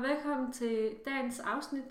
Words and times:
og 0.00 0.06
velkommen 0.08 0.52
til 0.52 0.96
dagens 1.04 1.40
afsnit. 1.40 1.84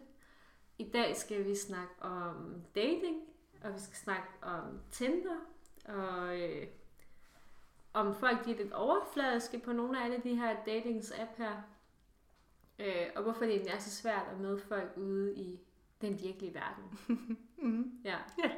I 0.77 0.89
dag 0.89 1.15
skal 1.17 1.45
vi 1.45 1.55
snakke 1.55 1.93
om 2.01 2.63
dating, 2.75 3.21
og 3.63 3.73
vi 3.73 3.79
skal 3.79 3.95
snakke 3.95 4.27
om 4.41 4.79
Tinder, 4.91 5.35
og 5.85 6.39
øh, 6.41 6.67
om 7.93 8.15
folk 8.15 8.45
de 8.45 8.51
er 8.51 8.57
lidt 8.57 8.73
overfladiske 8.73 9.59
på 9.59 9.71
nogle 9.73 9.99
af 9.99 10.05
alle 10.05 10.21
de 10.23 10.35
her 10.35 10.55
datings-app 10.55 11.37
her. 11.37 11.61
Øh, 12.79 13.07
og 13.15 13.23
hvorfor 13.23 13.39
det 13.45 13.49
egentlig 13.53 13.73
er 13.73 13.79
så 13.79 13.89
svært 13.91 14.27
at 14.31 14.39
møde 14.39 14.59
folk 14.59 14.91
ude 14.97 15.35
i 15.35 15.59
den 16.01 16.19
virkelige 16.19 16.53
verden. 16.53 16.99
Mm. 17.61 17.91
Ja. 18.03 18.17
Ja. 18.43 18.49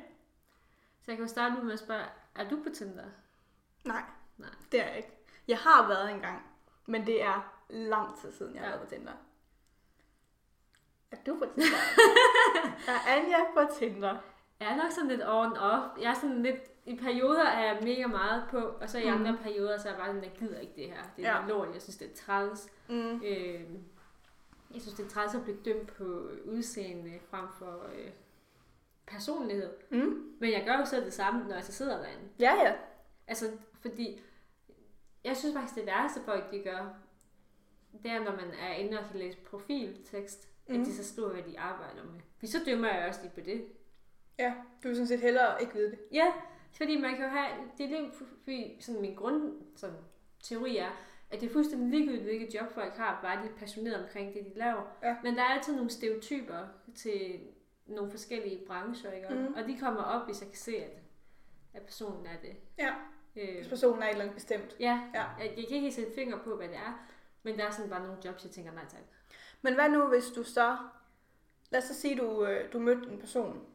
Så 1.02 1.12
jeg 1.12 1.16
kan 1.16 1.26
jo 1.26 1.28
starte 1.28 1.56
ud 1.60 1.64
med 1.64 1.74
at 1.74 1.80
spørge, 1.80 2.06
er 2.36 2.50
du 2.50 2.64
på 2.64 2.70
Tinder? 2.70 3.06
Nej, 3.84 4.04
Nej. 4.38 4.50
det 4.72 4.82
er 4.82 4.88
jeg 4.88 4.98
ikke. 4.98 5.12
Jeg 5.48 5.58
har 5.58 5.88
været 5.88 6.12
engang, 6.12 6.42
men 6.86 7.06
det 7.06 7.24
er 7.24 7.54
lang 7.70 8.18
tid 8.20 8.32
siden, 8.32 8.56
jeg 8.56 8.62
har 8.64 8.70
Ja. 8.70 8.76
været 8.76 8.90
på 8.90 8.96
Tinder. 8.96 9.14
Er 11.12 11.16
du 11.26 11.36
på 11.40 11.46
Tinder? 11.56 11.78
er 12.92 13.00
Anja 13.16 13.38
på 13.54 13.74
Tinder? 13.80 14.18
Jeg 14.60 14.72
er 14.72 14.76
nok 14.76 14.92
sådan 14.92 15.10
lidt 15.10 15.22
on 15.28 15.58
off. 15.58 15.86
Jeg 16.02 16.10
er 16.12 16.14
sådan 16.14 16.44
lidt, 16.44 16.56
i 16.86 16.96
perioder 16.96 17.44
er 17.46 17.74
jeg 17.74 17.84
mega 17.84 18.08
meget 18.08 18.44
på, 18.52 18.58
og 18.58 18.90
så 18.90 18.98
i 18.98 19.10
Mhm. 19.12 19.20
andre 19.26 19.38
perioder, 19.44 19.78
så 19.78 19.88
er 19.88 19.92
jeg 19.92 20.00
bare 20.00 20.08
sådan, 20.08 20.24
jeg 20.24 20.32
gider 20.40 20.60
ikke 20.60 20.74
det 20.76 20.86
her. 20.88 21.04
Det 21.18 21.26
er 21.26 21.42
Ja. 21.42 21.48
lort, 21.48 21.68
jeg 21.74 21.82
synes, 21.82 21.98
det 21.98 22.12
er 22.12 22.16
træls. 22.16 22.70
Mm. 22.90 23.22
Øh, 23.26 23.62
jeg 24.74 24.82
synes, 24.82 24.94
det 24.94 25.06
er 25.06 25.10
træls 25.10 25.36
at 25.36 25.44
blive 25.44 25.58
dømt 25.66 25.88
på 25.98 26.04
udseende 26.46 27.20
frem 27.30 27.46
for 27.60 27.86
øh, 27.96 28.12
personlighed. 29.08 29.70
Mm. 29.90 30.34
Men 30.40 30.52
jeg 30.52 30.64
gør 30.66 30.78
jo 30.80 30.86
så 30.86 30.96
det 30.96 31.14
samme, 31.14 31.48
når 31.48 31.56
jeg 31.56 31.64
så 31.64 31.72
sidder 31.72 31.98
derinde. 31.98 32.24
Ja, 32.40 32.54
ja. 32.64 32.74
Altså, 33.28 33.52
fordi 33.82 34.22
jeg 35.24 35.38
synes 35.38 35.56
faktisk, 35.56 35.76
det 35.76 35.86
værste 35.86 36.22
folk, 36.26 36.52
de 36.52 36.60
gør, 36.64 36.94
det 38.04 38.12
er, 38.12 38.20
når 38.20 38.32
man 38.32 38.52
er 38.62 38.74
inde 38.74 39.00
og 39.00 39.06
kan 39.12 39.20
læse 39.20 39.38
profiltekst, 39.38 40.48
mm. 40.68 40.74
Mhm. 40.74 40.82
at 40.82 40.88
de 40.88 40.96
så 40.96 41.14
skriver, 41.14 41.30
hvad 41.34 41.44
de 41.44 41.60
arbejder 41.60 42.04
med. 42.04 42.20
For 42.40 42.46
så 42.48 42.58
dømmer 42.66 42.88
jeg 42.88 43.08
også 43.08 43.20
lige 43.22 43.32
på 43.34 43.42
det. 43.42 43.66
Ja, 44.40 44.54
du 44.84 44.88
vil 44.88 44.96
sådan 44.96 45.08
set 45.08 45.20
hellere 45.20 45.62
ikke 45.62 45.74
vide 45.74 45.92
det. 45.92 46.00
Ja, 46.12 46.26
fordi 46.78 46.98
man 47.02 47.16
kan 47.16 47.24
jo 47.26 47.30
have, 47.32 47.50
det 47.78 47.84
er 47.86 47.90
lige, 47.90 48.12
fordi 48.42 48.78
sådan 48.82 49.02
min 49.02 49.16
grund, 49.16 49.54
sådan, 49.76 49.98
teori 50.44 50.78
er, 50.78 50.90
at 51.32 51.42
det 51.42 51.50
er 51.50 51.54
fuldstændig 51.54 51.90
ligegyldigt, 51.90 52.24
hvilket 52.24 52.56
job 52.56 52.72
folk 52.72 52.94
har, 52.94 53.20
bare 53.22 53.44
de 53.44 53.50
er 53.50 53.56
passionerede 53.58 54.04
omkring 54.04 54.34
det, 54.34 54.46
de 54.46 54.60
laver. 54.60 54.98
Ja. 55.04 55.16
Men 55.24 55.36
der 55.36 55.42
er 55.42 55.46
altid 55.48 55.76
nogle 55.76 55.90
stereotyper 55.90 56.68
til 56.96 57.40
nogle 57.86 58.12
forskellige 58.12 58.66
brancher, 58.68 59.12
ikke? 59.12 59.28
Mhm. 59.34 59.54
Og 59.54 59.68
de 59.68 59.78
kommer 59.80 60.02
op, 60.04 60.26
hvis 60.26 60.42
jeg 60.42 60.50
kan 60.50 60.58
se, 60.58 60.76
at, 60.78 60.92
at 61.74 61.82
personen 61.82 62.26
er 62.26 62.38
det. 62.42 62.56
Ja, 62.78 62.94
Øh, 63.36 63.56
hvis 63.56 63.68
personen 63.68 64.02
er 64.02 64.06
et 64.06 64.12
eller 64.12 64.22
andet 64.24 64.36
bestemt. 64.36 64.76
ja, 64.80 65.02
Ja. 65.14 65.24
Jeg, 65.40 65.54
jeg 65.58 65.66
kan 65.68 65.78
ikke 65.78 65.92
sætte 65.92 66.12
finger 66.16 66.38
på, 66.44 66.56
hvad 66.56 66.68
det 66.68 66.76
er, 66.76 67.08
men 67.44 67.58
der 67.58 67.66
er 67.66 67.72
sådan 67.72 67.90
bare 67.90 68.02
nogle 68.04 68.18
jobs, 68.26 68.44
jeg 68.44 68.52
tænker 68.52 68.72
nej 68.72 68.86
tak. 68.90 69.02
Men 69.62 69.74
hvad 69.74 69.90
nu, 69.90 70.08
hvis 70.08 70.26
du 70.36 70.44
så... 70.44 70.78
Lad 71.70 71.82
os 71.82 71.88
så 71.88 71.94
sige, 71.94 72.18
du, 72.18 72.46
øh, 72.46 72.74
du 72.74 72.80
mødte 72.80 73.10
en 73.12 73.20
person 73.20 73.66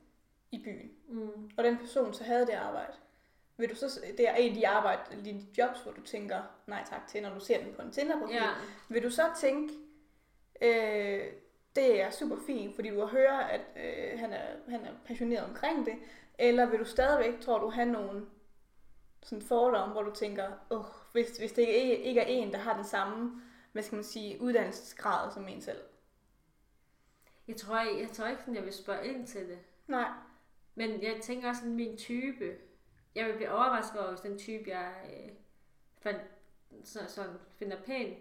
i 0.53 0.59
byen, 0.65 0.91
Mm. 1.09 1.51
og 1.57 1.65
den 1.65 1.79
person 1.79 2.15
så 2.15 2.25
havde 2.25 2.47
det 2.47 2.53
arbejde. 2.53 2.93
Vil 3.57 3.71
du 3.71 3.75
så, 3.75 4.01
det 4.19 4.29
er 4.29 4.35
en 4.35 4.49
af 4.49 4.55
de 4.55 4.69
arbejde, 4.69 5.25
de 5.25 5.47
jobs, 5.59 5.81
hvor 5.81 5.93
du 5.93 6.01
tænker 6.01 6.43
nej 6.67 6.85
tak 6.91 7.07
til, 7.09 7.23
når 7.23 7.35
du 7.35 7.41
ser 7.41 7.65
den 7.65 7.73
på 7.75 7.83
en 7.83 7.91
Tinder-profil. 7.93 8.35
Ja, 8.37 8.49
Vil 8.89 9.03
du 9.03 9.11
så 9.11 9.23
tænke, 9.41 9.75
øh, 10.63 11.25
det 11.77 12.01
er 12.03 12.11
super 12.11 12.37
fint, 12.47 12.75
fordi 12.75 12.89
du 12.89 13.01
har 13.01 13.07
hørt, 13.07 13.45
at 13.51 13.61
øh, 13.77 14.19
han, 14.19 14.33
er, 14.33 14.43
han 14.69 14.81
er 14.85 14.91
passioneret 15.07 15.45
omkring 15.45 15.87
det, 15.87 15.95
eller 16.39 16.67
vil 16.67 16.79
du 16.79 16.85
stadigvæk, 16.85 17.41
tror 17.41 17.59
du, 17.59 17.71
have 17.71 17.89
nogle 17.89 18.27
sådan 19.23 19.43
fordomme, 19.43 19.93
hvor 19.93 20.03
du 20.03 20.15
tænker, 20.15 20.47
oh, 20.71 20.85
hvis, 21.13 21.29
hvis 21.39 21.53
det 21.53 21.63
ikke, 21.63 21.99
ikke 22.03 22.21
er 22.21 22.27
en, 22.27 22.53
der 22.53 22.59
har 22.59 22.75
den 22.77 22.85
samme, 22.85 23.43
hvad 23.77 23.85
skal 23.85 23.97
man 23.97 24.05
sige, 24.05 24.41
uddannelsesgrad 24.41 25.33
som 25.33 25.49
en 25.49 25.61
selv? 25.61 25.79
jeg 27.49 27.57
tror, 27.57 27.79
jeg, 27.79 28.01
jeg 28.01 28.11
tror 28.11 28.27
ikke, 28.27 28.41
sådan, 28.41 28.55
jeg 28.55 28.65
vil 28.65 28.73
spørge 28.73 29.07
ind 29.07 29.27
til 29.27 29.49
det. 29.49 29.59
Nej. 29.87 30.09
Men 30.75 31.03
jeg 31.03 31.17
tænker 31.23 31.49
også, 31.49 31.63
at 31.65 31.71
min 31.71 31.97
type, 31.97 32.57
jeg 33.15 33.27
vil 33.27 33.35
blive 33.35 33.51
overrasket 33.51 34.01
over, 34.01 34.11
hvis 34.11 34.21
den 34.21 34.39
type, 34.39 34.71
jeg 34.71 34.93
øh, 35.05 35.31
fandt, 36.03 36.21
så, 36.85 37.01
sådan, 37.09 37.37
finder 37.59 37.83
pæn, 37.83 38.15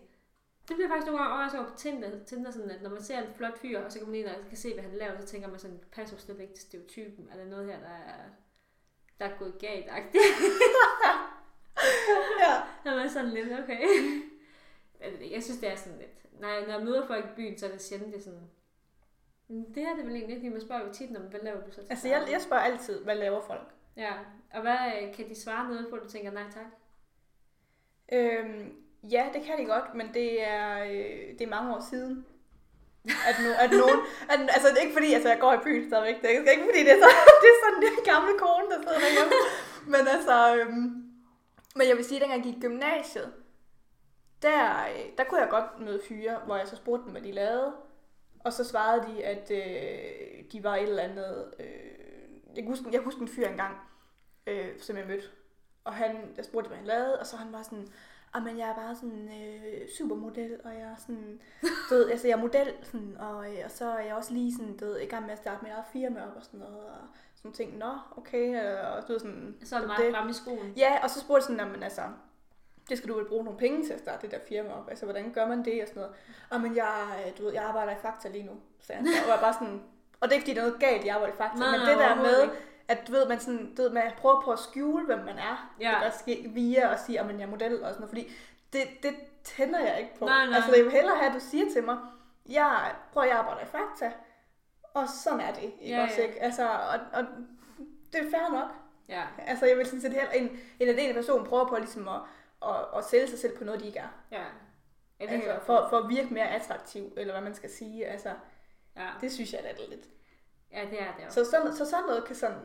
det 0.68 0.76
bliver 0.76 0.90
faktisk 0.90 1.06
nogle 1.06 1.20
gange 1.20 1.34
overrasket 1.34 1.60
over 1.60 1.70
på 1.70 1.78
Tinder, 1.78 2.24
Tinder 2.26 2.52
sådan, 2.52 2.72
at 2.72 2.82
når 2.82 2.90
man 2.90 3.04
ser 3.04 3.22
en 3.22 3.34
flot 3.34 3.58
fyr, 3.58 3.80
og 3.80 3.92
så 3.92 4.00
kan 4.00 4.08
man 4.08 4.16
ind 4.16 4.28
og 4.28 4.36
kan 4.48 4.58
se, 4.58 4.74
hvad 4.74 4.84
han 4.84 4.94
laver, 4.94 5.20
så 5.20 5.28
tænker 5.28 5.48
man 5.48 5.60
sådan, 5.60 5.80
passer 5.92 6.18
slet 6.18 6.40
ikke 6.40 6.54
til 6.54 6.64
stereotypen. 6.64 7.30
Er 7.32 7.38
der 7.38 7.46
noget 7.46 7.66
her, 7.66 7.80
der 7.80 7.88
er, 7.88 8.24
der 9.20 9.26
er 9.26 9.38
gået 9.38 9.60
galt? 9.60 9.86
Ja. 12.40 12.62
Så 12.84 12.90
er 12.90 12.96
man 12.96 13.10
sådan 13.10 13.30
lidt, 13.30 13.60
okay. 13.60 13.82
Jeg 15.32 15.44
synes, 15.44 15.60
det 15.60 15.72
er 15.72 15.76
sådan 15.76 15.98
lidt, 15.98 16.42
når 16.42 16.48
jeg, 16.48 16.62
når 16.62 16.74
jeg 16.74 16.84
møder 16.84 17.08
folk 17.08 17.26
i 17.26 17.36
byen, 17.36 17.58
så 17.58 17.66
er 17.66 17.72
det 17.72 17.82
sjældent, 17.82 18.14
det 18.14 18.20
er 18.20 18.24
sådan, 18.24 18.50
"Mm, 19.48 19.74
det 19.74 19.84
her 19.84 19.94
det 19.96 20.02
er 20.02 20.06
vel 20.06 20.16
egentlig 20.16 20.36
ikke, 20.38 20.50
man 20.50 20.62
spørger 20.62 20.88
jo 20.88 20.94
tit, 20.94 21.18
om, 21.18 21.24
hvad 21.24 21.40
laver 21.44 21.62
du 21.62 21.72
så 21.72 21.82
til 21.82 21.88
Altså, 21.90 22.08
jeg, 22.08 22.20
daglig?" 22.20 22.34
jeg 22.34 22.42
spørger 22.42 22.64
altid, 22.64 23.04
hvad 23.04 23.16
laver 23.16 23.42
folk? 23.42 23.70
Ja, 23.98 24.14
og 24.54 24.62
hvad 24.62 24.78
øh, 25.02 25.16
kan 25.16 25.30
de 25.30 25.36
svare 25.36 25.68
noget 25.70 25.88
på, 25.90 25.98
du 25.98 26.10
tænker 26.10 26.32
nej 26.32 26.44
tak? 26.54 26.72
Øhm, 28.14 28.74
ja, 29.12 29.30
det 29.34 29.44
kan 29.44 29.58
de 29.58 29.66
godt, 29.66 29.96
men 29.96 30.14
det 30.14 30.48
er, 30.48 30.84
øh, 30.84 31.38
det 31.38 31.42
er 31.42 31.48
mange 31.48 31.76
år 31.76 31.84
siden. 31.90 32.26
At, 33.30 33.36
no, 33.44 33.52
at 33.64 33.72
nogen, 33.72 34.00
at, 34.32 34.40
altså 34.56 34.68
det 34.70 34.78
er 34.78 34.82
ikke 34.82 34.94
fordi, 35.00 35.14
altså 35.14 35.30
jeg 35.30 35.40
går 35.40 35.54
i 35.54 35.64
byen 35.64 35.90
stadigvæk, 35.90 36.22
det 36.22 36.26
er 36.26 36.30
ikke, 36.30 36.52
ikke 36.52 36.68
fordi 36.70 36.82
det 36.88 36.92
er, 36.92 37.00
så, 37.04 37.10
det 37.44 37.50
er 37.54 37.60
sådan 37.64 37.84
en 37.84 38.06
gamle 38.12 38.34
kone, 38.44 38.68
der 38.72 38.80
sidder 38.84 39.00
derhjemme. 39.06 39.34
Men 39.94 40.04
altså, 40.16 40.36
øhm, 40.56 41.06
men 41.78 41.88
jeg 41.90 41.96
vil 41.98 42.06
sige, 42.06 42.18
at 42.18 42.22
dengang 42.22 42.46
jeg 42.46 42.54
gik 42.54 42.58
i 42.58 42.66
gymnasiet, 42.68 43.34
der, 44.46 44.86
øh, 44.96 45.12
der 45.18 45.24
kunne 45.24 45.40
jeg 45.42 45.50
godt 45.50 45.80
møde 45.80 46.02
fyre, 46.08 46.38
hvor 46.46 46.56
jeg 46.56 46.68
så 46.68 46.76
spurgte 46.76 47.04
dem, 47.04 47.12
hvad 47.12 47.22
de 47.22 47.32
lavede. 47.32 47.74
Og 48.40 48.54
så 48.54 48.64
svarede 48.64 49.06
de, 49.08 49.24
at 49.26 49.52
øh, 49.52 50.44
de 50.52 50.64
var 50.64 50.76
et 50.76 50.84
eller 50.84 51.04
andet... 51.04 51.54
Øh, 51.60 51.66
jeg, 52.56 52.64
kan 52.64 52.68
huske, 52.68 52.86
jeg 52.86 52.94
kan 52.94 53.04
huske 53.04 53.22
en 53.22 53.28
fyr 53.28 53.48
engang, 53.48 53.78
øh, 54.48 54.80
som 54.80 54.98
jeg 54.98 55.08
mødte. 55.08 55.28
Og 55.84 55.94
han, 55.94 56.34
jeg 56.38 56.46
spurgte, 56.46 56.68
hvad 56.68 56.78
han 56.78 56.88
lavede, 56.88 57.20
og 57.20 57.26
så 57.26 57.38
han 57.38 57.54
var 57.54 57.64
sådan, 57.64 57.88
"Ah, 58.34 58.44
men 58.44 58.58
jeg 58.58 58.70
er 58.70 58.76
bare 58.76 58.96
sådan 58.96 59.30
øh, 59.42 59.88
supermodel, 59.98 60.60
og 60.64 60.74
jeg 60.74 60.82
er 60.82 60.96
sådan, 60.98 61.42
du 61.90 61.96
ved, 61.96 62.10
altså 62.12 62.28
jeg 62.28 62.38
er 62.38 62.42
model, 62.42 62.74
sådan, 62.84 63.18
og, 63.20 63.54
øh, 63.54 63.58
og 63.66 63.72
så 63.72 63.86
er 63.86 64.00
jeg 64.00 64.16
også 64.16 64.34
lige 64.34 64.56
sådan, 64.56 64.78
du 64.78 64.86
ved, 64.86 65.00
i 65.00 65.06
gang 65.06 65.24
med 65.26 65.32
at 65.32 65.38
starte 65.38 65.64
mit 65.64 65.72
eget 65.74 65.86
firma 65.94 66.22
op 66.28 66.36
og 66.36 66.44
sådan 66.44 66.60
noget, 66.60 66.86
og 66.86 66.98
sådan 67.36 67.54
ting, 67.54 67.78
nå, 67.78 67.92
okay, 68.18 68.64
øh, 68.64 68.96
og 68.98 69.08
du 69.08 69.12
ved 69.12 69.20
sådan, 69.20 69.56
Så 69.64 69.76
er 69.76 69.80
det 69.80 69.88
meget 69.88 70.14
fremme 70.16 70.30
i 70.32 70.34
skoen. 70.34 70.74
Ja, 70.78 71.04
og 71.04 71.10
så 71.10 71.20
spurgte 71.20 71.38
jeg 71.38 71.44
sådan, 71.44 71.68
"Nå, 71.68 71.72
men 71.74 71.84
altså, 71.84 72.02
det 72.90 72.97
skal 72.97 73.09
du 73.09 73.16
vel 73.16 73.25
bruge 73.25 73.44
nogle 73.44 73.59
penge 73.59 73.85
til 73.85 73.94
at 73.94 74.00
starte 74.00 74.22
det 74.22 74.31
der 74.31 74.40
firma 74.47 74.69
op. 74.73 74.90
Altså, 74.90 75.06
hvordan 75.06 75.31
gør 75.34 75.47
man 75.47 75.66
det 75.66 75.81
og 75.81 75.88
sådan 75.88 76.01
noget? 76.01 76.16
Og 76.50 76.62
men 76.62 76.75
jeg, 76.75 77.23
øh, 77.25 77.38
du 77.38 77.44
ved, 77.44 77.53
jeg 77.53 77.63
arbejder 77.63 77.91
i 77.91 78.00
Fakta 78.01 78.29
lige 78.29 78.44
nu, 78.44 78.51
sagde 78.79 79.01
han 79.01 79.07
så. 79.07 79.23
Og 79.23 79.29
jeg 79.29 79.40
bare 79.41 79.53
sådan, 79.53 79.81
og 80.19 80.29
det 80.29 80.31
er 80.31 80.35
ikke 80.35 80.44
fordi, 80.46 80.53
der 80.53 80.62
er 80.62 80.66
noget 80.66 80.81
galt, 80.81 81.06
jeg 81.06 81.16
arbejder 81.16 81.34
i 81.34 81.38
Fakta, 81.38 81.57
Nej, 81.57 81.78
men 81.78 81.79
det 81.88 81.97
der 81.97 82.16
med, 82.16 82.50
at 82.88 83.07
du 83.07 83.12
ved, 83.12 83.28
man, 83.28 83.40
sådan, 83.40 83.75
du 83.75 83.81
ved, 83.81 83.90
man 83.90 84.12
prøver 84.18 84.41
på 84.41 84.51
at 84.51 84.59
skjule, 84.59 85.06
hvem 85.06 85.19
man 85.19 85.38
er. 85.38 85.75
Ja. 85.79 85.96
Det 86.00 86.07
også 86.07 86.19
ske 86.19 86.51
via 86.53 86.94
at 86.94 87.00
sige, 87.06 87.19
at 87.19 87.25
jeg 87.29 87.41
er 87.41 87.47
model 87.47 87.73
og 87.84 87.90
sådan 87.90 87.96
noget, 88.01 88.09
fordi 88.09 88.31
det, 88.73 88.81
det 89.03 89.16
tænder 89.44 89.79
jeg 89.79 90.00
ikke 90.00 90.19
på. 90.19 90.25
Nej, 90.25 90.46
nej. 90.46 90.56
Altså, 90.56 90.75
jeg 90.75 90.84
vil 90.84 90.91
hellere 90.91 91.16
have, 91.16 91.29
at 91.29 91.35
du 91.35 91.40
siger 91.40 91.66
til 91.73 91.84
mig, 91.84 91.97
jeg 92.50 92.91
prøver, 93.13 93.28
jeg 93.28 93.38
arbejder 93.38 93.62
i 93.62 93.66
Fakta, 93.66 94.12
og 94.94 95.09
sådan 95.09 95.40
er 95.40 95.53
det. 95.53 95.63
Ikke 95.63 95.96
Ja, 95.96 96.03
også, 96.03 96.16
ja. 96.17 96.28
ikke? 96.28 96.41
Altså, 96.44 96.63
og, 96.69 97.00
og 97.13 97.25
det 98.13 98.19
er 98.25 98.31
fair 98.31 98.52
nok. 98.52 98.69
Ja. 99.09 99.22
Altså, 99.47 99.66
jeg 99.66 99.78
vil 99.78 99.85
sådan 99.85 100.02
set 100.02 100.13
heller, 100.13 100.31
en, 100.31 100.59
en 100.79 100.88
af 100.90 100.96
den 100.96 101.13
person 101.13 101.46
prøver 101.46 101.67
på 101.67 101.78
ligesom 101.78 102.07
at, 102.07 102.19
at, 102.70 102.98
at 102.98 103.06
sælge 103.06 103.28
sig 103.28 103.40
selv 103.40 103.58
på 103.58 103.64
noget, 103.64 103.81
de 103.81 103.86
ikke 103.88 104.00
er. 104.00 104.08
Ja. 104.31 104.44
Altså, 105.20 105.59
for, 105.66 105.88
for 105.90 105.98
at 105.98 106.09
virke 106.09 106.34
mere 106.34 106.50
attraktiv, 106.50 107.14
eller 107.18 107.34
hvad 107.34 107.44
man 107.44 107.53
skal 107.56 107.70
sige. 107.70 108.06
Altså, 108.06 108.30
ja. 108.98 109.08
det 109.22 109.31
synes 109.31 109.53
jeg 109.53 109.62
er 109.64 109.90
lidt. 109.90 110.06
ja, 110.72 110.81
det 110.92 111.02
er 111.02 111.16
det 111.18 111.26
også. 111.26 111.44
Så 111.44 111.52
sådan, 111.52 111.74
så 111.76 111.86
sådan 111.86 112.06
noget 112.06 112.26
kan 112.26 112.36
sådan... 112.36 112.58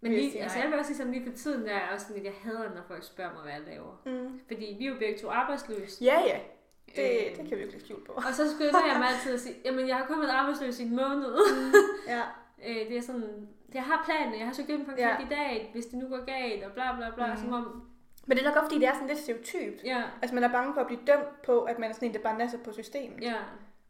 Men 0.00 0.12
lige, 0.12 0.30
sige 0.30 0.42
altså 0.42 0.58
jeg 0.58 0.68
vil 0.68 0.78
også 0.78 0.86
sige 0.86 0.96
sådan 0.96 1.12
lige 1.12 1.30
for 1.30 1.36
tiden, 1.36 1.66
der 1.66 1.72
er 1.74 1.94
også 1.94 2.06
sådan 2.06 2.22
lidt, 2.22 2.34
jeg 2.34 2.42
hader, 2.42 2.74
når 2.74 2.82
folk 2.88 3.02
spørger 3.04 3.32
mig, 3.32 3.42
hvad 3.42 3.52
jeg 3.52 3.62
laver. 3.66 4.02
Mm. 4.06 4.40
Fordi 4.46 4.76
vi 4.78 4.86
er 4.86 4.88
jo 4.92 4.98
begge 4.98 5.18
to 5.18 5.28
arbejdsløse. 5.30 6.04
Ja, 6.04 6.20
ja. 6.26 6.40
Det, 6.96 7.30
Øh. 7.30 7.36
det 7.36 7.48
kan 7.48 7.58
vi 7.58 7.62
jo 7.62 7.68
ikke 7.68 7.80
skjule 7.80 8.04
på. 8.04 8.12
Og 8.12 8.22
så 8.34 8.54
skynder 8.54 8.86
jeg 8.86 8.98
mig 8.98 9.08
altid 9.08 9.34
at 9.34 9.40
sige, 9.40 9.54
jamen 9.64 9.88
jeg 9.88 9.96
har 9.96 10.06
kun 10.06 10.20
været 10.20 10.30
arbejdsløs 10.30 10.78
i 10.80 10.82
en 10.82 10.96
måned. 10.96 11.36
Ja. 12.08 12.22
øh, 12.66 12.88
det 12.88 12.96
er 12.96 13.02
sådan, 13.02 13.48
jeg 13.74 13.82
har 13.82 14.02
planen, 14.04 14.38
jeg 14.38 14.46
har 14.46 14.52
søgt 14.54 14.68
ind 14.68 14.84
på 14.86 14.90
en 14.90 14.98
Ja. 14.98 15.16
kandidat, 15.16 15.66
hvis 15.72 15.86
det 15.86 15.94
nu 15.98 16.08
går 16.08 16.24
galt, 16.24 16.64
og 16.64 16.72
bla 16.72 16.96
bla 16.96 17.10
bla, 17.14 17.34
mm. 17.34 17.40
som 17.40 17.52
om, 17.52 17.88
Men 18.28 18.36
det 18.36 18.44
er 18.44 18.48
nok 18.48 18.56
også, 18.56 18.66
fordi 18.66 18.80
det 18.80 18.88
er 18.88 18.92
sådan 18.94 19.08
lidt 19.08 19.18
stereotypt. 19.18 19.84
ja, 19.84 20.02
Altså, 20.22 20.34
man 20.34 20.44
er 20.44 20.48
bange 20.52 20.74
for 20.74 20.80
at 20.80 20.86
blive 20.86 21.00
dømt 21.06 21.42
på, 21.42 21.62
at 21.62 21.78
man 21.78 21.90
er 21.90 21.94
sådan 21.94 22.08
en, 22.08 22.14
der 22.14 22.20
bare 22.20 22.38
nasser 22.38 22.58
på 22.58 22.72
systemet. 22.72 23.22
ja, 23.22 23.34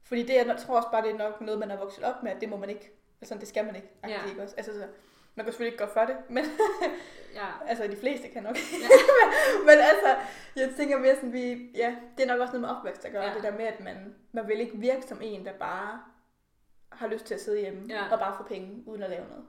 Fordi 0.05 0.23
det 0.23 0.35
jeg 0.35 0.57
tror 0.59 0.77
også 0.77 0.89
bare, 0.93 1.03
det 1.03 1.11
er 1.11 1.19
nok 1.19 1.41
noget, 1.41 1.61
man 1.61 1.71
er 1.71 1.79
vokset 1.79 2.05
op 2.05 2.23
med, 2.23 2.31
at 2.33 2.41
det 2.41 2.49
må 2.49 2.57
man 2.57 2.71
ikke. 2.71 2.91
Altså, 3.21 3.35
det 3.35 3.49
skal 3.49 3.65
man 3.65 3.77
ikke. 3.77 3.89
Ja. 4.09 4.25
Ikke 4.29 4.43
også? 4.43 4.55
Altså, 4.57 4.73
så, 4.73 4.87
man 5.35 5.45
kan 5.45 5.53
selvfølgelig 5.53 5.73
ikke 5.73 5.85
gøre 5.85 5.93
for 5.95 6.05
det, 6.05 6.17
men 6.29 6.45
ja, 7.39 7.47
altså, 7.67 7.87
de 7.87 7.97
fleste 7.97 8.29
kan 8.29 8.43
nok. 8.43 8.57
Ja. 8.57 8.89
men 9.69 9.79
altså, 9.79 10.17
jeg 10.57 10.71
tænker 10.77 10.99
mere 10.99 11.15
sådan, 11.15 11.33
vi, 11.33 11.71
ja, 11.75 11.97
det 12.19 12.23
er 12.25 12.29
nok 12.29 12.41
også 12.41 12.53
noget 12.53 12.61
med 12.61 12.69
opvækst 12.77 13.05
at 13.05 13.13
gøre, 13.13 13.23
ja. 13.25 13.35
det 13.35 13.43
der 13.43 13.53
med, 13.53 13.65
at 13.65 13.81
man, 13.81 14.15
man 14.33 14.49
vil 14.49 14.61
ikke 14.61 14.77
virke 14.79 15.03
som 15.03 15.19
en, 15.23 15.45
der 15.47 15.53
bare 15.53 16.01
har 16.93 17.07
lyst 17.09 17.25
til 17.25 17.35
at 17.35 17.41
sidde 17.41 17.61
hjemme 17.61 17.83
Ja. 17.89 18.03
og 18.13 18.19
bare 18.19 18.37
få 18.37 18.43
penge, 18.43 18.83
uden 18.87 19.03
at 19.03 19.11
lave 19.11 19.25
noget. 19.29 19.45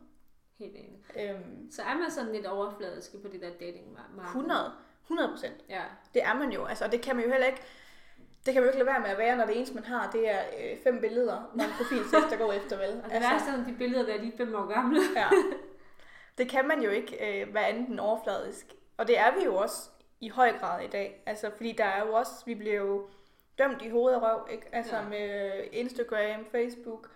Helt 0.59 0.75
enig. 0.75 1.00
Øhm, 1.19 1.71
Så 1.71 1.81
er 1.81 1.97
man 1.97 2.11
sådan 2.11 2.31
lidt 2.31 2.45
overfladisk 2.45 3.21
på 3.21 3.27
det 3.27 3.41
der 3.41 3.50
dating 3.50 3.94
marked. 3.94 4.25
100, 4.25 4.71
100 5.03 5.29
procent. 5.29 5.56
Ja, 5.69 5.81
Det 6.13 6.23
er 6.23 6.33
man 6.33 6.51
jo, 6.51 6.65
altså, 6.65 6.85
og 6.85 6.91
det 6.91 7.01
kan 7.01 7.15
man 7.15 7.25
jo 7.25 7.31
heller 7.31 7.47
ikke, 7.47 7.61
det 8.45 8.53
kan 8.53 8.56
man 8.56 8.63
jo 8.63 8.67
ikke 8.67 8.77
lade 8.77 8.88
være 8.94 9.00
med 9.00 9.09
at 9.09 9.17
være, 9.17 9.38
når 9.38 9.45
det 9.45 9.56
eneste, 9.57 9.75
man 9.75 9.83
har, 9.83 10.11
det 10.11 10.29
er 10.29 10.41
øh, 10.59 10.77
fem 10.83 11.01
billeder 11.01 11.35
og 11.35 11.53
en 11.56 11.61
profiltekst, 11.77 12.29
der 12.29 12.38
går 12.38 12.53
efter, 12.53 12.77
vel? 12.77 12.89
Og 13.03 13.09
det 13.09 13.15
altså, 13.15 13.29
værste 13.29 13.71
de 13.71 13.75
billeder, 13.77 14.06
der 14.06 14.13
er 14.13 14.21
lige 14.21 14.38
fem 14.38 14.56
år 14.56 14.65
gamle. 14.65 15.00
ja. 15.15 15.27
Det 16.38 16.50
kan 16.50 16.67
man 16.67 16.81
jo 16.81 16.89
ikke 16.89 17.41
øh, 17.41 17.53
være 17.53 17.67
andet 17.67 17.89
end 17.89 18.00
overfladisk. 18.00 18.73
Og 18.97 19.07
det 19.07 19.19
er 19.19 19.35
vi 19.39 19.44
jo 19.44 19.56
også 19.56 19.89
i 20.19 20.29
høj 20.29 20.57
grad 20.59 20.83
i 20.83 20.88
dag. 20.88 21.23
Altså, 21.25 21.51
fordi 21.57 21.71
der 21.71 21.83
er 21.85 22.06
jo 22.06 22.13
også, 22.13 22.31
vi 22.45 22.56
bliver 22.56 22.75
jo 22.75 23.07
dømt 23.57 23.81
i 23.81 23.89
hovedet 23.89 24.21
og 24.21 24.23
røv, 24.23 24.47
ikke? 24.51 24.65
Altså 24.71 24.95
ja. 24.95 25.09
med 25.09 25.51
Instagram, 25.71 26.45
Facebook, 26.51 27.09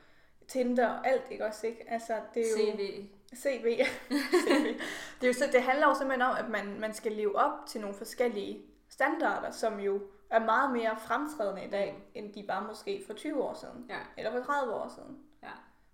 Tinder, 0.48 1.02
alt, 1.04 1.24
ikke 1.32 1.46
også, 1.46 1.68
ikke? 1.68 1.86
Altså, 1.88 2.14
det 2.34 2.42
er 2.42 2.50
jo... 2.50 2.76
CV. 2.78 3.06
CV. 3.36 3.66
CV. 4.48 4.80
Det, 5.22 5.24
er 5.24 5.28
jo, 5.28 5.34
så, 5.34 5.50
det 5.52 5.62
handler 5.62 5.88
jo 5.88 5.94
simpelthen 5.94 6.22
om, 6.22 6.36
at 6.38 6.50
man, 6.50 6.80
man 6.80 6.94
skal 6.94 7.12
leve 7.12 7.36
op 7.36 7.66
til 7.68 7.82
nogle 7.82 7.96
forskellige 7.96 8.66
standarder, 8.90 9.52
som 9.52 9.80
jo 9.80 10.02
er 10.30 10.40
meget 10.40 10.72
mere 10.72 10.98
fremtrædende 11.08 11.66
i 11.66 11.70
dag, 11.70 12.04
end 12.14 12.34
de 12.34 12.46
var 12.48 12.68
måske 12.68 13.04
for 13.08 13.14
20 13.14 13.44
år 13.44 13.54
siden. 13.54 13.86
Ja. 13.90 14.00
Eller 14.18 14.32
for 14.32 14.44
30 14.44 14.74
år 14.74 14.92
siden. 14.96 15.18
Ja. 15.44 15.52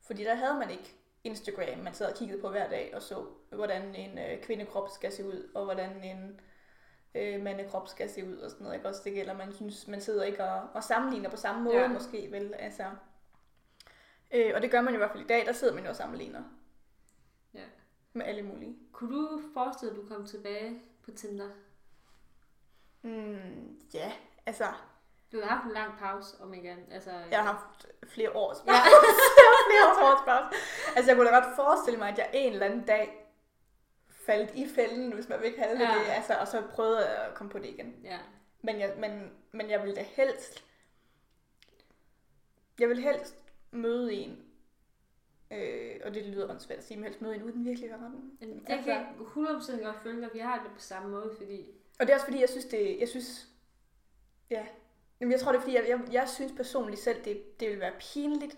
Fordi 0.07 0.23
der 0.23 0.35
havde 0.35 0.53
man 0.53 0.69
ikke 0.69 0.95
Instagram, 1.23 1.77
man 1.83 1.93
sad 1.93 2.11
og 2.11 2.17
kiggede 2.17 2.41
på 2.41 2.49
hver 2.49 2.69
dag 2.69 2.91
og 2.95 3.01
så, 3.01 3.25
hvordan 3.51 3.95
en 3.95 4.17
øh, 4.17 4.41
kvindekrop 4.43 4.89
skal 4.89 5.11
se 5.11 5.27
ud, 5.27 5.51
og 5.55 5.63
hvordan 5.65 6.03
en 6.03 6.39
øh, 7.15 7.43
mandekrop 7.43 7.87
skal 7.87 8.09
se 8.09 8.25
ud 8.25 8.37
og 8.37 8.51
sådan 8.51 8.63
noget. 8.63 8.77
Ikke? 8.77 8.89
Også 8.89 9.01
det 9.03 9.13
gælder, 9.13 9.33
man 9.33 9.53
synes, 9.53 9.87
man 9.87 10.01
sidder 10.01 10.23
ikke 10.23 10.43
og, 10.43 10.61
og 10.73 10.83
sammenligner 10.83 11.29
på 11.29 11.37
samme 11.37 11.63
måde 11.63 11.75
Ja. 11.77 11.87
måske, 11.87 12.27
vel? 12.31 12.53
Altså, 12.59 12.83
øh, 14.31 14.51
og 14.55 14.61
det 14.61 14.71
gør 14.71 14.81
man 14.81 14.93
jo 14.93 14.97
i 14.97 14.97
hvert 14.97 15.11
fald 15.11 15.23
i 15.23 15.27
dag, 15.27 15.45
der 15.45 15.51
sidder 15.51 15.73
man 15.73 15.83
jo 15.83 15.89
og 15.89 15.95
sammenligner. 15.95 16.41
Med 18.13 18.25
alle 18.25 18.41
mulige. 18.41 18.75
Kunne 18.91 19.15
du 19.15 19.41
forestille 19.53 19.93
dig, 19.95 20.01
at 20.03 20.09
du 20.09 20.15
kom 20.15 20.25
tilbage 20.25 20.81
på 21.03 21.11
Tinder? 21.11 21.49
Mm, 23.01 23.79
ja, 23.93 24.11
altså, 24.45 24.65
Du 25.31 25.39
har 25.41 25.47
haft 25.47 25.65
en 25.65 25.71
lang 25.71 25.97
pause, 25.99 26.35
om 26.41 26.53
ikke 26.53 26.71
andet. 26.71 26.85
Altså, 26.91 27.11
jeg 27.31 27.39
har 27.43 27.53
haft 27.53 27.87
flere 28.07 28.31
års 28.35 28.57
pause. 28.57 28.71
har 28.81 29.69
flere 29.69 30.11
års 30.11 30.25
pause. 30.25 30.61
Altså, 30.95 31.11
jeg 31.11 31.17
kunne 31.17 31.29
da 31.31 31.39
godt 31.39 31.55
forestille 31.55 31.99
mig, 31.99 32.09
at 32.09 32.17
jeg 32.17 32.29
en 32.33 32.53
eller 32.53 32.65
anden 32.65 32.85
dag 32.85 33.25
faldt 34.09 34.51
i 34.55 34.67
fælden, 34.75 35.11
hvis 35.13 35.29
man 35.29 35.41
vil 35.41 35.53
kalde 35.53 35.73
det 35.73 35.81
Ja. 35.89 35.93
det, 35.99 36.05
altså, 36.09 36.33
og 36.33 36.47
så 36.47 36.63
prøvede 36.71 37.07
at 37.07 37.33
komme 37.35 37.51
på 37.51 37.57
det 37.59 37.65
igen. 37.69 37.95
Ja. 38.03 38.19
Men 38.61 38.79
jeg, 38.79 38.93
men, 38.97 39.31
men 39.51 39.69
jeg 39.69 39.83
vil 39.83 39.95
da 39.95 40.01
helst, 40.03 40.65
jeg 42.79 42.89
vil 42.89 42.99
helst 43.01 43.35
møde 43.71 44.13
en, 44.13 44.45
øh, 45.51 45.95
og 46.05 46.13
det 46.13 46.25
lyder 46.25 46.49
åndssvagt 46.49 46.77
at 46.77 46.83
sige, 46.85 46.97
men 46.97 47.03
helst 47.03 47.21
møde 47.21 47.35
en 47.35 47.43
uden 47.43 47.65
virkelig 47.65 47.89
verden. 47.89 48.31
Det 48.41 48.63
Altså- 48.67 48.85
kan 48.85 48.93
jeg 48.93 49.07
100% 49.19 49.83
godt 49.85 49.95
følge 50.03 50.21
dig, 50.21 50.29
for 50.29 50.37
jeg 50.37 50.47
har 50.47 50.63
det 50.63 50.71
på 50.73 50.79
samme 50.79 51.09
måde, 51.09 51.31
fordi... 51.37 51.65
Og 51.99 52.07
det 52.07 52.09
er 52.09 52.13
også 52.13 52.25
fordi, 52.25 52.41
jeg 52.41 52.49
synes, 52.49 52.65
det, 52.65 52.99
jeg 52.99 53.07
synes, 53.07 53.47
ja, 54.49 54.65
Jamen, 55.21 55.31
jeg 55.31 55.39
tror 55.39 55.51
det 55.51 55.57
er 55.57 55.61
fordi, 55.61 55.75
jeg, 55.75 55.85
jeg, 55.89 55.99
jeg 56.11 56.29
synes 56.29 56.51
personligt 56.51 57.01
selv, 57.01 57.25
det, 57.25 57.59
det 57.59 57.69
vil 57.69 57.79
være 57.79 57.93
pinligt 57.99 58.57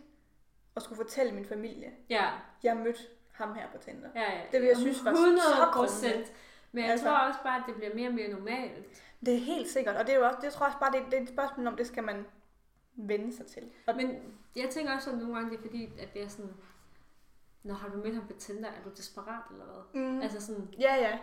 at 0.76 0.82
skulle 0.82 0.98
fortælle 1.04 1.32
min 1.32 1.46
familie, 1.46 1.92
Ja, 2.10 2.30
jeg 2.64 2.78
mødte 2.78 3.00
ham 3.32 3.54
her 3.56 3.68
på 3.72 3.78
Tinder. 3.78 4.10
ja, 4.16 4.22
ja. 4.34 4.42
Det 4.52 4.62
vil 4.62 4.68
jeg 4.68 4.78
synes 4.78 5.06
var 5.06 5.12
så 5.14 5.18
100 5.18 5.42
krummende. 5.74 6.26
Men 6.72 6.84
jeg 6.84 6.92
Altså- 6.92 7.06
tror 7.06 7.18
også 7.18 7.40
bare, 7.44 7.58
at 7.60 7.64
det 7.68 7.76
bliver 7.76 7.96
mere 7.96 8.08
og 8.08 8.14
mere 8.14 8.28
normalt. 8.30 9.04
Det 9.26 9.34
er 9.34 9.38
helt 9.40 9.70
sikkert, 9.70 9.96
og 9.96 10.06
det 10.08 10.14
er 10.14 10.20
jo 10.20 10.26
også, 10.26 10.38
det 10.42 10.54
tror 10.54 10.66
jeg 10.66 10.76
også 10.76 10.80
bare, 10.80 10.92
det, 10.92 11.12
det 11.12 11.18
er 11.20 11.24
et 11.24 11.30
spørgsmål 11.30 11.68
om, 11.68 11.76
det 11.76 11.88
skal 11.88 12.04
man 12.04 12.26
vende 12.96 13.36
sig 13.36 13.46
til. 13.46 13.70
Og, 13.88 13.96
Men 13.96 14.16
jeg 14.56 14.70
tænker 14.70 14.96
også, 14.96 15.10
at 15.12 15.18
nogle 15.18 15.34
gange 15.36 15.50
det 15.52 15.58
er 15.58 15.62
fordi, 15.62 15.90
at 16.00 16.14
det 16.14 16.24
er 16.24 16.28
sådan... 16.28 16.52
Når 17.64 17.74
har 17.76 17.90
du 17.90 17.98
mødt 17.98 18.16
ham 18.16 18.28
på 18.28 18.34
Tinder? 18.34 18.70
Er 18.70 18.84
du 18.86 18.90
desperat 18.90 19.44
eller 19.52 19.66
hvad? 19.66 20.02
mm, 20.02 20.22
Altså 20.22 20.42
sådan... 20.46 20.74
Ja, 20.80 20.96
ja. 20.96 21.20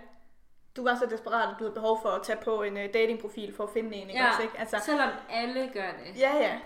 Du 0.77 0.83
var 0.85 0.95
så 0.95 1.07
desperat, 1.07 1.49
at 1.49 1.55
du 1.59 1.65
havde 1.65 1.75
behov 1.75 1.99
for 2.03 2.09
at 2.09 2.23
tage 2.23 2.39
på 2.45 2.63
en 2.63 2.73
uh, 2.77 2.83
datingprofil 2.95 3.55
for 3.55 3.65
at 3.65 3.71
finde 3.71 3.97
en, 3.97 4.09
ikke 4.11 4.23
Ja. 4.23 4.29
også, 4.29 4.43
ikke? 4.43 4.59
Altså, 4.59 4.79
Selvom 4.85 5.11
alle 5.31 5.71
gør 5.75 5.91
det. 5.93 6.21
ja, 6.21 6.37
ja. 6.37 6.61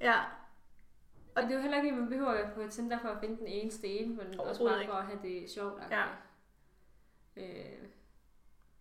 Ja, 0.00 0.20
Og 1.36 1.42
det 1.42 1.50
er 1.50 1.54
jo 1.54 1.60
heller 1.60 1.76
ikke, 1.76 1.88
at 1.88 1.94
man 1.94 2.08
behøver 2.08 2.28
at 2.30 2.36
være 2.38 2.54
på 2.54 2.70
Tinder 2.70 2.98
for 2.98 3.08
at 3.08 3.20
finde 3.20 3.36
den 3.36 3.46
eneste 3.46 3.86
ene, 3.88 4.14
men 4.14 4.40
også 4.40 4.64
bare 4.64 4.86
for 4.86 4.92
at 4.92 5.06
have 5.06 5.18
det 5.22 5.50
sjovt. 5.50 5.82
Ja. 5.90 6.04
Øh, 7.36 7.88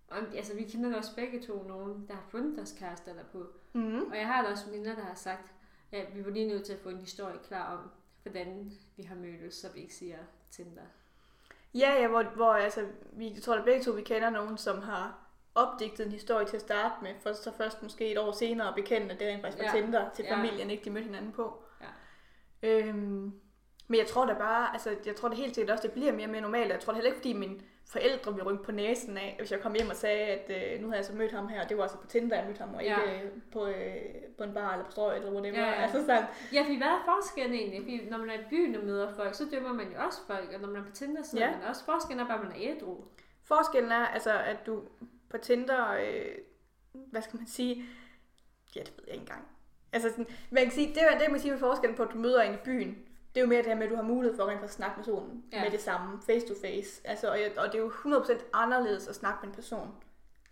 og, 0.07 0.17
altså, 0.17 0.55
vi 0.55 0.63
kender 0.63 0.97
også 0.97 1.15
begge 1.15 1.41
to 1.41 1.63
nogen, 1.63 2.05
der 2.07 2.13
har 2.13 2.23
fundet 2.29 2.57
deres 2.57 2.71
kærester 2.79 3.13
derpå. 3.13 3.45
mm. 3.73 4.01
Og 4.11 4.17
jeg 4.17 4.27
har 4.27 4.43
da 4.43 4.49
også 4.51 4.65
veninder, 4.69 4.95
der 4.95 5.03
har 5.03 5.15
sagt, 5.15 5.51
at 5.91 6.15
vi 6.15 6.25
var 6.25 6.31
lige 6.31 6.47
nødt 6.47 6.65
til 6.65 6.73
at 6.73 6.79
få 6.79 6.89
en 6.89 6.97
historie 6.99 7.37
klar 7.47 7.73
om, 7.77 7.89
hvordan 8.29 8.71
vi 8.97 9.03
har 9.03 9.15
mødtes, 9.15 9.53
så 9.55 9.67
vi 9.73 9.79
ikke 9.81 9.93
siger 9.95 10.17
Tinder. 10.51 10.81
Ja, 11.73 11.93
ja, 12.01 12.07
hvor, 12.07 12.23
hvor 12.23 12.53
altså, 12.53 12.85
vi, 13.11 13.33
jeg 13.33 13.41
tror 13.41 13.55
da 13.55 13.61
begge 13.63 13.83
to, 13.83 13.91
vi 13.91 14.01
kender 14.01 14.29
nogen, 14.29 14.57
som 14.57 14.81
har 14.81 15.17
opdigtet 15.55 16.05
en 16.05 16.11
historie 16.11 16.45
til 16.45 16.55
at 16.55 16.61
starte 16.61 16.95
med, 17.01 17.11
for 17.19 17.33
så 17.33 17.51
først 17.57 17.83
måske 17.83 18.11
et 18.11 18.17
år 18.17 18.31
senere 18.31 18.73
bekende, 18.73 19.11
at 19.13 19.19
det 19.19 19.27
rent 19.27 19.41
faktisk 19.41 19.63
var 19.63 19.75
Ja. 19.77 19.81
Tinder 19.81 20.09
til 20.15 20.25
Ja. 20.25 20.35
familien, 20.35 20.69
ikke 20.69 20.85
de 20.85 20.89
mødte 20.89 21.05
hinanden 21.05 21.31
på. 21.31 21.63
Ja. 21.81 21.87
Øhm, 22.69 23.33
men 23.87 23.99
jeg 23.99 24.07
tror 24.07 24.25
da 24.25 24.33
bare, 24.33 24.73
altså 24.73 24.95
jeg 25.05 25.15
tror 25.15 25.29
det 25.29 25.37
helt 25.37 25.55
sikkert 25.55 25.73
også, 25.73 25.83
det 25.87 25.91
bliver 25.91 26.11
mere 26.11 26.25
og 26.25 26.29
mere 26.29 26.41
normalt. 26.41 26.71
Jeg 26.71 26.79
tror 26.79 26.93
det 26.93 26.97
heller 26.97 27.11
ikke, 27.11 27.19
fordi 27.19 27.33
mine 27.33 27.59
forældre 27.89 28.33
vil 28.35 28.43
rynke 28.43 28.63
på 28.63 28.71
næsen 28.71 29.17
af, 29.17 29.35
hvis 29.39 29.51
jeg 29.51 29.59
kom 29.61 29.73
hjem 29.73 29.89
og 29.89 29.95
sagde, 29.95 30.19
at 30.25 30.73
øh, 30.75 30.81
nu 30.81 30.87
har 30.87 30.95
jeg 30.95 31.05
så 31.05 31.13
mødt 31.13 31.31
ham 31.31 31.47
her, 31.47 31.63
og 31.63 31.69
det 31.69 31.77
var 31.77 31.83
altså 31.83 31.97
på 31.97 32.07
Tinder, 32.07 32.37
jeg 32.37 32.45
mødte 32.47 32.59
ham, 32.59 32.73
og 32.75 32.83
Ja. 32.83 33.01
ikke 33.01 33.23
øh, 33.25 33.31
på, 33.51 33.67
øh, 33.67 33.95
på 34.37 34.43
en 34.43 34.53
bar 34.53 34.71
eller 34.73 34.85
på 34.85 34.91
strøget 34.91 35.17
eller 35.17 35.31
whatever. 35.31 35.59
Ja, 35.59 35.65
ja. 35.67 35.81
Altså 35.81 35.99
sådan, 35.99 36.23
Ja, 36.53 36.61
fordi 36.61 36.77
hvad 36.77 36.87
er 36.87 37.01
forskellen 37.05 37.53
egentlig? 37.59 37.81
Fordi 37.81 38.09
når 38.09 38.17
man 38.17 38.29
er 38.29 38.33
i 38.33 38.43
byen 38.49 38.75
og 38.75 38.83
møder 38.83 39.13
folk, 39.15 39.35
så 39.35 39.43
dømmer 39.51 39.73
man 39.73 39.85
jo 39.91 39.99
også 40.05 40.19
folk, 40.27 40.51
og 40.55 40.61
når 40.61 40.67
man 40.67 40.81
er 40.81 40.85
på 40.85 40.91
Tinder, 40.91 41.23
så 41.23 41.37
Ja. 41.37 41.45
er 41.47 41.51
man 41.57 41.63
også 41.69 41.85
forskellen 41.85 42.19
er 42.25 42.27
bare, 42.27 42.37
at 42.39 42.43
man 42.43 42.51
er 42.51 42.57
ædru. 42.75 43.03
Forskellen 43.43 43.91
er, 43.91 44.05
altså, 44.07 44.39
at 44.39 44.57
du 44.65 44.83
på 45.29 45.37
Tinder, 45.37 45.91
øh, 45.93 46.35
hvad 46.93 47.21
skal 47.21 47.37
man 47.37 47.47
sige, 47.47 47.83
ja, 48.75 48.79
det 48.79 48.93
ved 48.97 49.03
jeg 49.07 49.13
ikke 49.13 49.21
engang. 49.21 49.47
Altså, 49.93 50.09
sådan, 50.09 50.27
man 50.51 50.63
kan 50.63 50.71
sige, 50.71 50.87
det, 50.87 51.03
er- 51.03 51.11
det 51.11 51.19
man 51.21 51.29
kan 51.29 51.39
sige 51.39 51.51
med 51.51 51.59
forskellen 51.59 51.97
på, 51.97 52.03
at 52.03 52.09
du 52.13 52.17
møder 52.17 52.41
en 52.41 52.53
i 52.53 52.57
byen, 52.65 52.97
det 53.37 53.41
er 53.43 53.45
jo 53.45 53.49
mere 53.49 53.57
det 53.57 53.67
her 53.67 53.75
med, 53.75 53.83
at 53.83 53.89
du 53.89 53.95
har 53.95 54.03
mulighed 54.03 54.37
for 54.37 54.43
at 54.43 54.49
rent 54.49 54.71
snakke 54.71 54.97
med 54.97 55.05
personen 55.05 55.43
Ja. 55.51 55.57
ja. 55.57 55.63
med 55.63 55.71
det 55.71 55.81
samme, 55.81 56.21
face 56.21 56.47
to 56.47 56.53
face. 56.61 57.01
Altså, 57.03 57.29
og, 57.31 57.39
jeg, 57.41 57.57
og 57.57 57.65
det 57.67 57.75
er 57.75 57.79
jo 57.79 57.89
100% 57.89 58.43
anderledes 58.53 59.07
at 59.07 59.15
snakke 59.15 59.39
med 59.41 59.49
en 59.49 59.55
person 59.55 59.91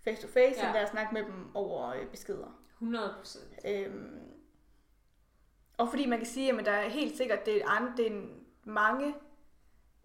face 0.03 0.21
to 0.21 0.27
face, 0.27 0.39
Ja. 0.39 0.61
ja. 0.61 0.67
end 0.67 0.73
det 0.73 0.79
at 0.79 0.89
snakke 0.89 1.13
med 1.13 1.23
dem 1.23 1.55
over 1.55 1.87
øh, 1.89 2.05
beskeder. 2.07 2.59
100 2.73 3.13
procent. 3.17 3.53
Øhm, 3.67 4.19
og 5.77 5.89
fordi 5.89 6.05
man 6.05 6.17
kan 6.19 6.27
sige, 6.27 6.59
at 6.59 6.65
der 6.65 6.71
er 6.71 6.89
helt 6.89 7.17
sikkert, 7.17 7.45
det 7.45 7.61
er, 7.61 7.69
an, 7.69 7.97
det 7.97 8.07
er 8.07 8.11
en- 8.11 8.41
mange 8.63 9.15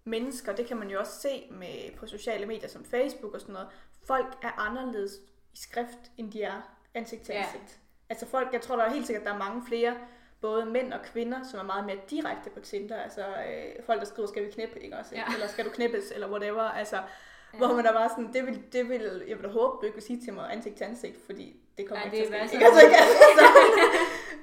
mennesker, 0.05 0.55
det 0.55 0.67
kan 0.67 0.77
man 0.77 0.91
jo 0.91 0.99
også 0.99 1.21
se 1.21 1.47
med, 1.51 1.97
på 1.97 2.07
sociale 2.07 2.47
medier 2.47 2.69
som 2.69 2.85
Facebook 2.85 3.35
og 3.35 3.41
sådan 3.41 3.53
noget. 3.53 3.69
Folk 4.07 4.39
er 4.43 4.51
anderledes 4.59 5.13
i 5.53 5.57
skrift, 5.57 6.11
end 6.17 6.33
de 6.33 6.43
er 6.43 6.77
ansigt 6.95 7.23
til 7.23 7.33
Ja. 7.33 7.43
ansigt. 7.43 7.81
Altså 8.09 8.27
folk, 8.27 8.53
jeg 8.53 8.61
tror 8.61 8.77
der 8.77 8.85
er 8.85 8.91
helt 8.91 9.07
sikkert, 9.07 9.25
der 9.27 9.33
er 9.35 9.39
mange 9.39 9.67
flere, 9.67 9.97
både 10.41 10.67
mænd 10.67 10.93
og 10.93 11.03
kvinder, 11.03 11.43
som 11.43 11.61
er 11.61 11.65
meget 11.65 11.87
mere 11.87 11.99
direkte 12.11 12.51
på 12.51 12.61
Tinder. 12.61 12.97
Altså 12.97 13.21
øh, 13.27 13.85
folk, 13.85 14.01
der 14.01 14.07
skriver, 14.07 14.29
skal 14.29 14.47
vi 14.47 14.51
knippe, 14.51 14.81
ikke 14.83 14.97
også? 14.97 15.15
Ja. 15.15 15.25
Eller 15.35 15.47
skal 15.47 15.65
du 15.65 15.71
knippes, 15.71 16.11
eller 16.15 16.31
whatever. 16.31 16.63
Altså, 16.63 16.97
ja. 16.97 17.59
Hvor 17.59 17.75
man 17.75 17.85
der 17.85 17.93
bare 17.93 18.09
sådan, 18.09 18.33
det 18.33 18.47
vil, 18.47 18.73
det 18.73 18.89
vil, 18.89 19.25
jeg 19.29 19.37
vil 19.37 19.45
da 19.45 19.49
håbe, 19.51 19.77
du 19.81 19.83
ikke 19.87 19.95
vil 19.95 20.03
sige 20.03 20.21
til 20.25 20.33
mig 20.35 20.53
ansigt 20.53 20.77
til 20.77 20.85
ansigt, 20.85 21.17
fordi 21.27 21.57
det 21.79 21.89
kommer 21.89 22.05
Ja, 22.07 22.11
ikke 22.13 22.19
det 22.25 22.27
til 22.27 22.35
at 22.35 22.49
ske. 22.49 22.57
Ikke? 22.57 22.67
Altså, 22.67 22.81
ikke? 22.87 22.97
altså, 22.97 23.17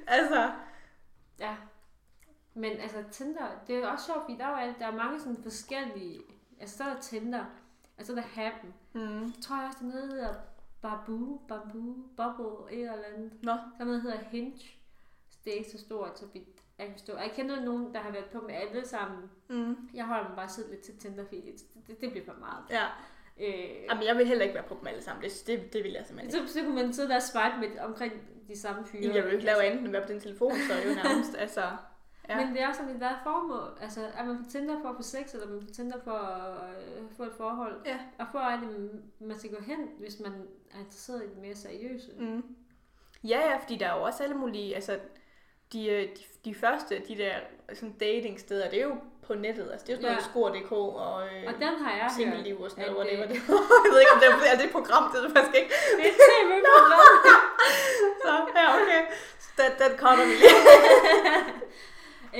altså, 0.16 0.50
Ja. 1.40 1.54
Men 2.54 2.72
altså 2.80 2.96
Tinder, 3.10 3.46
det 3.66 3.74
er 3.74 3.78
jo 3.80 3.86
også 3.88 4.06
sjovt, 4.06 4.20
fordi 4.22 4.36
der 4.38 4.44
er, 4.46 4.72
der 4.78 4.86
er 4.86 4.92
mange 4.96 5.20
sådan 5.20 5.42
forskellige... 5.42 6.20
Altså 6.60 6.84
der 6.84 6.90
er 6.90 7.00
Tinder, 7.00 7.44
og 7.98 8.04
så 8.06 8.12
er 8.12 8.16
der 8.16 8.22
Happen. 8.22 8.74
mm. 8.92 9.22
Jeg 9.22 9.32
tror 9.42 9.56
også, 9.56 9.78
der 9.80 9.86
er 9.86 9.92
noget, 9.92 10.10
der 10.10 10.14
hedder 10.16 10.34
Babu, 10.82 11.38
Babu, 11.48 11.94
Bubble, 12.16 12.72
et 12.76 12.80
eller 12.80 13.04
andet. 13.14 13.32
Nå, 13.42 13.52
Der 13.52 13.58
er 13.80 13.84
noget, 13.84 14.02
der 14.04 14.10
hedder 14.10 14.24
Hinge. 14.30 14.77
Det 15.44 15.52
er 15.52 15.58
ikke 15.58 15.70
så 15.70 15.78
stort, 15.78 16.18
så 16.18 16.26
vidt 16.32 16.48
jeg 16.78 16.86
kan 16.86 16.94
forstå. 16.94 17.16
Jeg 17.16 17.30
kender 17.34 17.60
nogen, 17.64 17.94
der 17.94 18.00
har 18.00 18.10
været 18.10 18.24
på 18.24 18.40
med 18.40 18.54
alle 18.54 18.88
sammen. 18.88 19.30
mm. 19.48 19.76
Jeg 19.94 20.04
holder 20.04 20.28
mig 20.28 20.36
bare 20.36 20.48
siddet 20.48 20.70
lidt 20.70 20.82
til 20.82 20.98
Tinder, 20.98 21.24
det, 21.24 21.44
det, 21.86 22.00
det 22.00 22.10
bliver 22.10 22.24
for 22.26 22.34
meget. 22.40 22.64
ja. 22.70 22.84
Øh, 23.40 23.84
Jamen, 23.90 24.04
jeg 24.04 24.16
vil 24.16 24.26
heller 24.26 24.44
ikke 24.44 24.54
være 24.54 24.68
på 24.68 24.76
dem 24.80 24.86
alle 24.86 25.02
sammen. 25.02 25.24
Det, 25.24 25.42
det, 25.46 25.72
det 25.72 25.84
vil 25.84 25.92
jeg 25.92 26.06
simpelthen 26.06 26.40
ikke. 26.40 26.48
så, 26.48 26.54
så 26.58 26.64
kunne 26.64 26.74
man 26.74 26.92
sidde 26.92 27.08
der 27.08 27.16
og 27.16 27.22
swipe 27.22 27.56
med 27.60 27.78
omkring 27.80 28.12
de 28.48 28.58
samme 28.58 28.84
fyre. 28.86 29.14
Jeg 29.14 29.24
vil 29.24 29.32
ikke 29.32 29.44
lave 29.44 29.62
andet 29.64 29.78
end 29.78 29.86
at 29.86 29.92
være 29.92 30.06
på 30.06 30.12
din 30.12 30.20
telefon, 30.20 30.52
så 30.68 30.72
er 30.74 30.88
jo 30.88 30.94
nærmest, 31.02 31.34
altså... 31.38 31.62
Ja. 32.28 32.36
Men 32.46 32.54
det 32.54 32.62
er 32.62 32.68
også 32.68 32.80
sådan, 32.80 32.96
hvad 32.96 33.08
er 33.08 33.20
formål? 33.22 33.78
Altså, 33.80 34.00
er 34.14 34.24
man 34.24 34.44
på 34.44 34.50
Tinder 34.50 34.80
for 34.82 34.88
at 34.88 34.96
få 34.96 35.02
sex, 35.02 35.32
eller 35.34 35.46
er 35.46 35.50
man 35.50 35.60
på 35.60 35.66
Tinder 35.66 35.98
for 36.04 36.12
at 36.12 36.70
øh, 36.98 37.02
få 37.16 37.22
et 37.22 37.32
forhold? 37.36 37.80
Ja. 37.86 37.98
Og 38.18 38.40
er 38.40 38.60
det, 38.60 39.02
man 39.20 39.38
skal 39.38 39.50
gå 39.50 39.62
hen, 39.62 39.78
hvis 39.98 40.20
man 40.20 40.32
er 40.70 40.78
interesseret 40.78 41.22
i 41.24 41.28
det 41.28 41.38
mere 41.38 41.54
seriøse? 41.54 42.12
Mm. 42.18 42.56
Ja, 43.24 43.38
ja, 43.50 43.56
fordi 43.56 43.76
der 43.76 43.86
er 43.88 43.96
jo 43.98 44.02
også 44.02 44.22
alle 44.22 44.36
mulige, 44.36 44.74
altså 44.74 44.98
de, 45.72 45.86
øh, 45.88 46.02
de, 46.02 46.22
de 46.44 46.54
første, 46.54 47.02
de 47.08 47.18
der 47.18 47.34
sådan 47.74 47.92
datingsteder, 47.92 48.70
det 48.70 48.78
er 48.78 48.84
jo 48.84 48.96
på 49.26 49.34
nettet, 49.34 49.68
altså 49.72 49.86
det 49.86 49.92
er 49.92 49.96
jo 49.96 50.02
sådan 50.02 50.12
noget 50.12 50.24
Ja. 50.26 50.30
skor.dk 50.30 50.72
og, 50.72 51.26
øh, 51.26 51.42
Og 51.48 51.54
den 51.54 51.72
har 51.84 51.90
jeg 51.96 52.02
hørt. 52.02 52.12
singelliv 52.16 52.60
og 52.60 52.70
sådan 52.70 52.84
noget, 52.84 52.96
whatever 52.98 53.26
det- 53.26 53.34
det 53.34 53.42
Jeg 53.84 53.90
ved 53.92 54.00
ikke, 54.00 54.12
om 54.16 54.20
det 54.22 54.28
er, 54.28 54.52
er 54.52 54.56
det 54.60 54.64
et 54.70 54.72
program, 54.78 55.02
det 55.12 55.18
er 55.20 55.24
det 55.26 55.32
faktisk 55.36 55.56
ikke. 55.60 55.72
Det 55.98 56.06
er 56.10 56.14
tv-program. 56.28 57.00
Så, 58.24 58.32
ja, 58.58 58.64
okay. 58.78 59.02
Så 59.44 59.48
den, 59.58 59.70
den 59.82 59.92
cutter 60.02 60.24
vi 60.30 60.34
lige. 60.42 60.56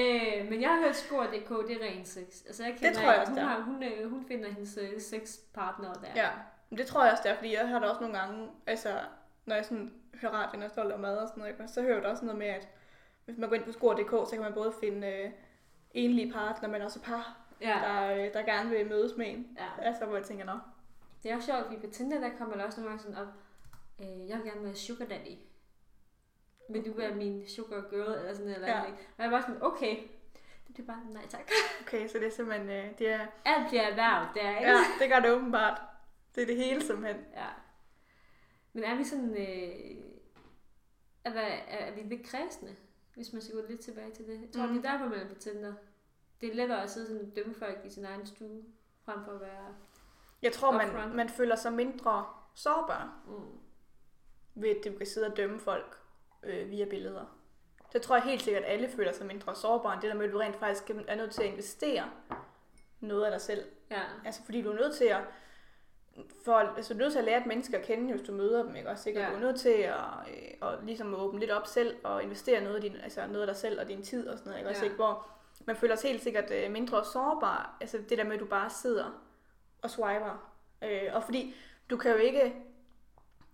øh, 0.00 0.50
men 0.50 0.62
jeg 0.62 0.70
har 0.70 0.80
hørt 0.84 0.96
Skor.dk, 0.96 1.50
det 1.68 1.72
er 1.76 1.84
ren 1.86 2.04
sex. 2.04 2.28
Altså, 2.46 2.62
jeg 2.64 2.74
kender, 2.78 3.00
tror 3.00 3.10
jeg 3.12 3.20
også, 3.20 3.30
hun, 3.32 3.38
det 3.38 3.48
har, 3.48 3.60
hun, 3.60 3.82
øh, 3.82 4.10
hun 4.10 4.24
finder 4.28 4.48
hendes 4.50 4.78
øh, 4.82 5.00
sexpartner 5.00 5.92
der. 5.92 6.08
Ja, 6.16 6.28
men 6.70 6.78
det 6.78 6.86
tror 6.86 7.02
jeg 7.04 7.12
også, 7.12 7.22
det 7.24 7.30
er, 7.32 7.36
fordi 7.36 7.54
jeg 7.54 7.68
har 7.68 7.78
da 7.78 7.86
også 7.86 8.00
nogle 8.00 8.18
gange, 8.18 8.48
altså 8.66 8.88
når 9.46 9.54
jeg 9.56 9.64
sådan 9.64 9.92
hører 10.20 10.32
radioen 10.32 10.62
og 10.62 10.70
står 10.70 10.82
og 10.82 10.88
laver 10.88 11.00
mad 11.00 11.16
og 11.16 11.28
sådan 11.28 11.40
noget, 11.58 11.70
så 11.70 11.82
hører 11.82 11.96
jeg 12.00 12.06
også 12.06 12.24
noget 12.24 12.38
med, 12.38 12.46
at 12.46 12.68
hvis 13.28 13.38
man 13.38 13.48
går 13.48 13.56
ind 13.56 13.64
på 13.64 13.72
skor.dk, 13.72 14.10
så 14.10 14.30
kan 14.32 14.40
man 14.40 14.52
både 14.54 14.72
finde 14.80 15.06
øh, 15.06 15.30
enlige 15.90 16.32
partner, 16.32 16.68
men 16.68 16.82
også 16.82 17.00
par, 17.02 17.36
Ja. 17.60 17.78
der, 17.84 18.12
øh, 18.26 18.32
der 18.32 18.42
gerne 18.42 18.70
vil 18.70 18.86
mødes 18.86 19.16
med 19.16 19.26
en. 19.28 19.56
ja. 19.58 19.68
Altså, 19.82 20.04
hvor 20.06 20.16
jeg 20.16 20.24
tænker, 20.24 20.44
nå, 20.44 20.58
Det 21.22 21.30
er 21.30 21.36
også 21.36 21.46
sjovt, 21.46 21.66
fordi 21.66 21.86
på 21.86 21.92
Tinder, 21.92 22.20
der 22.20 22.30
kommer 22.38 22.56
der 22.56 22.64
også 22.64 22.80
nogle 22.80 22.90
gange 22.90 23.02
sådan 23.02 23.18
op, 23.26 23.32
øh, 24.00 24.28
jeg 24.28 24.36
vil 24.38 24.46
gerne 24.46 24.64
være 24.64 24.74
sugar 24.74 25.04
daddy. 25.06 25.36
Vil 26.70 26.86
du 26.86 26.92
være 26.92 27.14
min 27.14 27.48
sugar 27.48 27.80
girl, 27.90 28.18
eller 28.18 28.32
sådan 28.34 28.44
noget, 28.46 28.54
eller 28.54 28.68
Ja. 28.68 28.84
andet? 28.84 28.98
Og 29.18 29.24
jeg 29.24 29.32
var 29.32 29.40
sådan, 29.40 29.62
okay. 29.62 29.96
Det 30.66 30.74
bliver 30.74 30.86
bare, 30.86 31.02
nej 31.12 31.26
tak. 31.28 31.50
okay, 31.82 32.08
så 32.08 32.18
det 32.18 32.26
er 32.26 32.30
simpelthen, 32.30 32.70
øh, 32.70 32.98
det 32.98 33.08
er, 33.08 33.26
Alt 33.44 33.68
bliver 33.68 33.82
erhverv, 33.82 34.26
der, 34.34 34.58
ikke? 34.58 34.70
ja, 34.70 34.76
det 35.00 35.08
gør 35.10 35.20
det 35.20 35.30
åbenbart. 35.30 35.80
Det 36.34 36.42
er 36.42 36.46
det 36.46 36.56
hele 36.56 36.82
simpelthen. 36.82 37.16
ja. 37.36 37.46
Men 38.72 38.84
er 38.84 38.94
vi 38.96 39.04
sådan, 39.04 39.30
øh, 39.30 39.96
er, 41.24 41.30
er, 41.32 41.76
er 41.86 41.94
vi 41.94 42.00
lidt 42.00 42.26
kredsende, 42.26 42.76
hvis 43.18 43.32
man 43.32 43.42
skal 43.42 43.54
gå 43.54 43.62
lidt 43.68 43.80
tilbage 43.80 44.10
til 44.10 44.26
det? 44.26 44.40
Jeg 44.40 44.48
tror, 44.54 44.66
Mm. 44.66 44.72
mm. 44.72 44.76
det 44.82 44.88
er 44.88 44.92
derfor, 44.92 45.06
man 45.08 45.18
er 45.18 45.28
på 45.28 45.34
Tinder. 45.34 45.72
Det 46.40 46.50
er 46.50 46.54
lettere 46.54 46.82
at 46.82 46.90
sidde 46.90 47.06
sådan 47.06 47.22
og 47.30 47.36
dømme 47.36 47.54
folk 47.54 47.78
i 47.84 47.90
sin 47.90 48.04
egen 48.04 48.26
stue, 48.26 48.62
frem 49.04 49.24
for 49.24 49.32
at 49.32 49.40
være... 49.40 49.74
Jeg 50.42 50.52
tror, 50.52 50.70
man, 50.72 51.16
man 51.16 51.28
føler 51.28 51.56
sig 51.56 51.72
mindre 51.72 52.26
sårbar 52.54 53.12
Mm. 53.26 53.58
ved, 54.54 54.68
at 54.68 54.92
du 54.92 54.98
kan 54.98 55.06
sidde 55.06 55.26
og 55.26 55.36
dømme 55.36 55.58
folk 55.60 55.98
øh, 56.42 56.70
via 56.70 56.84
billeder. 56.84 57.24
Det 57.92 58.02
tror 58.02 58.16
jeg 58.16 58.24
helt 58.24 58.42
sikkert, 58.42 58.64
at 58.64 58.72
alle 58.72 58.88
føler 58.88 59.12
sig 59.12 59.26
mindre 59.26 59.54
sårbare, 59.54 59.92
end 59.94 60.02
det 60.02 60.10
der 60.10 60.16
med, 60.16 60.26
at 60.26 60.32
du 60.32 60.38
rent 60.38 60.56
faktisk 60.56 60.90
er 60.90 61.14
nødt 61.16 61.30
til 61.30 61.42
at 61.42 61.48
investere 61.48 62.10
noget 63.00 63.24
af 63.24 63.30
dig 63.30 63.40
selv. 63.40 63.64
Ja. 63.90 64.02
Altså, 64.24 64.44
fordi 64.44 64.62
du 64.62 64.70
er 64.70 64.74
nødt 64.74 64.94
til 64.96 65.04
at 65.04 65.20
for, 66.44 66.52
altså, 66.54 66.94
du 66.94 66.98
er 66.98 67.02
nødt 67.02 67.12
til 67.12 67.18
at 67.18 67.24
lære 67.24 67.40
et 67.40 67.46
menneske 67.46 67.76
at 67.78 67.84
kende, 67.84 68.12
hvis 68.14 68.26
du 68.26 68.32
møder 68.32 68.62
dem, 68.62 68.76
ikke? 68.76 68.88
Også, 68.88 69.08
ikke? 69.08 69.20
Og 69.20 69.24
Ja. 69.24 69.30
Du 69.30 69.36
er 69.36 69.40
nødt 69.40 69.60
til 69.60 69.68
at, 69.68 69.94
øh, 70.62 70.68
at 70.68 70.78
ligesom 70.84 71.14
åbne 71.14 71.40
lidt 71.40 71.50
op 71.50 71.66
selv, 71.66 71.96
og 72.04 72.22
investere 72.22 72.60
noget 72.60 72.76
af, 72.76 72.82
din, 72.82 72.96
altså 73.02 73.26
noget 73.26 73.40
af 73.40 73.46
dig 73.46 73.56
selv 73.56 73.80
og 73.80 73.88
din 73.88 74.02
tid 74.02 74.28
og 74.28 74.38
sådan 74.38 74.50
noget, 74.50 74.58
ikke? 74.60 74.70
Også, 74.70 74.80
Ja. 74.82 74.84
ikke? 74.84 74.96
Hvor 74.96 75.26
man 75.66 75.76
føler 75.76 75.96
sig 75.96 76.10
helt 76.10 76.22
sikkert 76.22 76.50
øh, 76.50 76.70
mindre 76.70 77.04
sårbar, 77.04 77.76
altså 77.80 77.98
det 78.08 78.18
der 78.18 78.24
med, 78.24 78.32
at 78.34 78.40
du 78.40 78.46
bare 78.46 78.70
sidder 78.70 79.20
og 79.82 79.90
swiper. 79.90 80.50
Øh, 80.84 81.02
og 81.12 81.22
fordi 81.22 81.54
du 81.90 81.96
kan 81.96 82.10
jo 82.10 82.16
ikke, 82.16 82.54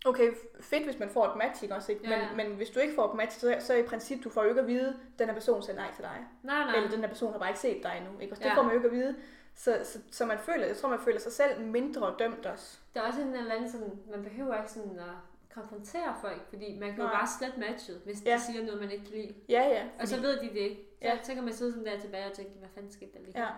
okay, 0.06 0.32
fedt 0.60 0.84
hvis 0.84 0.98
man 0.98 1.10
får 1.10 1.26
et 1.26 1.36
match, 1.36 1.62
ikke? 1.62 1.74
Også, 1.74 1.92
ikke? 1.92 2.10
Ja. 2.10 2.28
Men, 2.28 2.36
men 2.48 2.56
hvis 2.56 2.70
du 2.70 2.80
ikke 2.80 2.94
får 2.94 3.08
et 3.10 3.14
match, 3.16 3.38
så, 3.40 3.56
så 3.60 3.74
i 3.74 3.82
princip, 3.82 4.24
du 4.24 4.30
får 4.30 4.42
jo 4.42 4.48
ikke 4.48 4.60
at 4.60 4.66
vide, 4.66 4.88
at 4.88 5.18
den 5.18 5.26
her 5.26 5.34
person 5.34 5.62
siger 5.62 5.76
nej 5.76 5.92
til 5.94 6.02
dig. 6.04 6.26
Nej, 6.42 6.64
nej. 6.64 6.76
Eller 6.76 6.90
den 6.90 7.00
her 7.00 7.08
person 7.08 7.32
har 7.32 7.38
bare 7.38 7.48
ikke 7.48 7.60
set 7.60 7.82
dig 7.82 7.94
endnu. 7.98 8.20
Ikke? 8.20 8.34
Og 8.34 8.38
det 8.38 8.44
Ja. 8.44 8.54
får 8.56 8.62
man 8.62 8.70
jo 8.70 8.76
ikke 8.76 8.88
at 8.88 8.94
vide. 8.94 9.16
Så, 9.56 9.80
så, 9.84 9.98
så 10.10 10.26
man 10.26 10.38
føler, 10.38 10.66
jeg 10.66 10.76
tror, 10.76 10.88
man 10.88 10.98
føler 11.00 11.20
sig 11.20 11.32
selv 11.32 11.60
mindre 11.60 12.14
dømt 12.18 12.46
også. 12.46 12.78
Der 12.94 13.00
er 13.02 13.06
også 13.06 13.20
en 13.20 13.34
eller 13.36 13.54
anden 13.54 13.70
sådan, 13.70 14.02
man 14.10 14.22
behøver 14.22 14.58
ikke 14.58 14.72
sådan 14.72 14.98
at 14.98 15.14
konfrontere 15.54 16.14
folk, 16.20 16.48
fordi 16.48 16.78
man 16.78 16.88
kan 16.90 16.98
jo 16.98 17.04
Nej. 17.04 17.12
bare 17.14 17.28
slet 17.38 17.58
matchet, 17.58 18.00
hvis 18.04 18.22
Ja. 18.24 18.34
de 18.34 18.40
siger 18.40 18.64
noget, 18.64 18.80
man 18.80 18.90
ikke 18.90 19.04
kan 19.04 19.14
lide. 19.14 19.34
Ja, 19.48 19.62
ja. 19.62 19.86
Og 20.00 20.08
så 20.08 20.20
ved 20.20 20.40
de 20.40 20.48
det 20.48 20.56
ikke. 20.56 20.76
Så, 21.02 21.08
Ja. 21.08 21.18
så 21.22 21.34
kan 21.34 21.44
man 21.44 21.52
sidde 21.52 21.72
sådan 21.72 21.86
der 21.86 22.00
tilbage 22.00 22.26
og 22.26 22.32
tænke, 22.32 22.52
hvad 22.58 22.68
fanden 22.74 22.92
skete 22.92 23.10
der 23.12 23.18
lige? 23.20 23.40
Ja. 23.42 23.48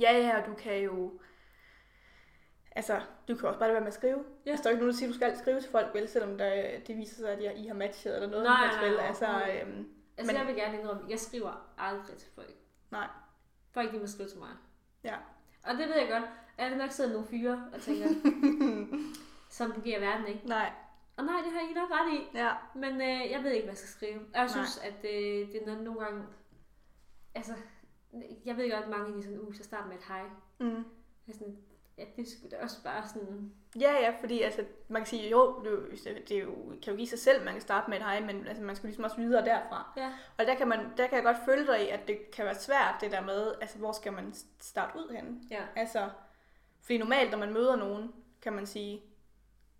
Ja, 0.00 0.18
ja, 0.18 0.40
og 0.40 0.46
du 0.46 0.54
kan 0.54 0.78
jo... 0.82 1.20
Altså, 2.76 3.00
du 3.28 3.36
kan 3.36 3.48
også 3.48 3.58
bare 3.58 3.68
lade 3.68 3.74
være 3.74 3.80
med 3.80 3.88
at 3.88 3.94
skrive. 3.94 4.24
Ja. 4.46 4.50
Altså, 4.50 4.62
der 4.62 4.68
er 4.68 4.72
jo 4.72 4.76
ikke 4.76 4.80
nogen, 4.84 4.92
der 4.92 4.98
siger, 4.98 5.08
at 5.08 5.12
du 5.14 5.18
skal 5.18 5.38
skrive 5.38 5.60
til 5.60 5.70
folk, 5.70 5.94
vel, 5.94 6.08
selvom 6.08 6.38
der, 6.38 6.78
det 6.86 6.96
viser 6.96 7.14
sig, 7.16 7.30
at 7.30 7.56
I 7.58 7.66
har 7.66 7.74
matchet 7.74 8.14
eller 8.14 8.28
noget. 8.28 8.44
Nej, 8.44 8.66
nej, 8.66 8.90
nej, 8.90 9.06
Altså, 9.06 9.26
øhm, 9.26 9.88
Altså, 10.18 10.32
Men- 10.32 10.40
jeg 10.40 10.46
vil 10.46 10.56
gerne 10.56 10.78
indrømme, 10.80 11.02
jeg 11.10 11.18
skriver 11.18 11.72
aldrig 11.78 12.16
til 12.16 12.28
folk. 12.34 12.54
Nej. 12.90 13.06
Folk, 13.72 13.92
de 13.92 13.98
må 13.98 14.06
skrive 14.06 14.28
til 14.28 14.38
mig. 14.38 14.48
Ja. 15.04 15.16
Og 15.66 15.74
det 15.74 15.88
ved 15.88 15.96
jeg 15.96 16.08
godt. 16.10 16.24
Jeg 16.58 16.70
vil 16.70 16.78
nok 16.78 16.90
sidde 16.90 17.12
nogle 17.12 17.26
fyre 17.28 17.70
og 17.74 17.80
tænker, 17.80 18.08
sådan 19.50 19.74
fungerer 19.74 20.00
verden 20.00 20.26
ikke. 20.26 20.46
nej, 20.46 20.72
Og 21.16 21.24
nej, 21.24 21.36
det 21.44 21.52
har 21.52 21.60
I 21.60 21.72
nok 21.72 21.90
ret 21.90 22.12
i. 22.18 22.36
ja. 22.38 22.52
Men 22.74 22.94
øh, 23.00 23.30
jeg 23.30 23.42
ved 23.44 23.50
ikke, 23.50 23.64
hvad 23.64 23.72
jeg 23.72 23.76
skal 23.78 23.88
skrive. 23.88 24.20
Og 24.20 24.40
Jeg 24.40 24.50
synes, 24.50 24.78
at 24.78 25.04
øh, 25.04 25.52
det 25.52 25.62
er 25.62 25.66
noget, 25.66 25.82
nogle 25.84 26.00
gange... 26.00 26.24
Altså, 27.34 27.54
jeg 28.44 28.56
ved 28.56 28.70
godt, 28.70 28.84
at 28.84 28.90
mange 28.90 29.18
er 29.18 29.22
sådan, 29.22 29.38
uh, 29.40 29.54
så 29.54 29.64
start 29.64 29.88
med 29.88 29.96
et 29.96 30.04
hej. 30.08 30.22
Mm. 30.60 30.84
Jeg 31.26 31.34
sådan, 31.34 31.56
ja, 31.98 32.04
det 32.16 32.28
skulle 32.28 32.56
da 32.56 32.62
også 32.62 32.82
bare 32.84 33.08
sådan... 33.08 33.52
Ja, 33.80 33.92
ja, 33.92 34.14
fordi 34.20 34.42
altså, 34.42 34.64
man 34.88 35.02
kan 35.02 35.06
sige, 35.06 35.30
jo, 35.30 35.60
det, 35.64 35.66
er 35.66 35.70
jo- 35.70 36.16
det 36.28 36.36
er 36.36 36.40
jo, 36.42 36.54
kan 36.82 36.92
jo 36.92 36.96
give 36.96 37.06
sig 37.08 37.18
selv, 37.18 37.44
man 37.44 37.52
kan 37.52 37.60
starte 37.62 37.90
med 37.90 37.98
et 37.98 38.04
hej, 38.04 38.20
men 38.20 38.46
altså, 38.46 38.62
man 38.62 38.76
skal 38.76 38.86
ligesom 38.86 39.04
også 39.04 39.16
videre 39.16 39.44
derfra. 39.44 39.92
Ja, 39.96 40.12
Og 40.38 40.46
der 40.46 40.54
kan, 40.54 40.68
man, 40.68 40.78
der 40.96 41.06
kan 41.06 41.16
jeg 41.16 41.24
godt 41.24 41.36
følge 41.44 41.66
dig 41.66 41.84
i, 41.84 41.88
at 41.88 42.08
det 42.08 42.30
kan 42.30 42.44
være 42.44 42.54
svært, 42.54 42.94
det 43.00 43.10
der 43.12 43.20
med, 43.20 43.54
altså, 43.60 43.78
hvor 43.78 43.92
skal 43.92 44.12
man 44.12 44.34
starte 44.60 44.98
ud 44.98 45.14
henne? 45.14 45.40
ja. 45.50 45.62
Altså, 45.76 46.08
fordi 46.82 46.98
normalt, 46.98 47.30
når 47.30 47.38
man 47.38 47.52
møder 47.52 47.76
nogen, 47.76 48.12
kan 48.42 48.52
man 48.52 48.66
sige, 48.66 49.02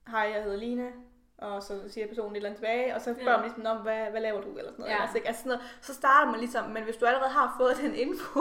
hej, 0.08 0.30
jeg 0.34 0.42
hedder 0.42 0.56
Line, 0.58 0.92
og 1.38 1.62
så 1.62 1.88
siger 1.88 2.06
personen 2.06 2.32
et 2.32 2.36
eller 2.36 2.48
andet 2.48 2.58
tilbage, 2.60 2.94
og 2.94 3.00
så 3.00 3.14
spørger 3.14 3.30
Ja. 3.30 3.36
man 3.36 3.44
ligesom 3.46 3.66
om, 3.66 3.76
hvad, 3.82 4.10
hvad 4.10 4.20
laver 4.20 4.40
du, 4.40 4.48
eller 4.48 4.70
sådan 4.70 4.74
noget. 4.78 4.92
Ja. 4.92 5.02
Altså, 5.02 5.16
ikke? 5.16 5.28
altså 5.28 5.42
sådan 5.42 5.58
noget. 5.58 5.78
Så 5.80 5.94
starter 5.94 6.30
man 6.30 6.40
ligesom, 6.40 6.70
men 6.70 6.82
hvis 6.84 6.96
du 6.96 7.06
allerede 7.06 7.30
har 7.30 7.54
fået 7.60 7.76
den 7.76 7.94
info 7.94 8.40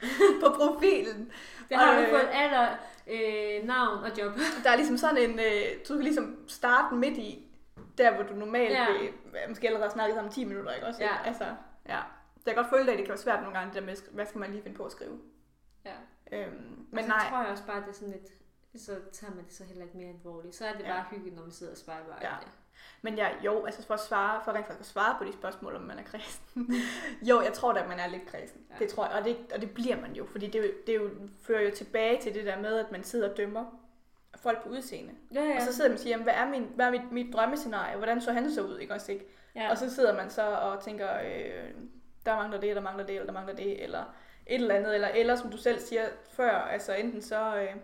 på 0.42 0.48
profilen, 0.58 1.32
Det 1.68 1.76
har 1.76 1.90
Og, 1.90 1.96
du 1.96 2.02
øh, 2.02 2.10
fået 2.10 2.28
alder, 2.32 2.68
øh, 3.06 3.64
navn 3.66 4.04
og 4.04 4.10
job. 4.18 4.32
der 4.64 4.70
er 4.70 4.76
ligesom 4.76 4.96
sådan 4.96 5.18
en, 5.30 5.38
øh, 5.38 5.62
du 5.88 5.94
kan 5.94 6.02
ligesom 6.02 6.36
starte 6.48 6.94
midt 6.94 7.18
i, 7.18 7.42
der 7.98 8.14
hvor 8.14 8.22
du 8.24 8.34
normalt 8.34 8.72
Ja. 8.72 8.86
vil, 8.92 9.10
måske 9.48 9.66
allerede 9.66 9.90
snakke 9.90 10.14
sammen 10.14 10.32
10 10.32 10.44
minutter, 10.44 10.72
ikke 10.72 10.86
også? 10.86 11.02
Ja. 11.02 11.10
Altså, 11.24 11.44
ja. 11.88 12.00
Så 12.36 12.42
jeg 12.46 12.54
kan 12.54 12.64
godt 12.64 12.70
føle 12.70 12.92
at 12.92 12.98
det 12.98 13.04
kan 13.06 13.08
være 13.12 13.18
svært 13.18 13.40
nogle 13.42 13.58
gange, 13.58 13.74
det 13.74 13.80
der 13.80 13.86
med, 13.86 13.96
hvad 14.12 14.26
skal 14.26 14.38
man 14.38 14.50
lige 14.50 14.62
finde 14.62 14.76
på 14.76 14.84
at 14.84 14.92
skrive. 14.92 15.18
Ja. 15.84 15.92
Øhm, 16.32 16.52
Men 16.52 16.86
men 16.92 17.04
så 17.04 17.08
nej, 17.10 17.26
tror 17.28 17.42
jeg 17.42 17.50
også 17.50 17.64
bare, 17.66 17.76
at 17.76 17.82
det 17.82 17.90
er 17.90 17.94
sådan 17.94 18.10
lidt, 18.12 18.28
så 18.78 18.92
tager 19.12 19.34
man 19.34 19.44
det 19.44 19.52
så 19.54 19.64
heller 19.64 19.84
ikke 19.84 19.96
mere 19.96 20.08
alvorligt. 20.08 20.54
Så 20.54 20.66
er 20.66 20.72
det 20.72 20.80
Ja. 20.84 20.92
bare 20.92 21.04
hyggeligt, 21.10 21.36
når 21.36 21.42
man 21.42 21.52
sidder 21.52 21.72
og 21.72 21.78
swiper. 21.78 22.14
Ja. 22.22 22.28
Ja. 22.28 22.36
Men 23.02 23.18
jeg, 23.18 23.36
jo, 23.44 23.64
altså 23.64 23.86
for 23.86 23.94
at 23.94 24.00
svare, 24.00 24.40
for 24.44 24.52
rent 24.52 24.66
faktisk 24.66 24.80
at 24.80 24.86
svare 24.86 25.16
på 25.18 25.24
de 25.24 25.32
spørgsmål, 25.32 25.74
om 25.76 25.82
man 25.82 25.98
er 25.98 26.02
kristen. 26.02 26.72
jo, 27.22 27.40
jeg 27.42 27.52
tror 27.52 27.72
da, 27.72 27.80
at 27.80 27.88
man 27.88 27.98
er 28.00 28.06
lidt 28.06 28.26
kristen. 28.26 28.60
Ja. 28.70 28.74
Ja. 28.74 28.78
Det 28.84 28.92
tror 28.94 29.06
jeg, 29.06 29.14
og 29.18 29.24
det, 29.24 29.36
og 29.54 29.60
det 29.60 29.70
bliver 29.74 30.00
man 30.00 30.12
jo, 30.12 30.26
fordi 30.26 30.46
det, 30.46 30.72
det 30.86 30.94
jo, 30.96 31.10
fører 31.42 31.62
jo 31.62 31.70
tilbage 31.76 32.20
til 32.22 32.34
det 32.34 32.46
der 32.46 32.58
med, 32.60 32.78
at 32.78 32.92
man 32.92 33.04
sidder 33.04 33.30
og 33.30 33.36
dømmer 33.36 33.64
folk 34.36 34.62
på 34.62 34.68
udseende. 34.68 35.14
Ja, 35.34 35.40
ja. 35.42 35.48
Ja. 35.48 35.56
Og 35.56 35.62
så 35.62 35.72
sidder 35.74 35.90
man 35.90 35.94
og 35.94 36.00
siger, 36.00 36.10
jamen, 36.12 36.24
hvad 36.24 36.34
er, 36.34 36.46
min, 36.48 36.62
hvad 36.74 36.86
er 36.86 36.90
mit, 36.90 37.12
mit 37.12 37.34
drømmescenarie? 37.34 37.96
Hvordan 37.96 38.20
så 38.20 38.32
han 38.32 38.50
så 38.52 38.62
ud, 38.62 38.78
ikke 38.78 38.94
også 38.94 39.12
ikke? 39.12 39.26
ja. 39.54 39.62
Ja. 39.62 39.70
Og 39.70 39.78
så 39.78 39.94
sidder 39.94 40.16
man 40.16 40.30
så 40.30 40.42
og 40.42 40.82
tænker, 40.84 41.08
øh, 41.18 41.70
der 42.26 42.36
mangler 42.36 42.60
det, 42.60 42.76
der 42.76 42.82
mangler 42.82 43.06
det, 43.06 43.14
eller 43.14 43.26
der 43.26 43.32
mangler 43.32 43.54
det, 43.54 43.82
eller 43.82 44.04
et 44.46 44.54
eller 44.54 44.74
andet, 44.74 44.94
eller, 44.94 45.08
eller 45.08 45.36
som 45.36 45.50
du 45.50 45.56
selv 45.56 45.80
siger 45.80 46.04
før, 46.30 46.50
altså 46.50 46.94
enten 46.94 47.22
så 47.22 47.56
øh, 47.56 47.76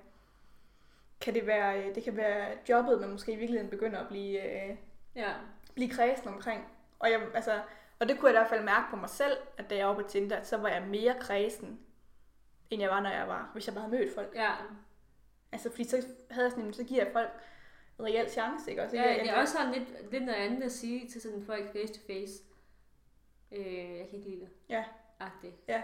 kan 1.23 1.35
det 1.35 1.47
være, 1.47 1.83
øh, 1.83 1.95
det 1.95 2.05
kan 2.05 2.17
være 2.17 2.57
jobbet, 2.69 3.01
man 3.01 3.11
måske 3.11 3.33
i 3.33 3.37
virkeligheden 3.37 3.71
begynder 3.71 3.99
at 4.01 4.09
blive, 4.09 4.71
øh, 4.71 4.77
ja. 5.17 5.33
blive 5.75 5.91
kredsen 5.91 6.29
omkring. 6.29 6.65
Og, 6.99 7.11
jeg, 7.11 7.21
altså, 7.35 7.63
og 8.01 8.09
det 8.09 8.19
kunne 8.19 8.29
jeg 8.31 8.37
i 8.37 8.39
hvert 8.39 8.49
fald 8.49 8.65
mærke 8.65 8.87
på 8.91 8.97
mig 8.97 9.11
selv, 9.11 9.37
at 9.59 9.71
da 9.71 9.77
jeg 9.77 9.89
var 9.89 9.95
på 9.95 10.03
Tinder, 10.03 10.43
så 10.43 10.57
var 10.57 10.69
jeg 10.69 10.83
mere 10.83 11.15
kredsen, 11.21 11.81
end 12.71 12.83
jeg 12.83 12.91
var, 12.91 13.01
når 13.01 13.11
jeg 13.11 13.29
var, 13.29 13.51
hvis 13.53 13.67
jeg 13.67 13.75
bare 13.75 13.85
havde 13.85 13.97
mødt 13.99 14.15
folk. 14.15 14.35
ja. 14.35 14.51
Altså, 15.53 15.71
fordi 15.71 15.85
så 15.85 16.07
havde 16.31 16.45
jeg 16.45 16.53
sådan, 16.53 16.73
så 16.73 16.85
giver 16.85 17.05
jeg 17.05 17.13
folk 17.13 17.31
en 17.99 18.05
reel 18.05 18.31
chance, 18.31 18.71
ikke 18.71 18.83
også? 18.83 18.97
Ja, 18.97 19.03
jeg, 19.03 19.21
det 19.21 19.31
er 19.31 19.41
også 19.41 19.53
sådan 19.53 19.73
lidt, 19.73 20.11
lidt 20.11 20.25
noget 20.25 20.39
andet 20.39 20.63
at 20.63 20.73
sige 20.73 21.09
til 21.09 21.21
sådan 21.21 21.43
folk 21.47 21.73
face 21.73 21.95
to 21.95 22.01
face. 22.07 22.43
Øh, 23.53 23.97
jeg 23.99 24.07
kan 24.09 24.19
ikke 24.19 24.31
lide 24.31 24.41
det. 24.41 24.49
Ja. 24.69 24.85
Agtigt. 25.21 25.55
Ja. 25.69 25.83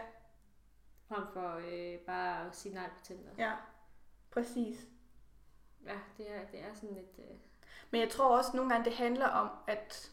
Frem 1.09 1.23
for 1.33 1.54
øh, 1.57 1.99
bare 1.99 2.47
at 2.47 2.57
sige 2.57 2.75
nej 2.75 2.88
på 2.88 3.04
Tinder. 3.04 3.30
Ja, 3.38 3.52
præcis. 4.30 4.88
Ja, 5.87 5.94
det 6.18 6.26
er, 6.30 6.40
det 6.52 6.61
er 6.61 6.75
sådan 6.75 6.94
lidt... 6.94 7.18
Øh, 7.18 7.37
Men 7.90 8.00
jeg 8.00 8.11
tror 8.11 8.37
også 8.37 8.50
nogle 8.54 8.70
gange, 8.70 8.85
det 8.85 8.94
handler 8.97 9.26
om, 9.26 9.49
at... 9.66 10.11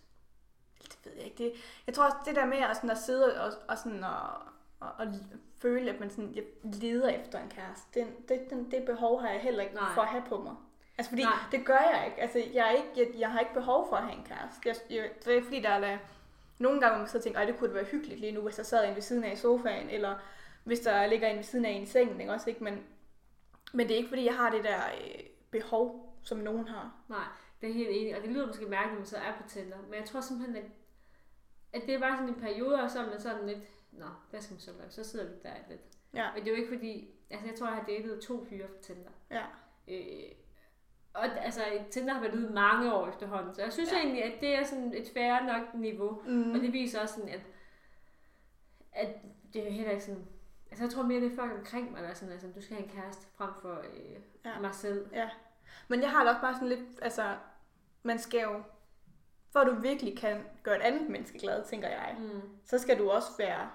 Det 0.81 0.99
ved 1.05 1.11
jeg 1.13 1.25
ikke. 1.25 1.43
Det, 1.43 1.53
jeg 1.87 1.95
tror 1.95 2.05
også, 2.05 2.17
det 2.25 2.35
der 2.35 2.45
med 2.45 2.57
at, 2.57 2.75
sådan 2.75 2.89
at 2.89 2.97
sidde 2.97 3.41
og, 3.41 3.53
og, 3.67 3.77
sådan 3.77 4.03
og, 4.03 4.27
og, 4.79 4.89
og 4.97 5.07
føle, 5.61 5.91
at 5.91 5.99
man 5.99 6.09
sådan, 6.09 6.35
jeg 6.35 6.43
leder 6.63 7.09
efter 7.09 7.39
en 7.39 7.49
kæreste, 7.49 7.99
den, 7.99 8.15
det, 8.27 8.49
den, 8.49 8.71
det 8.71 8.85
behov 8.85 9.21
har 9.21 9.29
jeg 9.29 9.41
heller 9.41 9.63
ikke 9.63 9.75
Nej. 9.75 9.93
for 9.93 10.01
at 10.01 10.07
have 10.07 10.23
på 10.29 10.41
mig. 10.41 10.55
Altså 10.97 11.09
fordi, 11.09 11.23
Nej. 11.23 11.33
Det 11.51 11.65
gør 11.65 11.77
jeg 11.93 12.03
ikke. 12.05 12.21
Altså 12.21 12.43
jeg, 12.53 12.67
er 12.67 12.71
ikke 12.71 12.89
jeg, 12.97 13.19
jeg 13.19 13.31
har 13.31 13.39
ikke 13.39 13.53
behov 13.53 13.89
for 13.89 13.95
at 13.95 14.03
have 14.03 14.17
en 14.17 14.23
kæreste. 14.23 14.61
Jeg, 14.65 14.75
jeg, 14.89 15.09
det 15.25 15.37
er 15.37 15.43
fordi, 15.43 15.61
der 15.61 15.69
er 15.69 15.79
der, 15.79 15.97
nogle 16.59 16.79
gange, 16.79 16.93
hvor 16.95 16.99
man 16.99 17.09
så 17.09 17.21
tænker, 17.21 17.39
ej 17.39 17.45
det 17.45 17.57
kunne 17.59 17.73
være 17.73 17.83
hyggeligt 17.83 18.19
lige 18.19 18.31
nu, 18.31 18.41
hvis 18.41 18.55
der 18.55 18.63
sad 18.63 18.87
en 18.89 18.95
ved 18.95 19.01
siden 19.01 19.23
af 19.23 19.33
i 19.33 19.35
sofaen, 19.35 19.89
eller 19.89 20.15
hvis 20.63 20.79
der 20.79 21.05
ligger 21.05 21.27
en 21.27 21.37
ved 21.37 21.43
siden 21.43 21.65
af 21.65 21.69
en 21.69 21.83
i 21.83 21.85
sengen, 21.85 22.19
ikke 22.21 22.33
også, 22.33 22.49
ikke? 22.49 22.63
Men, 22.63 22.83
men 23.73 23.87
det 23.87 23.93
er 23.93 23.97
ikke 23.97 24.09
fordi, 24.09 24.25
jeg 24.25 24.35
har 24.35 24.49
det 24.49 24.63
der 24.63 24.77
øh, 24.77 25.23
behov, 25.59 26.17
som 26.23 26.37
nogen 26.37 26.67
har. 26.67 27.03
nej, 27.09 27.27
det 27.61 27.69
er 27.69 27.73
helt 27.73 27.89
enig. 27.91 28.15
Og 28.17 28.21
det 28.21 28.31
lyder 28.31 28.47
måske 28.47 28.65
mærkeligt, 28.65 28.93
når 28.93 28.99
man 28.99 29.05
så 29.05 29.17
er 29.17 29.33
på 29.41 29.47
Tinder. 29.47 29.77
Men 29.81 29.93
jeg 29.93 30.05
tror 30.05 30.21
simpelthen, 30.21 30.55
at, 30.55 30.71
at 31.73 31.81
det 31.87 31.95
er 31.95 31.99
bare 31.99 32.17
sådan 32.17 32.33
en 32.33 32.41
periode, 32.41 32.81
og 32.81 32.89
så 32.91 32.99
er 32.99 33.09
man 33.09 33.19
sådan 33.19 33.47
lidt... 33.47 33.59
Nå, 33.91 34.05
hvad 34.29 34.41
skal 34.41 34.53
man 34.53 34.59
så 34.59 34.71
lave? 34.77 34.89
Så 34.89 35.03
sidder 35.03 35.25
vi 35.25 35.33
der 35.43 35.53
lidt. 35.69 35.81
Ja. 36.13 36.31
Men 36.33 36.43
det 36.43 36.51
er 36.51 36.55
jo 36.55 36.61
ikke 36.61 36.75
fordi... 36.75 37.09
Altså, 37.29 37.47
jeg 37.47 37.55
tror, 37.55 37.67
jeg 37.67 37.75
har 37.75 37.85
datet 37.85 38.21
to 38.21 38.45
fyre 38.45 38.67
på 38.67 38.75
Tinder. 38.81 39.11
Ja. 39.31 39.45
Øh, 39.87 40.31
og 41.13 41.25
altså, 41.45 41.61
Tinder 41.91 42.13
har 42.13 42.21
været 42.21 42.35
ude 42.35 42.53
mange 42.53 42.93
år 42.93 43.07
efterhånden, 43.07 43.55
så 43.55 43.61
jeg 43.61 43.73
synes 43.73 43.91
ja. 43.91 43.97
Egentlig, 43.97 44.23
at 44.23 44.41
det 44.41 44.55
er 44.55 44.63
sådan 44.63 44.93
et 44.93 45.11
færre 45.13 45.45
nok 45.45 45.73
niveau. 45.73 46.21
Mm. 46.25 46.51
Og 46.51 46.59
det 46.59 46.73
viser 46.73 47.01
også 47.01 47.15
sådan, 47.15 47.29
at, 47.29 47.41
at 48.91 49.15
det 49.53 49.61
er 49.61 49.65
jo 49.65 49.71
heller 49.71 49.91
ikke 49.91 50.03
sådan... 50.03 50.25
Altså, 50.69 50.83
jeg 50.83 50.91
tror 50.91 51.03
mere, 51.03 51.21
det 51.21 51.31
er 51.31 51.35
folk 51.35 51.51
omkring 51.51 51.91
mig, 51.91 52.03
der 52.03 52.09
er 52.09 52.13
sådan, 52.13 52.31
altså, 52.31 52.47
du 52.55 52.61
skal 52.61 52.75
have 52.75 52.85
en 52.85 52.91
kæreste 52.91 53.27
frem 53.37 53.51
for 53.61 53.83
øh. 53.93 54.21
Ja. 54.45 54.59
mig 54.59 54.75
selv. 54.75 55.07
Ja. 55.13 55.29
Men 55.87 56.01
jeg 56.01 56.09
har 56.09 56.19
det 56.19 56.29
også 56.29 56.41
bare 56.41 56.53
sådan 56.53 56.67
lidt, 56.67 56.79
altså, 57.01 57.23
man 58.03 58.19
skal 58.19 58.39
jo, 58.41 58.61
for 59.51 59.59
at 59.59 59.67
du 59.67 59.73
virkelig 59.75 60.17
kan 60.17 60.43
gøre 60.63 60.75
et 60.75 60.81
andet 60.81 61.09
menneske 61.09 61.39
glad, 61.39 61.63
tænker 61.65 61.87
jeg, 61.87 62.15
Mm. 62.19 62.41
så 62.65 62.79
skal 62.79 62.99
du 62.99 63.09
også 63.09 63.27
være 63.37 63.69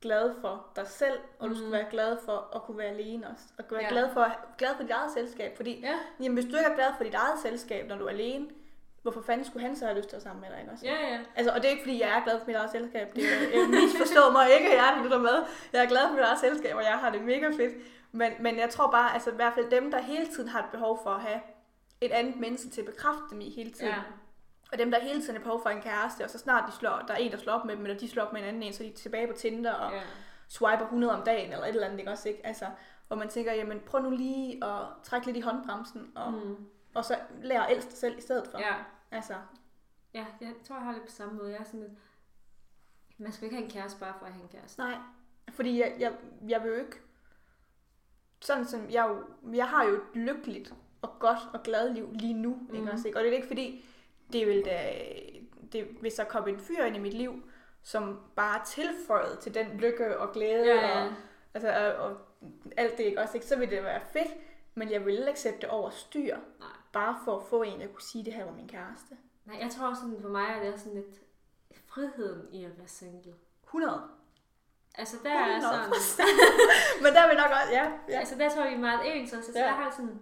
glad 0.00 0.34
for 0.40 0.66
dig 0.76 0.86
selv, 0.86 1.18
og 1.38 1.48
du 1.48 1.54
skal 1.54 1.64
Mhm. 1.64 1.72
være 1.72 1.86
glad 1.90 2.16
for 2.24 2.50
at 2.54 2.62
kunne 2.62 2.78
være 2.78 2.86
alene 2.88 3.28
også. 3.30 3.44
Og 3.58 3.64
være 3.70 3.80
Ja. 3.82 3.88
glad, 3.88 4.12
for, 4.12 4.56
glad 4.58 4.74
for 4.76 4.82
dit 4.82 4.90
eget 4.90 5.12
selskab. 5.12 5.56
Fordi 5.56 5.80
Ja, 5.80 5.94
jamen, 6.20 6.34
hvis 6.34 6.44
du 6.52 6.56
ikke 6.56 6.70
er 6.70 6.74
glad 6.74 6.88
for 6.96 7.04
dit 7.04 7.14
eget 7.14 7.38
selskab, 7.42 7.88
når 7.88 7.96
du 7.98 8.04
er 8.04 8.10
alene, 8.10 8.48
hvorfor 9.02 9.22
fanden 9.22 9.44
skulle 9.46 9.66
han 9.66 9.76
så 9.76 9.84
have 9.86 9.96
lyst 9.96 10.08
til 10.08 10.16
at 10.16 10.22
sammen 10.22 10.40
med 10.40 10.50
dig, 10.50 10.58
ikke 10.60 10.72
også? 10.72 10.86
ja, 10.86 10.94
ja. 11.12 11.18
Altså, 11.36 11.50
og 11.52 11.56
det 11.56 11.64
er 11.66 11.70
ikke 11.70 11.82
fordi, 11.82 12.00
jeg 12.00 12.18
er 12.18 12.24
glad 12.24 12.38
for 12.38 12.46
mit 12.46 12.56
eget 12.56 12.70
selskab. 12.70 13.14
Det 13.16 13.24
er, 13.24 13.60
jeg 13.60 13.68
misforstår 13.70 14.32
mig 14.32 14.46
ikke, 14.58 14.70
jeg 14.76 15.00
lytter 15.02 15.18
med. 15.18 15.36
Jeg 15.72 15.84
er 15.84 15.88
glad 15.88 16.06
for 16.08 16.14
mit 16.14 16.24
eget 16.24 16.38
selskab, 16.38 16.74
og 16.76 16.82
jeg 16.82 16.92
har 16.98 17.10
det 17.10 17.22
mega 17.22 17.48
fedt. 17.48 17.74
Men, 18.12 18.32
men 18.40 18.58
jeg 18.58 18.70
tror 18.70 18.90
bare, 18.90 19.14
altså 19.14 19.30
i 19.30 19.34
hvert 19.34 19.54
fald 19.54 19.70
dem, 19.70 19.90
der 19.90 20.00
hele 20.00 20.26
tiden 20.26 20.48
har 20.48 20.62
et 20.62 20.70
behov 20.72 21.00
for 21.02 21.10
at 21.10 21.20
have 21.20 21.40
et 22.00 22.10
andet 22.10 22.36
menneske 22.36 22.70
til 22.70 22.80
at 22.80 22.86
bekræfte 22.86 23.22
dem 23.30 23.40
i 23.40 23.50
hele 23.50 23.70
tiden. 23.70 23.92
ja. 23.92 24.02
Og 24.72 24.78
dem, 24.78 24.90
der 24.90 25.00
hele 25.00 25.22
tiden 25.22 25.36
har 25.36 25.42
behov 25.42 25.62
for 25.62 25.70
en 25.70 25.82
kæreste, 25.82 26.24
og 26.24 26.30
så 26.30 26.38
snart 26.38 26.64
de 26.72 26.76
slår, 26.76 27.04
der 27.08 27.14
er 27.14 27.18
en, 27.18 27.32
der 27.32 27.38
slår 27.38 27.52
op 27.52 27.64
med 27.64 27.76
dem, 27.76 27.84
eller 27.84 27.98
de 27.98 28.08
slår 28.08 28.24
op 28.24 28.32
med 28.32 28.40
en 28.40 28.46
anden 28.46 28.62
en, 28.62 28.72
så 28.72 28.84
er 28.84 28.88
de 28.88 28.94
tilbage 28.94 29.26
på 29.26 29.32
Tinder 29.32 29.72
og 29.72 29.92
ja. 29.92 30.00
swiper 30.48 30.82
100 30.82 31.12
om 31.12 31.24
dagen, 31.24 31.52
eller 31.52 31.64
et 31.64 31.68
eller 31.68 31.86
andet, 31.86 31.98
ikke 31.98 32.10
også, 32.10 32.28
ikke? 32.28 32.46
Altså, 32.46 32.66
hvor 33.06 33.16
man 33.16 33.28
tænker, 33.28 33.52
jamen 33.52 33.80
prøv 33.80 34.02
nu 34.02 34.10
lige 34.10 34.64
at 34.64 34.86
trække 35.02 35.26
lidt 35.26 35.36
i 35.36 35.40
håndbremsen, 35.40 36.12
og, 36.14 36.32
mm. 36.32 36.66
Og 36.94 37.04
så 37.04 37.18
lære 37.42 37.70
at 37.70 37.76
elske 37.76 37.90
dig 37.90 37.98
selv 37.98 38.18
i 38.18 38.20
stedet 38.20 38.48
for. 38.50 38.58
Ja. 38.58 38.74
Altså, 39.10 39.34
Ja, 40.14 40.26
jeg 40.40 40.52
tror, 40.64 40.76
jeg 40.76 40.84
har 40.84 40.92
det 40.92 41.02
på 41.02 41.10
samme 41.10 41.34
måde. 41.34 41.50
Jeg 41.50 41.60
er 41.60 41.64
sådan 41.64 41.80
lidt... 41.80 41.92
Man 43.18 43.32
skal 43.32 43.44
ikke 43.44 43.56
have 43.56 43.64
en 43.64 43.70
kæreste 43.70 44.00
bare 44.00 44.14
for 44.18 44.26
at 44.26 44.32
have 44.32 44.42
en 44.42 44.48
kæreste. 44.48 44.80
nej. 44.80 44.96
Fordi 45.48 45.80
jeg, 45.80 45.96
jeg, 45.98 46.12
jeg 46.48 46.62
vil 46.62 46.68
jo 46.68 46.76
ikke... 46.76 47.00
Sådan 48.42 48.64
som 48.66 48.90
jeg 48.90 49.08
jo... 49.08 49.24
Jeg 49.54 49.68
har 49.68 49.84
jo 49.84 49.94
et 49.94 50.02
lykkeligt 50.14 50.74
og 51.02 51.10
godt 51.18 51.38
og 51.52 51.62
glad 51.62 51.94
liv 51.94 52.08
lige 52.12 52.34
nu, 52.34 52.54
mm. 52.54 52.74
ikke 52.74 52.84
Mhm. 52.84 52.92
også, 52.92 53.08
ikke? 53.08 53.18
Og 53.18 53.24
det 53.24 53.30
er 53.32 53.36
ikke 53.36 53.46
fordi, 53.48 53.84
det 54.32 54.46
vil 54.46 54.64
da... 54.64 54.92
Det, 55.72 55.84
hvis 56.00 56.14
der 56.14 56.24
kom 56.24 56.48
en 56.48 56.58
fyr 56.60 56.84
ind 56.84 56.96
i 56.96 56.98
mit 56.98 57.14
liv, 57.14 57.42
som 57.82 58.20
bare 58.36 58.60
tilføjede 58.66 59.36
til 59.36 59.54
den 59.54 59.66
lykke 59.66 60.18
og 60.18 60.32
glæde 60.32 60.66
Ja, 60.66 60.74
ja. 60.74 61.04
og, 61.04 61.12
altså, 61.54 61.94
og, 61.98 62.10
og 62.10 62.16
alt 62.76 62.98
det, 62.98 63.04
ikke 63.04 63.20
også, 63.20 63.34
ikke? 63.34 63.46
så 63.46 63.58
ville 63.58 63.76
det 63.76 63.84
være 63.84 64.00
fedt, 64.12 64.34
men 64.74 64.90
jeg 64.90 65.06
ville 65.06 65.28
ikke 65.28 65.40
sætte 65.40 65.60
det 65.60 65.68
over 65.68 65.90
styr, 65.90 66.36
Nej. 66.36 66.68
bare 66.92 67.16
for 67.24 67.36
at 67.36 67.42
få 67.46 67.62
en, 67.62 67.80
der 67.80 67.86
kunne 67.86 68.02
sige, 68.02 68.24
det 68.24 68.32
her 68.32 68.44
var 68.44 68.52
min 68.52 68.68
kæreste. 68.68 69.16
Nej, 69.44 69.56
jeg 69.60 69.70
tror 69.70 69.94
sådan, 69.94 70.16
for 70.20 70.28
mig 70.28 70.46
er 70.48 70.70
det 70.70 70.80
sådan 70.80 70.94
lidt 70.94 71.20
friheden 71.86 72.48
i 72.52 72.64
at 72.64 72.78
være 72.78 72.88
single. 72.88 73.34
100. 73.64 74.02
Altså 74.98 75.16
der 75.24 75.30
er 75.30 75.60
100%. 75.60 76.00
sådan... 76.00 76.28
Men 77.02 77.12
der 77.12 77.20
er 77.20 77.28
vi 77.28 77.34
nok 77.34 77.50
også, 77.50 77.72
ja. 77.72 77.84
ja. 78.08 78.18
Altså 78.18 78.34
der 78.38 78.50
tror 78.50 78.68
vi 78.68 78.74
er 78.74 78.78
meget 78.78 79.00
ens. 79.16 79.32
Altså, 79.32 79.52
så 79.52 79.58
Ja. 79.58 79.64
der 79.64 79.70
har 79.72 79.90
sådan... 79.90 80.18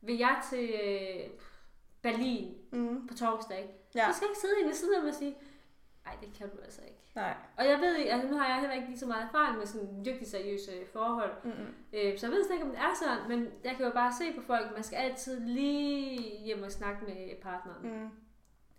Vil 0.00 0.18
jeg 0.18 0.36
til 0.50 0.74
øh, 0.84 1.30
Berlin 2.02 2.54
Mm. 2.72 3.06
på 3.06 3.14
torsdag, 3.14 3.58
ikke? 3.58 3.74
Ja. 3.94 4.06
Så 4.10 4.16
skal 4.16 4.24
jeg 4.26 4.30
ikke 4.30 4.40
sidde 4.40 4.54
inde 4.58 4.68
ved 4.68 4.74
siden 4.76 4.94
af 4.94 5.00
mig 5.02 5.08
og 5.08 5.14
sige, 5.14 5.36
nej, 6.04 6.14
det 6.20 6.28
kan 6.38 6.48
du 6.50 6.56
altså 6.64 6.80
ikke. 6.82 6.98
Nej. 7.14 7.34
Og 7.58 7.66
jeg 7.66 7.78
ved 7.78 7.96
altså 7.96 8.28
nu 8.28 8.36
har 8.38 8.46
jeg 8.48 8.60
heller 8.60 8.74
ikke 8.74 8.88
lige 8.88 8.98
så 8.98 9.06
meget 9.06 9.24
erfaring 9.24 9.58
med 9.58 9.66
sådan 9.66 9.88
virkelig 10.04 10.30
seriøse 10.30 10.72
forhold. 10.92 11.32
Mm-mm. 11.44 11.74
Øh, 11.92 12.18
så 12.18 12.26
jeg 12.26 12.32
ved 12.34 12.44
slet 12.44 12.54
ikke, 12.54 12.64
om 12.64 12.70
det 12.70 12.78
er 12.80 12.94
sådan, 13.02 13.28
men 13.28 13.52
jeg 13.64 13.76
kan 13.76 13.86
jo 13.86 13.92
bare 13.92 14.12
se 14.12 14.32
på 14.32 14.42
folk, 14.42 14.72
man 14.74 14.82
skal 14.82 14.96
altid 14.96 15.40
lige 15.40 16.18
hjem 16.44 16.62
og 16.62 16.72
snakke 16.72 17.04
med 17.04 17.40
partneren. 17.42 17.82
Mm. 18.02 18.08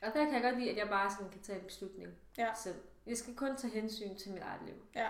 Og 0.03 0.13
der 0.13 0.25
kan 0.25 0.33
jeg 0.33 0.41
godt 0.43 0.59
lide, 0.59 0.71
at 0.71 0.77
jeg 0.77 0.89
bare 0.89 1.11
sådan 1.11 1.29
kan 1.31 1.41
tage 1.41 1.59
en 1.59 1.65
beslutning 1.65 2.09
Ja. 2.37 2.47
selv. 2.63 2.75
Jeg 3.07 3.17
skal 3.17 3.35
kun 3.35 3.55
tage 3.55 3.73
hensyn 3.73 4.15
til 4.15 4.31
mit 4.31 4.41
eget 4.41 4.61
liv. 4.65 4.75
Ja. 4.95 5.07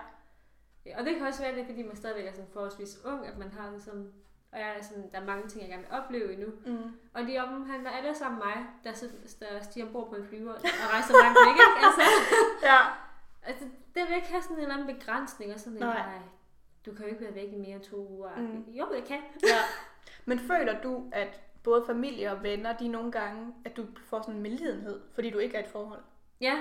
Ja, 0.86 1.00
Og 1.00 1.06
det 1.06 1.16
kan 1.16 1.28
også 1.28 1.42
være 1.44 1.56
det, 1.56 1.66
fordi 1.66 1.84
man 1.84 1.96
stadigvæk 1.96 2.26
er 2.26 2.32
sådan 2.32 2.50
forholdsvis 2.54 3.06
ung, 3.06 3.28
at 3.28 3.38
man 3.38 3.52
har 3.52 3.80
sådan, 3.80 4.14
og 4.52 4.60
jeg 4.60 4.78
er 4.78 4.82
sådan, 4.84 5.12
der 5.12 5.20
er 5.20 5.26
mange 5.26 5.48
ting, 5.48 5.62
jeg 5.62 5.70
gerne 5.70 5.84
vil 5.84 5.92
opleve 5.92 6.34
endnu. 6.34 6.48
Mm. 6.66 6.92
Og 7.14 7.22
de 7.28 7.38
omhandler 7.40 7.90
alle 7.90 8.16
sammen 8.16 8.40
mig, 8.40 8.66
der, 8.84 8.92
der 9.40 9.60
stiger 9.64 9.86
ombord 9.86 10.10
på 10.10 10.16
en 10.16 10.26
flyver 10.28 10.54
og 10.54 10.62
rejser 10.94 11.14
langt 11.24 11.38
væk, 11.48 11.56
ikke? 11.56 11.86
Altså, 11.86 12.02
Ja. 12.72 12.78
altså, 13.44 13.66
det 13.96 14.04
vil 14.08 14.16
ikke 14.16 14.28
have 14.28 14.42
sådan 14.42 14.56
en 14.58 14.62
eller 14.62 14.76
anden 14.76 14.96
begrænsning, 14.96 15.54
og 15.54 15.60
sådan, 15.60 15.80
Nej. 15.80 15.98
nej, 15.98 16.20
du 16.86 16.92
kan 16.94 17.06
jo 17.06 17.12
ikke 17.12 17.22
være 17.26 17.36
væk 17.36 17.54
i 17.54 17.56
mere 17.58 17.76
end 17.76 17.84
to 17.84 18.08
uger. 18.10 18.36
Mm. 18.38 18.66
Jo, 18.72 18.94
jeg 18.94 19.04
kan. 19.08 19.20
ja. 19.44 19.60
Men 20.26 20.40
føler 20.40 20.82
du, 20.82 21.10
at 21.12 21.42
både 21.64 21.84
familie 21.86 22.32
og 22.32 22.44
venner, 22.44 22.78
de 22.78 22.88
nogle 22.88 23.12
gange, 23.12 23.54
at 23.66 23.78
du 23.78 23.86
får 24.06 24.22
sådan 24.22 24.36
en 24.36 24.42
medlidenhed, 24.42 25.02
fordi 25.14 25.30
du 25.30 25.38
ikke 25.38 25.58
er 25.58 25.64
et 25.64 25.70
forhold? 25.70 26.02
Ja, 26.42 26.58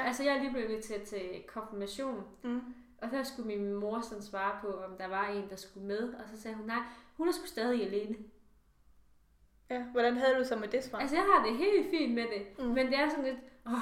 Ja. 0.00 0.06
altså 0.06 0.22
jeg 0.24 0.36
er 0.36 0.40
lige 0.40 0.50
blevet 0.52 0.70
inviteret 0.70 1.02
til 1.02 1.42
konfirmation, 1.46 2.24
Mm. 2.42 2.60
og 3.02 3.10
der 3.10 3.22
skulle 3.22 3.46
min 3.56 3.74
mor 3.74 4.00
sådan 4.00 4.22
svare 4.22 4.58
på, 4.60 4.66
om 4.82 4.96
der 4.98 5.06
var 5.06 5.26
en, 5.28 5.50
der 5.50 5.56
skulle 5.56 5.86
med, 5.86 6.14
og 6.14 6.20
så 6.34 6.40
sagde 6.42 6.56
hun, 6.56 6.66
nej, 6.66 6.82
hun 7.16 7.28
er 7.28 7.32
sgu 7.32 7.46
stadig 7.46 7.86
alene. 7.86 8.16
Ja. 9.70 9.82
Hvordan 9.82 10.16
havde 10.16 10.38
du 10.38 10.44
så 10.44 10.56
med 10.56 10.68
det 10.68 10.84
svar? 10.84 10.98
Altså 10.98 11.16
jeg 11.16 11.24
har 11.24 11.46
det 11.46 11.56
helt 11.56 11.90
fint 11.90 12.14
med 12.14 12.22
det, 12.22 12.58
Mm. 12.58 12.64
men 12.64 12.86
det 12.86 12.98
er 12.98 13.08
sådan 13.08 13.24
lidt, 13.24 13.38
åh, 13.66 13.72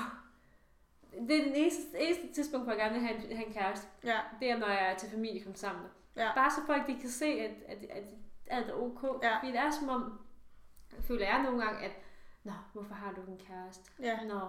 det 1.29 1.41
er 1.41 1.45
den 1.45 1.55
eneste, 1.55 1.83
eneste 2.01 2.33
tidspunkt, 2.33 2.67
hvor 2.67 2.73
jeg 2.73 2.81
gerne 2.81 2.95
vil 2.95 3.03
have 3.07 3.31
en, 3.31 3.37
have 3.37 3.47
en 3.47 3.53
kæreste. 3.53 3.87
Ja. 4.05 4.19
Det 4.41 4.51
er, 4.51 4.59
når 4.59 4.67
jeg 4.69 4.93
er 4.93 4.97
til 4.97 5.11
familiekonsamler. 5.11 5.89
Ja. 6.17 6.31
Bare 6.35 6.51
så 6.51 6.61
folk 6.67 6.87
de 6.87 7.01
kan 7.01 7.09
se, 7.11 7.27
at, 7.27 7.51
at, 7.69 7.85
at 7.91 8.05
alt 8.47 8.69
er 8.71 8.75
ok. 8.75 9.03
Ja. 9.23 9.39
Fordi 9.39 9.53
det 9.53 9.59
er 9.61 9.71
som 9.71 9.89
om, 9.89 10.19
føler 11.01 11.27
jeg 11.27 11.43
nogle 11.43 11.65
gange, 11.65 11.81
at 11.85 11.93
Nå, 12.45 12.53
hvorfor 12.73 12.95
har 12.95 13.13
du 13.13 13.21
en 13.33 13.39
kæreste? 13.39 13.91
Ja. 14.03 14.25
Nå, 14.25 14.41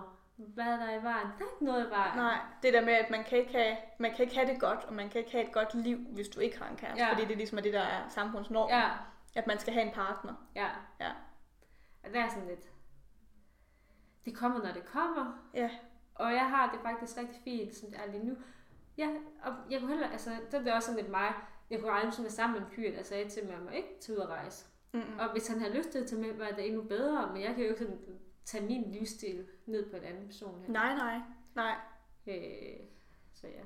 hvad 0.47 0.65
er 0.65 0.77
der 0.77 0.91
i 0.99 1.03
vejen? 1.03 1.27
Der 1.27 1.45
er 1.45 1.51
ikke 1.53 1.65
noget 1.65 1.87
i 1.87 1.89
vejen. 1.89 2.17
Nej, 2.17 2.39
det 2.63 2.73
der 2.73 2.85
med, 2.85 2.93
at 2.93 3.09
man 3.09 3.23
kan, 3.23 3.37
ikke 3.37 3.51
have, 3.51 3.77
man 3.99 4.11
kan 4.15 4.23
ikke 4.23 4.35
have 4.35 4.47
det 4.53 4.59
godt, 4.59 4.83
og 4.85 4.93
man 4.93 5.09
kan 5.09 5.19
ikke 5.19 5.31
have 5.31 5.43
et 5.43 5.51
godt 5.53 5.73
liv, 5.75 5.97
hvis 5.97 6.27
du 6.29 6.39
ikke 6.39 6.57
har 6.61 6.69
en 6.69 6.77
kæreste. 6.77 7.03
Ja. 7.03 7.11
Fordi 7.11 7.21
det 7.25 7.31
er 7.31 7.37
ligesom 7.37 7.59
det, 7.61 7.73
der 7.73 7.81
er 7.81 8.07
samfundsnorm. 8.09 8.69
Ja, 8.69 8.89
At 9.35 9.47
man 9.47 9.59
skal 9.59 9.73
have 9.73 9.85
en 9.85 9.93
partner. 9.93 10.33
ja. 10.55 10.67
Ja. 10.99 11.11
Og 12.03 12.09
det 12.09 12.15
er 12.17 12.29
sådan 12.29 12.47
lidt... 12.47 12.69
Det 14.25 14.35
kommer, 14.37 14.63
når 14.63 14.71
det 14.73 14.85
kommer. 14.85 15.49
Ja. 15.53 15.69
Og 16.15 16.33
jeg 16.33 16.49
har 16.49 16.71
det 16.71 16.79
faktisk 16.83 17.17
rigtig 17.17 17.37
fint, 17.43 17.75
som 17.75 17.89
det 17.91 17.99
er 18.05 18.11
lige 18.11 18.25
nu. 18.25 18.35
Ja, 18.97 19.07
og 19.43 19.53
jeg 19.69 19.79
kunne 19.79 19.89
heller, 19.91 20.09
altså, 20.09 20.29
det 20.51 20.67
er 20.67 20.75
også 20.75 20.85
sådan 20.85 21.01
lidt 21.01 21.11
mig. 21.11 21.33
Jeg 21.69 21.79
kunne 21.79 22.11
sådan 22.11 22.23
være 22.23 22.31
sammen 22.31 22.59
med 22.61 22.67
en 22.69 22.75
fyr, 22.75 22.91
der 22.91 23.03
sagde 23.03 23.29
til 23.29 23.43
mig, 23.43 23.53
at 23.53 23.57
jeg 23.59 23.65
må 23.65 23.71
ikke 23.71 23.97
tage 24.01 24.17
ud 24.17 24.21
og 24.23 24.29
rejse. 24.29 24.65
Mm-mm. 24.93 25.19
Og 25.19 25.31
hvis 25.31 25.47
han 25.47 25.61
har 25.61 25.69
lyst 25.69 25.89
til 25.89 25.99
at 25.99 26.07
tage 26.07 26.21
med, 26.21 26.33
var 26.33 26.47
det 26.55 26.67
endnu 26.67 26.81
bedre, 26.81 27.29
men 27.33 27.41
jeg 27.41 27.55
kan 27.55 27.63
jo 27.63 27.69
ikke 27.69 27.79
sådan 27.83 27.99
tage 28.49 28.65
min 28.65 28.91
livsstil 28.91 29.45
ned 29.65 29.89
på 29.89 29.97
en 29.97 30.03
anden 30.03 30.25
person. 30.25 30.63
Her. 30.65 30.73
Nej, 30.73 30.95
nej. 30.95 31.19
Nej. 31.55 31.75
Øh, 32.27 32.79
så 33.33 33.47
ja. 33.47 33.63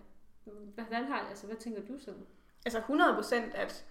Hvordan 0.76 1.06
har 1.06 1.20
altså, 1.30 1.48
hvad 1.48 1.56
tænker 1.56 1.82
du 1.82 2.00
sådan? 2.00 2.26
Altså 2.66 2.80
100 2.80 3.16
procent, 3.16 3.56
at, 3.56 3.86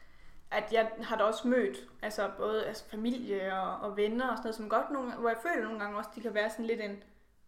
at 0.50 0.72
jeg 0.72 0.92
har 1.00 1.16
da 1.16 1.24
også 1.24 1.48
mødt 1.48 1.88
altså 2.02 2.30
både 2.36 2.66
altså 2.66 2.84
familie 2.84 3.60
og, 3.60 3.76
og 3.76 3.96
venner 3.96 4.28
og 4.28 4.36
sådan 4.36 4.46
noget, 4.46 4.56
som 4.56 4.68
godt 4.68 4.90
nogle, 4.90 5.14
hvor 5.14 5.28
jeg 5.28 5.38
føler 5.42 5.64
nogle 5.64 5.80
gange 5.80 5.98
også, 5.98 6.10
de 6.14 6.20
kan 6.20 6.34
være 6.34 6.50
sådan 6.50 6.66
lidt 6.66 6.80
en 6.80 7.02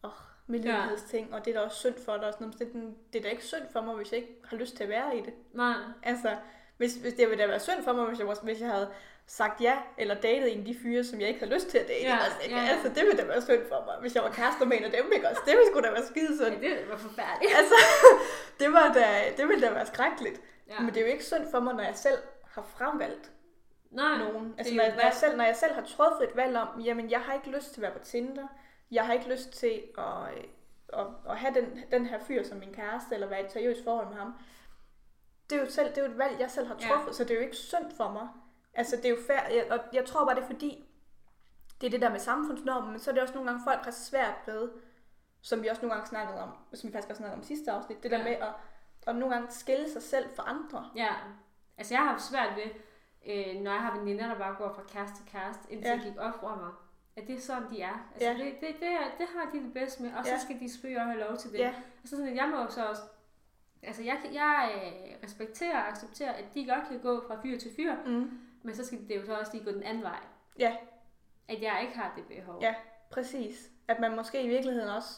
åh, 0.04 0.11
medlidenhedsting, 0.46 1.35
og 1.35 1.44
det 1.44 1.54
er 1.54 1.59
da 1.61 1.64
også 1.64 1.76
synd 1.76 1.98
for 2.04 2.16
dig. 2.16 2.26
Og 2.26 2.33
sådan 2.33 2.46
noget. 2.46 2.59
Det, 2.59 2.68
er 2.68 2.92
det 3.12 3.18
er 3.18 3.22
da 3.22 3.28
ikke 3.28 3.44
synd 3.44 3.62
for 3.72 3.80
mig, 3.80 3.94
hvis 3.94 4.12
jeg 4.12 4.20
ikke 4.20 4.35
har 4.44 4.57
lyst 4.57 4.76
til 4.76 4.83
at 4.83 4.90
være 4.90 5.18
i 5.18 5.20
det. 5.20 5.35
Nej, 5.52 5.74
Altså, 6.02 6.37
hvis, 6.76 6.94
hvis 6.94 7.14
det 7.14 7.28
ville 7.28 7.42
da 7.42 7.48
være 7.48 7.61
synd 7.61 7.83
for 7.85 7.92
mig, 7.92 8.07
hvis 8.07 8.18
jeg, 8.18 8.37
hvis 8.42 8.61
jeg 8.61 8.70
havde 8.70 8.90
sagt 9.26 9.60
ja, 9.60 9.76
eller 9.98 10.14
datet 10.14 10.52
en 10.52 10.58
af 10.58 10.64
de 10.64 10.76
fyre, 10.82 11.04
som 11.04 11.20
jeg 11.20 11.28
ikke 11.28 11.40
havde 11.40 11.54
lyst 11.54 11.68
til 11.68 11.78
at 11.78 11.88
date. 11.88 12.02
Ja, 12.04 12.18
altså, 12.24 12.38
ja, 12.50 12.56
ja. 12.56 12.68
altså, 12.68 12.88
det 12.88 13.02
ville 13.06 13.16
da 13.16 13.24
være 13.24 13.42
synd 13.42 13.68
for 13.68 13.82
mig, 13.87 13.94
hvis 14.00 14.14
jeg 14.14 14.22
var 14.22 14.30
kærester 14.30 14.64
med 14.66 14.76
en 14.76 14.84
af 14.84 14.90
dem, 14.90 15.12
ikke 15.12 15.28
også? 15.28 15.42
Det 15.46 15.52
ville 15.56 15.66
sgu 15.70 15.80
da 15.80 15.90
være 15.90 16.06
skide 16.06 16.37
synd. 16.37 16.62
ja, 16.62 16.70
det 16.80 16.88
var 16.88 16.96
forfærdeligt. 16.96 17.52
Altså, 17.58 17.74
det, 18.60 18.72
var 18.72 18.92
da, 18.92 19.06
det 19.37 19.48
ville 19.48 19.66
da 19.66 19.72
være 19.72 19.87
skrækkeligt. 19.87 20.40
Ja. 20.68 20.80
Men 20.80 20.88
det 20.88 20.96
er 20.96 21.00
jo 21.06 21.12
ikke 21.12 21.24
synd 21.24 21.50
for 21.50 21.60
mig, 21.60 21.74
når 21.74 21.84
jeg 21.84 21.96
selv 21.96 22.18
har 22.54 22.62
fremvalgt 22.62 23.30
Nej, 23.90 24.18
nogen. 24.18 24.54
Altså, 24.58 24.74
når, 24.74 24.84
når, 24.84 25.02
jeg 25.02 25.12
selv, 25.14 25.37
når 25.37 25.44
jeg 25.44 25.56
selv 25.56 25.74
har 25.74 25.82
truffet 25.82 26.28
et 26.28 26.37
valg 26.37 26.56
om, 26.56 26.80
jamen, 26.80 27.10
jeg 27.10 27.20
har 27.20 27.34
ikke 27.34 27.50
lyst 27.50 27.68
til 27.74 27.80
at 27.80 27.82
være 27.82 27.92
på 27.98 28.04
Tinder. 28.04 28.46
Jeg 28.90 29.06
har 29.06 29.12
ikke 29.12 29.28
lyst 29.28 29.50
til 29.52 29.82
at, 29.98 30.34
øh, 30.37 30.44
at, 31.00 31.06
at 31.30 31.37
have 31.37 31.54
den, 31.54 31.78
den 31.92 32.06
her 32.06 32.18
fyr 32.18 32.42
som 32.42 32.58
min 32.58 32.74
kæreste, 32.74 33.14
eller 33.14 33.26
være 33.26 33.40
i 33.40 33.44
et 33.44 33.52
seriøst 33.52 33.84
forhold 33.84 34.08
med 34.08 34.16
ham. 34.16 34.34
Det 35.50 35.56
er 35.56 35.60
jo, 35.60 35.70
selv, 35.70 35.88
det 35.88 35.98
er 35.98 36.02
jo 36.06 36.10
et 36.12 36.18
valg, 36.18 36.40
jeg 36.40 36.50
selv 36.50 36.66
har 36.66 36.76
Ja. 36.80 36.88
truffet, 36.88 37.14
så 37.14 37.24
det 37.24 37.30
er 37.30 37.34
jo 37.34 37.40
ikke 37.40 37.56
synd 37.56 37.90
for 37.96 38.10
mig. 38.10 38.28
Altså, 38.74 38.96
det 38.96 39.04
er 39.04 39.10
jo 39.10 39.16
fair, 39.26 39.72
og 39.72 39.78
jeg 39.92 40.04
tror 40.04 40.24
bare, 40.24 40.34
det 40.34 40.42
er 40.42 40.46
fordi, 40.46 40.84
det 41.80 41.87
er 41.87 41.90
det 41.90 42.00
der 42.00 42.10
med 42.10 42.18
samfundsnormen, 42.18 42.90
men 42.90 42.98
så 43.00 43.10
er 43.10 43.12
det 43.14 43.22
også 43.22 43.34
nogle 43.34 43.50
gange, 43.50 43.64
folk 43.64 43.84
har 43.84 43.90
svært 43.90 44.34
ved, 44.46 44.70
som 45.40 45.62
vi 45.62 45.68
også 45.68 45.82
nogle 45.82 45.94
gange 45.94 46.08
snakkede 46.08 46.40
om, 46.42 46.50
som 46.74 46.88
vi 46.88 46.92
faktisk 46.92 47.10
også 47.10 47.18
snakkede 47.20 47.38
om 47.38 47.42
sidste 47.42 47.70
afsnit, 47.72 48.02
det 48.02 48.10
der 48.10 48.18
Ja. 48.18 48.24
med 48.24 48.32
at, 48.32 48.52
at 49.06 49.16
nogle 49.16 49.34
gange 49.34 49.50
skille 49.50 49.90
sig 49.90 50.02
selv 50.02 50.26
fra 50.37 50.44
andre. 50.46 50.90
Ja, 50.96 51.08
altså 51.78 51.94
jeg 51.94 52.02
har 52.02 52.10
haft 52.10 52.22
svært 52.22 52.56
ved, 52.56 52.70
øh, 53.26 53.60
når 53.62 53.70
jeg 53.72 53.80
har 53.80 53.98
veninder, 53.98 54.26
der 54.28 54.38
bare 54.38 54.54
går 54.54 54.72
fra 54.72 54.82
kæreste 54.88 55.16
til 55.16 55.26
kæreste, 55.32 55.72
indtil 55.72 55.88
Ja. 55.88 55.94
det 55.94 56.02
gik 56.04 56.18
op 56.18 56.40
for 56.40 56.48
mig. 56.48 56.70
At 57.16 57.26
det 57.26 57.37
er 57.37 57.40
sådan, 57.40 57.70
de 57.70 57.80
er. 57.82 58.08
Altså, 58.14 58.28
Ja. 58.30 58.34
det, 58.34 58.54
det, 58.60 58.68
det, 58.80 58.90
det 59.18 59.26
har 59.37 59.50
de 59.52 59.58
det 59.64 59.72
bedst 59.74 60.00
med, 60.00 60.12
og 60.18 60.24
så 60.24 60.30
Ja. 60.30 60.38
skal 60.38 60.60
de 60.60 60.70
selvfølgelig 60.70 61.00
også 61.02 61.10
have 61.12 61.28
lov 61.28 61.37
til 61.37 61.52
det. 61.52 61.58
Ja. 61.58 61.74
Og 62.02 62.08
så 62.08 62.16
sådan, 62.16 62.28
at 62.30 62.37
jeg 62.37 62.48
må 62.48 62.70
så 62.70 62.87
også... 62.88 63.02
Altså, 63.82 64.02
jeg, 64.02 64.20
jeg 64.32 64.70
øh, 64.74 65.16
respekterer 65.24 65.78
og 65.82 65.88
accepterer, 65.88 66.32
at 66.32 66.44
de 66.54 66.66
godt 66.66 66.88
kan 66.88 67.00
gå 67.00 67.22
fra 67.28 67.40
fyr 67.42 67.58
til 67.58 67.70
fyr, 67.76 67.94
Mm. 68.06 68.30
Men 68.64 68.74
så 68.74 68.85
skal 68.87 69.09
det 69.09 69.16
jo 69.16 69.27
så 69.27 69.35
også 69.38 69.53
lige 69.53 69.64
gå 69.64 69.70
den 69.70 69.83
anden 69.83 70.03
vej. 70.03 70.20
Ja. 70.59 70.77
At 71.48 71.62
jeg 71.62 71.79
ikke 71.83 71.96
har 71.96 72.12
det 72.16 72.24
behov. 72.27 72.62
Ja. 72.62 72.74
Præcis. 73.11 73.70
At 73.88 74.00
man 74.00 74.16
måske 74.16 74.42
i 74.42 74.48
virkeligheden 74.48 74.88
også 74.88 75.11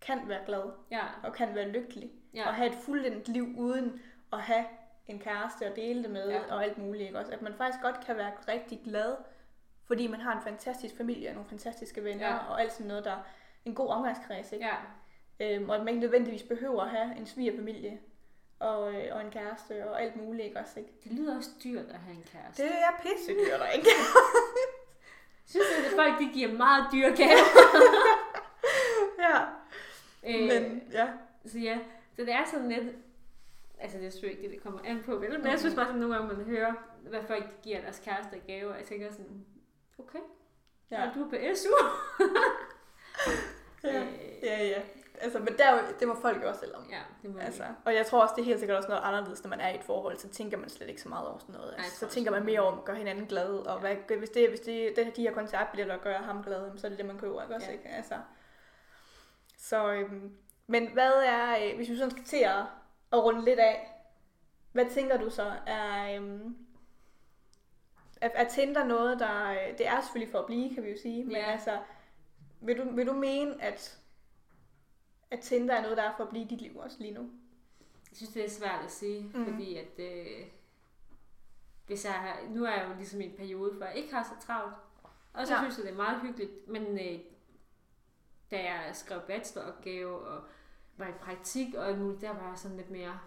kan 0.00 0.28
være 0.28 0.44
glad 0.46 0.62
ja. 0.90 1.02
og 1.22 1.32
kan 1.32 1.54
være 1.54 1.68
lykkelig. 1.68 2.10
ja. 2.34 2.46
Og 2.48 2.54
have 2.54 2.68
et 2.68 2.74
fuldendt 2.74 3.28
liv 3.28 3.46
uden 3.58 4.00
at 4.32 4.40
have 4.40 4.64
en 5.06 5.18
kæreste 5.18 5.70
og 5.70 5.76
dele 5.76 6.02
det 6.02 6.10
med 6.10 6.28
Ja. 6.30 6.40
og 6.54 6.64
alt 6.64 6.78
muligt. 6.78 7.04
Ikke? 7.04 7.18
Også, 7.18 7.32
at 7.32 7.42
man 7.42 7.54
faktisk 7.54 7.82
godt 7.82 8.00
kan 8.06 8.16
være 8.16 8.32
rigtig 8.48 8.80
glad, 8.84 9.16
fordi 9.86 10.06
man 10.06 10.20
har 10.20 10.36
en 10.36 10.42
fantastisk 10.42 10.96
familie 10.96 11.28
og 11.28 11.34
nogle 11.34 11.48
fantastiske 11.48 12.04
venner 12.04 12.26
Ja. 12.28 12.36
og 12.36 12.60
alt 12.60 12.72
sådan 12.72 12.86
noget, 12.86 13.04
der 13.04 13.10
er 13.12 13.22
en 13.64 13.74
god 13.74 13.88
omgangskreds, 13.88 14.52
ikke? 14.52 14.64
Ja, 14.66 14.74
Øhm, 15.40 15.68
og 15.68 15.74
at 15.76 15.80
man 15.80 15.88
ikke 15.88 16.00
nødvendigvis 16.00 16.42
behøver 16.42 16.82
at 16.82 16.90
have 16.90 17.16
en 17.16 17.26
svigerfamilie 17.26 18.00
og, 18.62 18.94
øh, 18.94 19.14
og 19.16 19.20
en 19.20 19.30
kæreste 19.30 19.90
og 19.90 20.02
alt 20.02 20.16
muligt, 20.16 20.44
ikke 20.44 20.58
også, 20.58 20.78
ikke? 20.80 20.92
det 21.04 21.12
lyder 21.12 21.36
også 21.36 21.50
dyrt 21.64 21.86
at 21.88 21.98
have 21.98 22.16
en 22.16 22.24
kæreste. 22.32 22.62
Det 22.62 22.72
er 22.72 23.02
pisse 23.02 23.32
dyrt, 23.32 23.60
ikke? 23.76 23.88
Jeg 25.54 25.62
synes, 25.64 25.66
at 25.86 25.92
folk 25.96 26.18
de 26.20 26.30
giver 26.34 26.52
meget 26.52 26.86
dyre 26.92 27.16
gaver. 27.20 27.46
ja, 29.18 29.38
Øh, 30.26 30.48
men 30.48 30.82
ja. 30.92 31.08
Så 31.46 31.58
ja, 31.58 31.78
så 32.16 32.22
det 32.22 32.32
er 32.32 32.44
sådan 32.44 32.68
lidt... 32.68 32.96
Altså, 33.80 33.98
det 33.98 34.06
er 34.06 34.10
selvfølgelig 34.10 34.38
ikke 34.38 34.50
det, 34.52 34.56
det 34.56 34.62
kommer 34.62 34.80
an 34.84 35.02
på, 35.06 35.16
vel? 35.16 35.38
Men 35.40 35.50
jeg 35.50 35.58
synes 35.58 35.74
bare, 35.74 35.86
sådan 35.86 36.00
nogle 36.00 36.14
gange, 36.16 36.36
man 36.36 36.44
hører, 36.44 36.72
hvad 37.08 37.22
folk 37.22 37.44
giver 37.62 37.80
deres 37.80 37.98
kærester 38.04 38.36
gaver. 38.46 38.74
Jeg 38.74 38.84
tænker 38.84 39.10
sådan, 39.12 39.44
okay, 39.98 40.18
ja. 40.90 41.08
Og 41.08 41.14
du 41.14 41.24
er 41.24 41.28
på 41.30 41.36
SU. 41.54 41.68
Ja, 43.84 44.00
Øh, 44.02 44.06
ja, 44.42 44.64
ja. 44.64 44.82
Altså, 45.22 45.38
men 45.38 45.58
der, 45.58 45.64
er 45.64 45.92
det 46.00 46.08
må 46.08 46.14
folk 46.14 46.42
jo 46.42 46.48
også 46.48 46.60
selv 46.60 46.76
om. 46.76 46.86
ja, 46.90 47.00
det 47.22 47.30
må 47.30 47.38
Altså, 47.38 47.64
og 47.84 47.94
jeg 47.94 48.06
tror 48.06 48.22
også, 48.22 48.34
det 48.36 48.42
er 48.42 48.46
helt 48.46 48.58
sikkert 48.58 48.76
også 48.76 48.88
noget 48.88 49.02
anderledes, 49.04 49.44
når 49.44 49.50
man 49.50 49.60
er 49.60 49.68
i 49.68 49.74
et 49.74 49.84
forhold, 49.84 50.18
så 50.18 50.28
tænker 50.28 50.56
man 50.56 50.68
slet 50.68 50.88
ikke 50.88 51.02
så 51.02 51.08
meget 51.08 51.28
over 51.28 51.38
sådan 51.38 51.54
noget. 51.54 51.74
Altså, 51.78 52.00
tror 52.00 52.08
så 52.08 52.14
tænker 52.14 52.30
man 52.30 52.44
mere 52.44 52.60
over 52.60 52.72
at 52.78 52.84
gøre 52.84 52.96
hinanden 52.96 53.26
glad, 53.26 53.48
og 53.66 53.80
hvad, 53.80 53.96
hvis, 54.18 54.30
det, 54.30 54.48
hvis 54.48 54.60
det, 54.60 54.92
det, 54.96 55.16
de 55.16 55.22
her 55.22 55.32
koncertbilletter 55.32 55.98
gør 55.98 56.18
ham 56.18 56.42
glad, 56.42 56.78
så 56.78 56.86
er 56.86 56.88
det 56.88 56.98
det, 56.98 57.06
man 57.06 57.18
køber, 57.18 57.42
ikke 57.42 57.54
også? 57.54 57.66
Ja. 57.66 57.72
Ikke? 57.72 57.88
Altså, 57.88 58.14
så, 59.58 59.92
øhm, 59.92 60.36
men 60.66 60.92
hvad 60.92 61.12
er, 61.12 61.56
øh, 61.64 61.76
hvis 61.76 61.88
vi 61.90 61.96
sådan 61.96 62.10
skal 62.10 62.24
til 62.24 62.44
at, 62.44 62.62
at 63.12 63.24
runde 63.24 63.44
lidt 63.44 63.58
af, 63.58 63.88
hvad 64.72 64.86
tænker 64.90 65.16
du 65.16 65.30
så 65.30 65.52
er, 65.66 66.16
øhm, 66.16 66.56
er, 68.20 68.28
er 68.34 68.48
Tinder 68.48 68.84
noget, 68.84 69.18
der, 69.18 69.50
øh, 69.50 69.78
det 69.78 69.86
er 69.86 70.00
selvfølgelig 70.00 70.32
for 70.32 70.38
at 70.38 70.46
blive, 70.46 70.74
kan 70.74 70.82
vi 70.82 70.90
jo 70.90 70.96
sige, 71.02 71.24
men 71.24 71.36
Ja. 71.36 71.52
altså, 71.52 71.78
vil 72.60 72.78
du, 72.78 72.94
vil 72.96 73.06
du 73.06 73.12
mene, 73.12 73.62
at, 73.62 73.98
at 75.32 75.40
Tinder 75.40 75.74
er 75.74 75.82
noget, 75.82 75.96
der 75.96 76.02
er 76.02 76.16
for 76.16 76.24
at 76.24 76.30
blive 76.30 76.44
dit 76.48 76.60
liv 76.60 76.76
også 76.76 76.96
lige 77.00 77.14
nu? 77.14 77.20
Jeg 78.10 78.16
synes, 78.16 78.32
det 78.32 78.44
er 78.44 78.50
svært 78.50 78.84
at 78.84 78.90
sige, 78.90 79.22
Mm. 79.34 79.44
fordi 79.44 79.76
at... 79.76 79.98
Øh, 79.98 80.46
hvis 81.86 82.04
jeg 82.04 82.12
har, 82.12 82.36
nu 82.50 82.64
er 82.64 82.70
jeg 82.70 82.88
jo 82.90 82.94
ligesom 82.96 83.20
i 83.20 83.24
en 83.24 83.36
periode, 83.36 83.72
hvor 83.72 83.86
jeg 83.86 83.96
ikke 83.96 84.14
har 84.14 84.22
så 84.22 84.46
travlt. 84.46 84.74
Og 85.32 85.46
så 85.46 85.54
Ja. 85.54 85.60
synes 85.60 85.76
jeg, 85.78 85.84
det 85.86 85.92
er 85.92 85.96
meget 85.96 86.20
hyggeligt. 86.20 86.68
Men 86.68 86.82
øh, 86.98 87.18
da 88.50 88.56
jeg 88.64 88.90
skrev 88.92 89.20
bacheloropgave 89.20 90.18
og 90.18 90.42
var 90.96 91.08
i 91.08 91.12
praktik 91.12 91.74
og 91.74 91.98
muligt, 91.98 92.20
der 92.20 92.30
var 92.30 92.48
jeg 92.48 92.58
sådan 92.58 92.76
lidt 92.76 92.90
mere, 92.90 93.18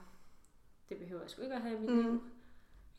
det 0.90 0.98
behøver 0.98 1.22
jeg 1.22 1.30
sgu 1.30 1.42
ikke 1.42 1.56
at 1.56 1.62
have 1.62 1.76
i 1.78 1.80
mit 1.80 1.90
Mm. 1.90 2.02
liv. 2.02 2.22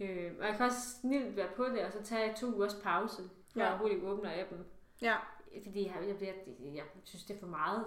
Øh, 0.01 0.33
og 0.41 0.47
jeg 0.47 0.57
kan 0.57 0.67
også 0.67 0.79
snilt 1.01 1.37
være 1.37 1.49
på 1.57 1.65
det, 1.65 1.81
og 1.85 1.93
så 1.93 2.03
tage 2.03 2.35
to 2.37 2.47
ugers 2.47 2.75
pause, 2.83 3.23
før 3.55 3.63
Ja. 3.63 3.69
jeg 3.71 3.79
hurtigt 3.79 4.03
åbner 4.05 4.41
appen. 4.43 4.67
Ja. 5.03 5.17
Fordi 5.65 5.87
jeg, 5.87 5.95
jeg, 6.09 6.23
jeg, 6.23 6.35
jeg 6.75 6.85
synes, 7.05 7.25
det 7.25 7.37
er 7.37 7.41
for 7.41 7.47
meget. 7.47 7.85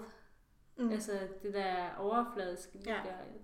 Mm. 0.79 0.91
Altså, 0.91 1.11
det 1.43 1.53
der 1.53 1.75
overfladiske, 1.99 2.79
Ja. 2.85 2.91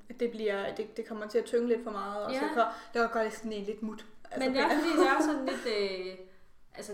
der, 0.10 0.14
det, 0.20 0.32
bliver, 0.32 0.76
det, 0.76 0.98
det 0.98 1.06
kommer 1.08 1.28
til 1.28 1.38
at 1.38 1.46
tynge 1.46 1.68
lidt 1.68 1.84
for 1.84 1.92
meget, 1.92 2.26
og 2.26 2.32
Ja. 2.32 2.40
så 2.40 2.46
kan, 2.54 2.64
det 2.94 3.02
kan 3.02 3.10
gøre 3.14 3.26
det 3.26 3.34
sådan 3.34 3.54
en 3.54 3.64
lidt 3.64 3.82
mut. 3.84 4.06
Altså, 4.32 4.50
Men 4.50 4.56
det 4.58 4.64
er 4.64 4.70
fordi, 4.70 4.90
det 5.02 5.08
er 5.08 5.22
sådan 5.22 5.46
lidt... 5.52 5.66
Øh, 5.80 6.18
altså, 6.76 6.94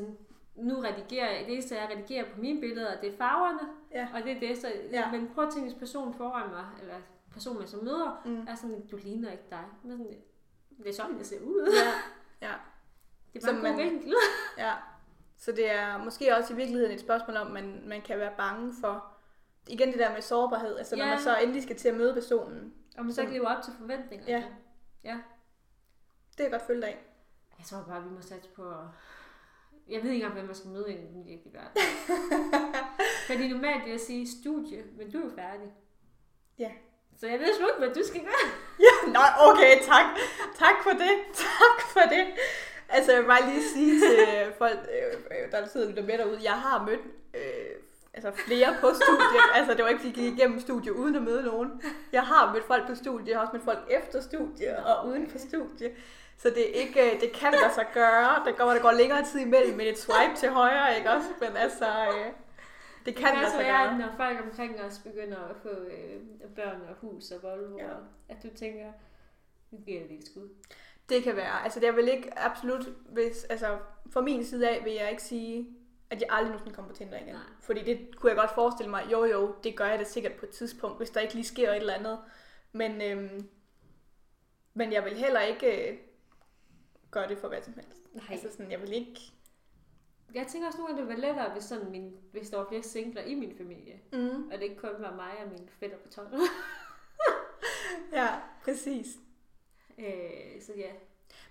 nu 0.56 0.76
redigerer 0.80 1.32
jeg... 1.32 1.46
Det 1.46 1.54
eneste, 1.54 1.76
jeg 1.76 1.90
redigerer 1.96 2.26
på 2.34 2.40
mine 2.40 2.60
billeder, 2.62 3.00
det 3.02 3.14
er 3.14 3.18
farverne. 3.18 3.60
Ja. 3.92 4.08
Og 4.14 4.24
det 4.24 4.32
er 4.32 4.40
det, 4.40 4.58
så... 4.58 4.68
Ja. 4.92 5.12
Men 5.12 5.30
prøv 5.36 5.44
at 5.48 5.54
tænke, 5.54 5.70
hvis 5.70 5.80
personen 5.80 6.14
foran 6.14 6.50
mig, 6.50 6.66
eller 6.82 6.96
personen, 7.34 7.62
jeg 7.62 7.70
så 7.70 7.78
møder, 7.78 8.22
Mm. 8.26 8.48
er 8.48 8.56
sådan, 8.56 8.88
du 8.88 8.98
ligner 8.98 9.32
ikke 9.32 9.44
dig. 9.50 9.64
Men 9.84 9.92
sådan, 9.92 10.14
det 10.78 10.90
er 10.90 10.94
sådan, 10.94 11.18
jeg 11.18 11.26
ser 11.26 11.40
ud. 11.42 11.70
Ja, 11.74 11.92
ja, 12.48 12.54
Det 13.34 13.44
er 13.44 13.48
Så 13.48 13.52
bare 13.54 13.56
en 13.60 13.66
god 13.76 13.84
man- 13.84 13.92
vinkel. 13.92 14.14
ja. 14.58 14.74
Så 15.38 15.52
det 15.52 15.72
er 15.72 15.98
måske 16.04 16.36
også 16.38 16.54
i 16.54 16.56
virkeligheden 16.56 16.94
et 16.94 17.00
spørgsmål 17.00 17.38
om, 17.38 17.52
man, 17.52 17.84
man 17.86 18.02
kan 18.02 18.20
være 18.20 18.34
bange 18.38 18.74
for, 18.82 19.06
igen 19.67 19.91
det 19.91 20.00
der 20.00 20.13
med 20.13 20.21
sårbarhed, 20.21 20.78
altså 20.78 20.95
når 20.95 21.06
Ja. 21.06 21.10
man 21.12 21.19
så 21.24 21.38
endelig 21.38 21.63
skal 21.63 21.76
til 21.78 21.88
at 21.89 21.95
møde 21.95 22.13
personen. 22.13 22.74
Og 22.97 23.06
man 23.06 23.13
så 23.13 23.21
ikke 23.21 23.34
lever 23.34 23.47
op 23.58 23.63
til 23.63 23.74
forventningerne. 23.80 24.32
Ja. 24.32 24.43
ja. 25.04 25.17
Det 26.32 26.39
er 26.39 26.43
jeg 26.43 26.52
godt 26.52 26.67
følge 26.67 26.86
af. 26.86 27.00
Jeg 27.60 27.65
tror 27.65 27.84
bare, 27.88 28.04
vi 28.04 28.10
må 28.10 28.21
satse 28.21 28.50
på... 28.50 28.69
at- 28.69 28.76
Jeg 29.89 30.04
ved 30.04 30.10
ikke 30.10 30.15
engang, 30.15 30.34
hvem 30.34 30.45
man 30.45 30.56
skal 30.56 30.69
møde 30.69 30.93
i 30.93 30.97
den 30.97 31.26
virkelige 31.26 31.54
verden. 31.54 31.82
Fordi 33.28 33.47
normalt 33.47 33.84
vil 33.84 33.91
jeg 33.91 34.00
sige 34.00 34.28
studie, 34.41 34.84
men 34.97 35.12
du 35.12 35.17
er 35.19 35.24
jo 35.24 35.32
færdig. 35.36 35.71
Ja. 36.60 36.71
Så 37.19 37.28
jeg 37.28 37.39
ved 37.39 37.47
sgu 37.56 37.65
ikke, 37.67 37.80
hvad 37.80 37.93
du 38.04 38.08
skal 38.08 38.21
gøre. 38.21 38.45
Ja, 38.86 39.12
nej, 39.12 39.30
okay, 39.39 39.80
tak. 39.91 40.06
Tak 40.56 40.76
for 40.84 40.89
det. 40.89 41.12
Tak 41.47 41.82
for 41.93 42.00
det. 42.00 42.26
Altså, 42.89 43.12
jeg 43.12 43.21
vil 43.21 43.28
bare 43.28 43.50
lige 43.50 43.63
sige 43.74 44.00
til 44.00 44.54
folk, 44.58 44.80
øh, 44.95 45.21
øh, 45.45 45.52
der 45.52 45.67
sidder 45.67 45.89
lytter 45.89 46.04
med 46.04 46.17
derude, 46.17 46.39
jeg 46.43 46.54
har 46.62 46.86
mødt 46.86 47.00
øh, 47.34 47.51
altså 48.13 48.32
flere 48.32 48.76
på 48.82 48.88
studiet. 48.93 49.43
altså, 49.58 49.74
det 49.74 49.84
var 49.84 49.89
ikke, 49.89 50.02
fordi 50.02 50.21
jeg 50.21 50.30
gik 50.30 50.38
igennem 50.39 50.60
studiet 50.60 50.93
uden 50.93 51.15
at 51.15 51.21
møde 51.21 51.43
nogen. 51.43 51.82
Jeg 52.12 52.24
har 52.24 52.54
mødt 52.54 52.63
folk 52.63 52.88
på 52.88 52.95
studiet, 52.95 53.28
jeg 53.28 53.38
har 53.38 53.41
også 53.41 53.54
mødt 53.54 53.63
folk 53.63 53.80
efter 53.89 54.21
studiet 54.21 54.78
og 54.78 55.08
uden 55.08 55.30
for 55.30 55.38
studiet. 55.38 55.91
Så 56.38 56.50
det, 56.50 56.69
er 56.69 56.82
ikke, 56.82 57.15
øh, 57.15 57.21
det 57.21 57.32
kan 57.34 57.52
lade 57.62 57.74
sig 57.74 57.86
gøre. 57.93 58.45
Det 58.45 58.58
går, 58.58 58.69
der 58.69 58.82
går 58.82 58.91
længere 58.91 59.26
tid 59.26 59.39
imellem 59.39 59.78
med 59.78 59.86
et 59.86 60.00
swipe 60.00 60.36
til 60.36 60.50
højre, 60.50 60.97
ikke 60.97 61.10
også? 61.12 61.28
Men 61.39 61.50
altså, 61.58 61.86
øh, 61.86 62.26
det 62.26 63.06
Det 63.06 63.15
kan 63.15 63.34
lade 63.36 63.45
også 63.45 63.58
være, 63.58 63.91
at 63.91 63.97
når 64.00 64.10
folk 64.17 64.38
omkring 64.50 64.82
os 64.82 65.00
begynder 65.00 65.38
at 65.38 65.56
få 65.63 65.69
øh, 65.69 66.50
børn 66.56 66.82
og 66.89 66.95
hus 67.02 67.32
og 67.32 67.43
Volvo, 67.43 67.78
Ja. 67.78 67.89
at 68.30 68.38
du 68.43 68.47
tænker, 68.56 68.86
nu 69.71 69.78
giver 69.86 70.02
det 70.08 70.19
et 70.19 70.26
skud. 70.26 70.50
Det 71.10 71.24
kan 71.24 71.36
være. 71.36 71.63
Altså, 71.63 71.80
jeg 71.84 71.95
vil 71.95 72.08
ikke 72.08 72.39
absolut, 72.39 72.89
hvis, 73.10 73.43
altså, 73.43 73.78
fra 74.13 74.21
min 74.21 74.45
side 74.45 74.69
af 74.69 74.82
vil 74.84 74.93
jeg 74.93 75.10
ikke 75.10 75.24
sige, 75.24 75.67
at 76.12 76.21
jeg 76.21 76.28
aldrig 76.32 76.50
nogensinde 76.50 76.76
kommer 76.76 76.91
på 76.91 76.97
Tinder 76.97 77.17
igen. 77.17 77.34
Nej. 77.34 77.43
Fordi 77.62 77.84
det 77.84 78.15
kunne 78.15 78.30
jeg 78.30 78.38
godt 78.38 78.52
forestille 78.56 78.89
mig, 78.89 79.08
jo 79.12 79.26
jo, 79.26 79.56
det 79.63 79.76
gør 79.76 79.86
jeg 79.86 80.00
da 80.00 80.04
sikkert 80.04 80.34
på 80.34 80.45
et 80.45 80.52
tidspunkt, 80.52 80.97
hvis 80.97 81.10
der 81.10 81.21
ikke 81.21 81.34
lige 81.34 81.45
sker 81.45 81.71
et 81.71 81.78
eller 81.78 81.93
andet. 81.93 82.19
Men, 82.71 83.02
øhm, 83.02 83.50
men 84.74 84.93
jeg 84.93 85.06
vil 85.06 85.17
heller 85.17 85.41
ikke 85.41 85.91
øh, 85.91 85.97
gøre 87.12 87.28
det 87.30 87.38
for 87.38 87.47
hvad 87.47 87.62
som 87.62 87.74
helst. 87.74 88.13
Nej. 88.13 88.26
Altså 88.30 88.52
sådan, 88.52 88.71
jeg 88.71 88.82
vil 88.82 88.93
ikke... 88.93 89.19
Jeg 90.34 90.47
tænker 90.47 90.67
også 90.67 90.80
nogle 90.80 90.95
gange, 90.95 91.10
det 91.10 91.15
var 91.15 91.28
lettere, 91.28 91.54
hvis, 91.54 91.63
sådan 91.63 91.91
min, 91.91 92.17
hvis 92.32 92.50
der 92.50 92.58
var 92.58 92.67
flere 92.69 92.84
singler 92.84 93.21
i 93.21 93.36
min 93.36 93.58
familie. 93.58 94.02
Mm. 94.13 94.47
Og 94.47 94.52
det 94.52 94.62
ikke 94.62 94.76
kun 94.76 94.89
var 95.00 95.15
mig 95.15 95.32
og 95.43 95.50
min 95.52 95.69
fætter 95.80 95.97
på 95.97 96.10
12. 96.10 96.28
Ja, 98.13 98.39
præcis. 98.63 99.08
øh, 99.97 100.62
så 100.62 100.74
ja. 100.78 100.91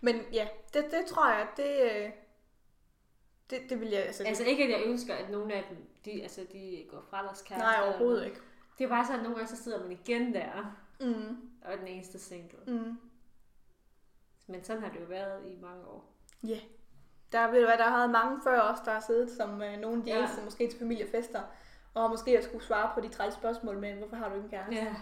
Men 0.01 0.21
ja, 0.33 0.49
det, 0.75 0.85
det 0.91 1.07
tror 1.07 1.31
jeg, 1.31 1.49
det, 1.57 1.93
øh, 1.93 2.11
det, 3.51 3.59
det 3.69 3.81
vil 3.81 3.89
jeg... 3.89 4.03
Altså, 4.07 4.25
Altså 4.25 4.45
ikke, 4.45 4.65
at 4.65 4.71
jeg 4.71 4.81
ønsker, 4.87 5.15
at 5.15 5.31
nogle 5.31 5.55
af 5.55 5.65
dem, 5.71 5.77
de, 6.05 6.23
altså, 6.23 6.47
de 6.53 6.85
går 6.91 7.05
fra 7.11 7.23
deres 7.23 7.43
kæreste. 7.43 7.65
nej, 7.67 7.75
eller 7.77 7.89
overhovedet 7.89 8.25
ikke. 8.27 8.41
Det 8.79 8.85
er 8.85 8.89
bare 8.89 9.05
sådan, 9.05 9.19
at 9.21 9.23
nogle 9.23 9.37
gange 9.37 9.57
så 9.57 9.63
sidder 9.63 9.83
man 9.83 9.93
igen 9.93 10.35
der, 10.35 10.77
Mm. 11.01 11.37
og 11.65 11.73
er 11.73 11.77
den 11.77 11.87
eneste 11.87 12.19
single. 12.19 12.59
Mm. 12.67 12.99
Men 14.47 14.65
sådan 14.65 14.83
har 14.83 14.91
det 14.91 15.01
jo 15.01 15.05
været 15.07 15.47
i 15.47 15.57
mange 15.63 15.85
år. 15.87 16.13
Der, 17.33 17.51
ved 17.51 17.61
du 17.61 17.67
hvad, 17.67 17.79
der 17.79 17.85
har 17.85 17.97
været 17.99 18.11
mange 18.11 18.41
før 18.45 18.61
os, 18.61 18.79
der 18.85 18.93
har 18.93 19.01
siddet 19.01 19.31
som 19.31 19.63
øh, 19.63 19.79
nogle 19.79 19.97
af 19.97 20.03
de 20.05 20.11
Ja. 20.11 20.17
ja. 20.17 20.23
ældste, 20.23 20.45
måske 20.45 20.71
til 20.71 20.79
familiefester, 20.79 21.41
og 21.95 22.11
måske 22.11 22.39
at 22.39 22.45
skulle 22.45 22.65
svare 22.65 22.91
på 22.95 23.01
de 23.01 23.09
træls 23.09 23.35
spørgsmål 23.35 23.79
med, 23.79 23.95
hvorfor 23.95 24.17
har 24.17 24.29
du 24.29 24.35
ikke 24.35 24.45
en 24.45 24.51
kæreste? 24.51 24.75
Ja. 24.75 24.95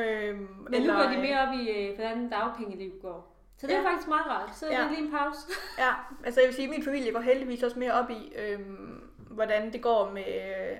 Øhm, 0.00 0.66
Men 0.70 0.82
nu 0.82 0.92
går 0.92 1.02
de 1.02 1.16
mere 1.20 1.40
op 1.48 1.54
i, 1.54 1.70
øh, 1.70 1.94
hvordan 1.94 2.28
dagpengeliv 2.30 2.92
går. 3.02 3.33
Så 3.58 3.66
det 3.66 3.74
er 3.76 3.80
Ja. 3.82 3.88
faktisk 3.90 4.08
meget 4.08 4.26
rart. 4.26 4.56
Så 4.56 4.66
er 4.66 4.70
Ja. 4.82 4.88
lige 4.88 4.98
en 4.98 5.10
pause. 5.10 5.40
Ja, 5.78 5.92
altså 6.24 6.40
jeg 6.40 6.46
vil 6.48 6.54
sige, 6.54 6.64
at 6.64 6.70
min 6.70 6.84
familie 6.84 7.12
går 7.12 7.20
heldigvis 7.20 7.62
også 7.62 7.78
mere 7.78 7.92
op 7.92 8.10
i, 8.10 8.32
øhm, 8.36 9.10
hvordan 9.18 9.72
det 9.72 9.82
går 9.82 10.10
med, 10.10 10.24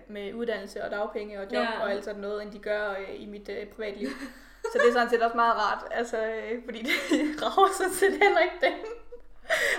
med 0.09 0.35
uddannelse 0.35 0.85
og 0.85 0.91
dagpenge 0.91 1.39
og 1.39 1.45
job 1.45 1.53
Ja. 1.53 1.81
og 1.83 1.91
alt 1.91 2.05
sådan 2.05 2.21
noget, 2.21 2.43
end 2.43 2.53
de 2.53 2.59
gør 2.59 2.91
øh, 2.91 3.21
i 3.23 3.27
mit 3.27 3.49
øh, 3.49 3.67
privatliv. 3.67 4.09
Så 4.73 4.79
det 4.83 4.89
er 4.89 4.93
sådan 4.93 5.11
set 5.11 5.23
også 5.23 5.37
meget 5.37 5.55
rart, 5.57 5.85
altså, 5.91 6.27
øh, 6.27 6.65
fordi 6.65 6.79
det 6.83 6.93
rager 7.43 7.73
sådan 7.73 7.93
set 7.93 8.11
heller 8.23 8.39
ikke 8.41 8.57
dem. 8.63 8.73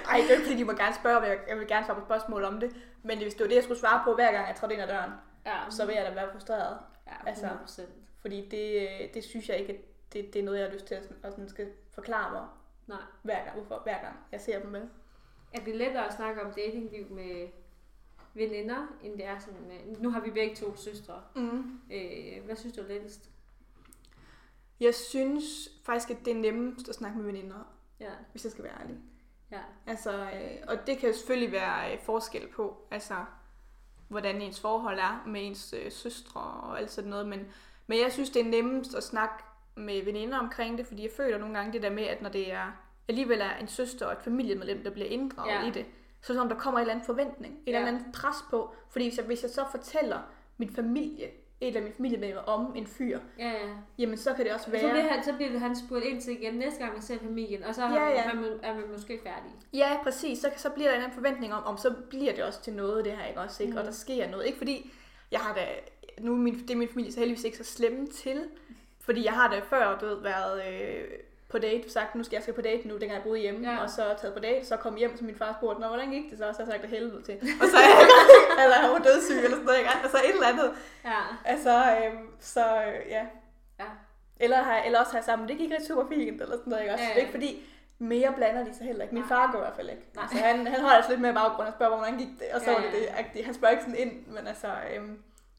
Ej, 0.10 0.18
det 0.18 0.30
er 0.30 0.34
ikke, 0.34 0.44
fordi 0.44 0.58
de 0.58 0.66
må 0.66 0.74
gerne 0.74 0.96
spørge, 0.96 1.20
men 1.22 1.30
jeg, 1.30 1.40
jeg 1.48 1.58
vil 1.60 1.68
gerne 1.68 1.86
svare 1.86 2.00
på 2.00 2.06
spørgsmål 2.06 2.44
om 2.44 2.60
det. 2.60 2.76
Men 3.04 3.18
hvis 3.18 3.34
det 3.34 3.42
var 3.42 3.48
det, 3.48 3.56
jeg 3.56 3.64
skulle 3.64 3.80
svare 3.80 4.02
på 4.04 4.14
hver 4.16 4.32
gang, 4.32 4.48
jeg 4.48 4.56
trådte 4.56 4.74
ind 4.74 4.84
ad 4.84 4.88
døren, 4.88 5.12
Ja, 5.46 5.56
så 5.70 5.86
vil 5.86 5.96
jeg 5.96 6.06
da 6.06 6.14
være 6.14 6.32
frustreret. 6.32 6.78
ja 7.08 7.30
altså, 7.30 7.46
100%. 7.46 7.82
Fordi 8.22 8.50
det, 8.50 8.82
øh, 8.82 9.14
det 9.14 9.24
synes 9.24 9.50
jeg 9.50 9.58
ikke, 9.58 9.74
at 9.74 9.80
det, 10.14 10.34
det 10.34 10.40
er 10.40 10.44
noget, 10.44 10.60
jeg 10.60 10.68
har 10.68 10.74
lyst 10.74 10.86
til 10.86 10.96
at, 10.96 11.04
at 11.24 11.32
sådan 11.34 11.50
skal 11.50 11.68
forklare 11.94 12.32
mig 12.32 12.42
Nej. 12.88 13.02
hver 13.24 13.44
gang, 13.46 13.56
hvorfor, 13.60 13.84
hver 13.84 14.02
gang 14.02 14.16
jeg 14.32 14.42
ser 14.42 14.60
dem 14.62 14.70
med. 14.72 14.88
Er 15.54 15.60
det 15.66 15.76
lettere 15.76 16.08
at 16.08 16.14
snakke 16.16 16.42
om 16.46 16.54
datingliv 16.54 17.12
med 17.12 17.48
veninder, 18.34 18.88
end 19.04 19.14
det 19.18 19.26
er 19.26 19.40
sådan 19.40 19.68
med... 19.68 19.98
Nu 20.00 20.10
har 20.12 20.20
vi 20.20 20.32
begge 20.32 20.56
to 20.56 20.76
søstre. 20.76 21.22
Mm. 21.36 21.80
Øh, 21.92 22.46
hvad 22.46 22.56
synes 22.56 22.76
du 22.76 22.82
er 22.82 22.88
lettest? 22.88 23.30
Jeg 24.80 24.96
synes 24.96 25.70
faktisk, 25.86 26.10
at 26.10 26.26
det 26.26 26.32
er 26.32 26.42
nemmest 26.42 26.90
at 26.90 26.96
snakke 26.96 27.18
med 27.18 27.26
veninder, 27.26 27.72
Ja, 28.00 28.12
hvis 28.32 28.44
jeg 28.44 28.52
skal 28.52 28.64
være 28.64 28.82
ærlig. 28.82 28.98
ja. 29.52 29.62
Altså, 29.88 30.12
øh, 30.24 30.58
og 30.68 30.88
det 30.88 30.98
kan 30.98 31.10
jo 31.10 31.16
selvfølgelig 31.16 31.52
være 31.52 31.94
øh, 31.94 32.00
forskel 32.02 32.48
på, 32.48 32.88
altså, 32.92 33.16
hvordan 34.08 34.42
ens 34.42 34.60
forhold 34.60 35.00
er 35.00 35.24
med 35.28 35.48
ens 35.48 35.74
øh, 35.74 35.92
søstre 35.92 36.42
og 36.42 36.80
alt 36.80 36.92
sådan 36.92 37.10
noget, 37.10 37.28
men, 37.28 37.48
men 37.88 38.00
jeg 38.00 38.12
synes, 38.14 38.30
det 38.30 38.42
er 38.42 38.50
nemmest 38.50 38.96
at 38.96 39.04
snakke 39.04 39.44
med 39.76 40.06
veninder 40.06 40.38
omkring 40.38 40.78
det, 40.78 40.88
fordi 40.88 41.04
jeg 41.04 41.12
føler 41.18 41.38
nogle 41.38 41.56
gange 41.56 41.74
det 41.74 41.82
der 41.82 41.90
med, 41.90 42.04
at 42.04 42.22
når 42.22 42.30
det 42.30 42.52
er 42.54 42.82
alligevel 43.08 43.42
er 43.42 43.56
en 43.62 43.68
søster 43.68 44.06
og 44.06 44.12
et 44.12 44.18
familiemedlem, 44.22 44.84
der 44.84 44.90
bliver 44.90 45.08
inddraget 45.08 45.52
Ja. 45.54 45.68
i 45.68 45.72
det, 45.72 45.86
så 46.22 46.34
som, 46.34 46.50
der 46.50 46.56
kommer 46.56 46.80
en 46.80 46.82
eller 46.84 46.94
anden 46.94 47.06
forventning, 47.06 47.54
en 47.54 47.60
Ja. 47.74 47.78
eller 47.78 47.88
anden 47.88 48.12
pres 48.14 48.36
på. 48.50 48.76
Fordi 48.90 49.06
hvis 49.06 49.18
jeg, 49.18 49.26
hvis 49.26 49.42
jeg 49.44 49.52
så 49.52 49.66
fortæller 49.72 50.20
min 50.58 50.70
familie, 50.76 51.28
et 51.62 51.76
af 51.76 51.82
mine 51.82 51.94
familiemedlemmer 51.96 52.42
om 52.44 52.74
en 52.76 52.88
fyr, 52.88 53.20
Ja, 53.40 53.50
ja. 53.50 53.70
jamen 53.98 54.18
så 54.18 54.34
kan 54.34 54.46
det 54.46 54.54
også 54.54 54.66
Så 54.66 54.72
være... 54.72 54.90
bliver, 54.92 55.08
han, 55.08 55.24
så 55.24 55.34
bliver 55.34 55.60
han 55.60 55.76
spurgt 55.76 56.06
ind 56.06 56.22
til 56.22 56.42
igen 56.42 56.54
næste 56.54 56.80
gang, 56.80 56.94
man 56.94 57.02
ser 57.02 57.18
familien, 57.20 57.64
og 57.64 57.76
så 57.76 57.82
Ja, 57.84 57.94
ja. 58.10 58.24
Er, 58.24 58.36
man, 58.36 58.46
er 58.64 58.74
man 58.76 58.84
måske 58.92 59.20
færdig. 59.24 59.52
Ja, 59.74 59.98
præcis. 60.04 60.40
Så, 60.40 60.52
så 60.58 60.70
bliver 60.70 60.88
der 60.90 60.96
en 60.96 61.02
anden 61.04 61.16
forventning 61.16 61.54
om, 61.54 61.64
om 61.64 61.78
så 61.78 61.94
bliver 62.10 62.34
det 62.36 62.44
også 62.44 62.62
til 62.62 62.74
noget, 62.74 63.06
det 63.06 63.14
her, 63.18 63.26
ikke 63.26 63.40
også? 63.40 63.64
Ikke? 63.64 63.74
Mm. 63.74 63.80
Og 63.80 63.86
der 63.86 63.92
sker 63.92 64.30
noget. 64.30 64.46
Ikke 64.46 64.58
fordi, 64.58 64.92
jeg 65.32 65.40
har 65.40 65.54
da, 65.54 65.66
nu 66.22 66.32
er 66.34 66.38
min, 66.38 66.54
det 66.60 66.72
er 66.72 66.76
min 66.76 66.88
familie 66.90 67.12
så 67.12 67.20
heldigvis 67.20 67.44
ikke 67.44 67.58
så 67.58 67.64
slemme 67.64 68.08
til, 68.08 68.44
fordi 69.06 69.26
jeg 69.26 69.34
har 69.34 69.50
da 69.50 69.60
før, 69.70 69.98
du 69.98 70.06
ved, 70.06 70.22
været 70.22 70.62
øh, 70.72 71.04
på 71.50 71.60
date, 71.60 71.92
sagt, 71.92 72.16
nu 72.16 72.24
skal 72.24 72.36
jeg 72.36 72.44
skal 72.44 72.54
på 72.54 72.62
date 72.62 72.88
nu, 72.88 72.94
dengang 72.94 73.14
jeg 73.14 73.24
boede 73.24 73.40
hjemme, 73.40 73.72
ja. 73.72 73.84
Og 73.84 73.90
så 73.90 74.16
taget 74.22 74.34
på 74.34 74.40
date, 74.40 74.66
så 74.66 74.78
kom 74.78 74.96
hjem, 74.96 75.18
så 75.18 75.24
min 75.24 75.36
far 75.36 75.58
spurgte, 75.60 75.82
Nå, 75.82 75.88
hvordan 75.88 76.12
gik 76.12 76.30
det 76.32 76.38
så? 76.38 76.48
Og 76.48 76.56
så 76.56 76.64
har 76.64 76.72
jeg 76.72 76.74
sagt, 76.74 76.82
det 76.82 77.00
helvede 77.00 77.22
til. 77.22 77.36
Og 77.62 77.68
så 77.68 77.78
er 77.84 77.88
jeg, 77.88 78.64
eller 78.64 78.82
jeg 78.82 78.90
var 78.92 78.98
dødssyg, 79.00 79.36
eller 79.36 79.50
sådan 79.50 79.66
noget, 79.66 79.80
ikke? 79.80 79.90
Altså 80.04 80.18
et 80.18 80.30
eller 80.34 80.48
andet. 80.48 80.72
Ja. 81.06 81.20
Altså, 81.46 81.70
øh, 81.98 82.14
så 82.40 82.66
øh, 82.88 83.10
ja. 83.10 83.26
Ja. 83.80 83.86
Eller, 84.40 84.58
har, 84.58 84.78
eller 84.78 85.00
også 85.00 85.12
har 85.12 85.18
jeg 85.20 85.26
sammen, 85.26 85.48
det 85.48 85.58
gik 85.58 85.72
rigtig 85.72 85.88
super 85.88 86.08
fint, 86.08 86.42
eller 86.42 86.58
sådan 86.58 86.70
noget, 86.72 86.82
ikke 86.84 86.94
også? 86.94 87.04
Ja, 87.04 87.10
Ja. 87.10 87.14
Det 87.16 87.22
er 87.22 87.26
ikke 87.28 87.32
fordi, 87.40 87.64
mere 88.00 88.34
blander 88.36 88.64
de 88.64 88.74
sig 88.78 88.86
heller 88.86 89.04
ikke. 89.04 89.14
Min 89.16 89.24
Nej. 89.24 89.28
far 89.30 89.52
går 89.52 89.60
i 89.60 89.62
hvert 89.62 89.76
fald 89.76 89.90
ikke. 89.90 90.04
Nej. 90.16 90.24
Altså, 90.24 90.38
han, 90.38 90.68
han 90.68 90.80
holder 90.82 90.96
altså 90.96 91.12
lidt 91.12 91.22
mere 91.22 91.34
baggrund 91.34 91.68
og 91.68 91.74
spørger, 91.74 91.98
hvordan 91.98 92.18
gik 92.18 92.28
det, 92.40 92.48
og 92.54 92.62
så 92.62 92.72
Ja, 92.72 92.78
ja, 92.82 92.84
var 92.84 93.22
det 93.22 93.34
det. 93.34 93.46
Han 93.46 93.54
spørger 93.54 93.72
ikke 93.72 93.84
sådan 93.84 94.00
ind, 94.00 94.28
men 94.28 94.48
altså, 94.48 94.68
øhm, 94.96 95.18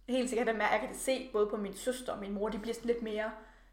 helt 0.09 0.29
sikkert, 0.31 0.49
at 0.49 0.57
jeg 0.57 0.83
kan 0.87 0.95
se, 0.95 1.31
både 1.33 1.47
på 1.47 1.57
min 1.57 1.75
søster 1.75 2.13
og 2.13 2.19
min 2.19 2.33
mor, 2.33 2.49
de 2.49 2.59
bliver 2.59 2.75
sådan 2.75 2.87
lidt 2.87 3.03
mere 3.03 3.31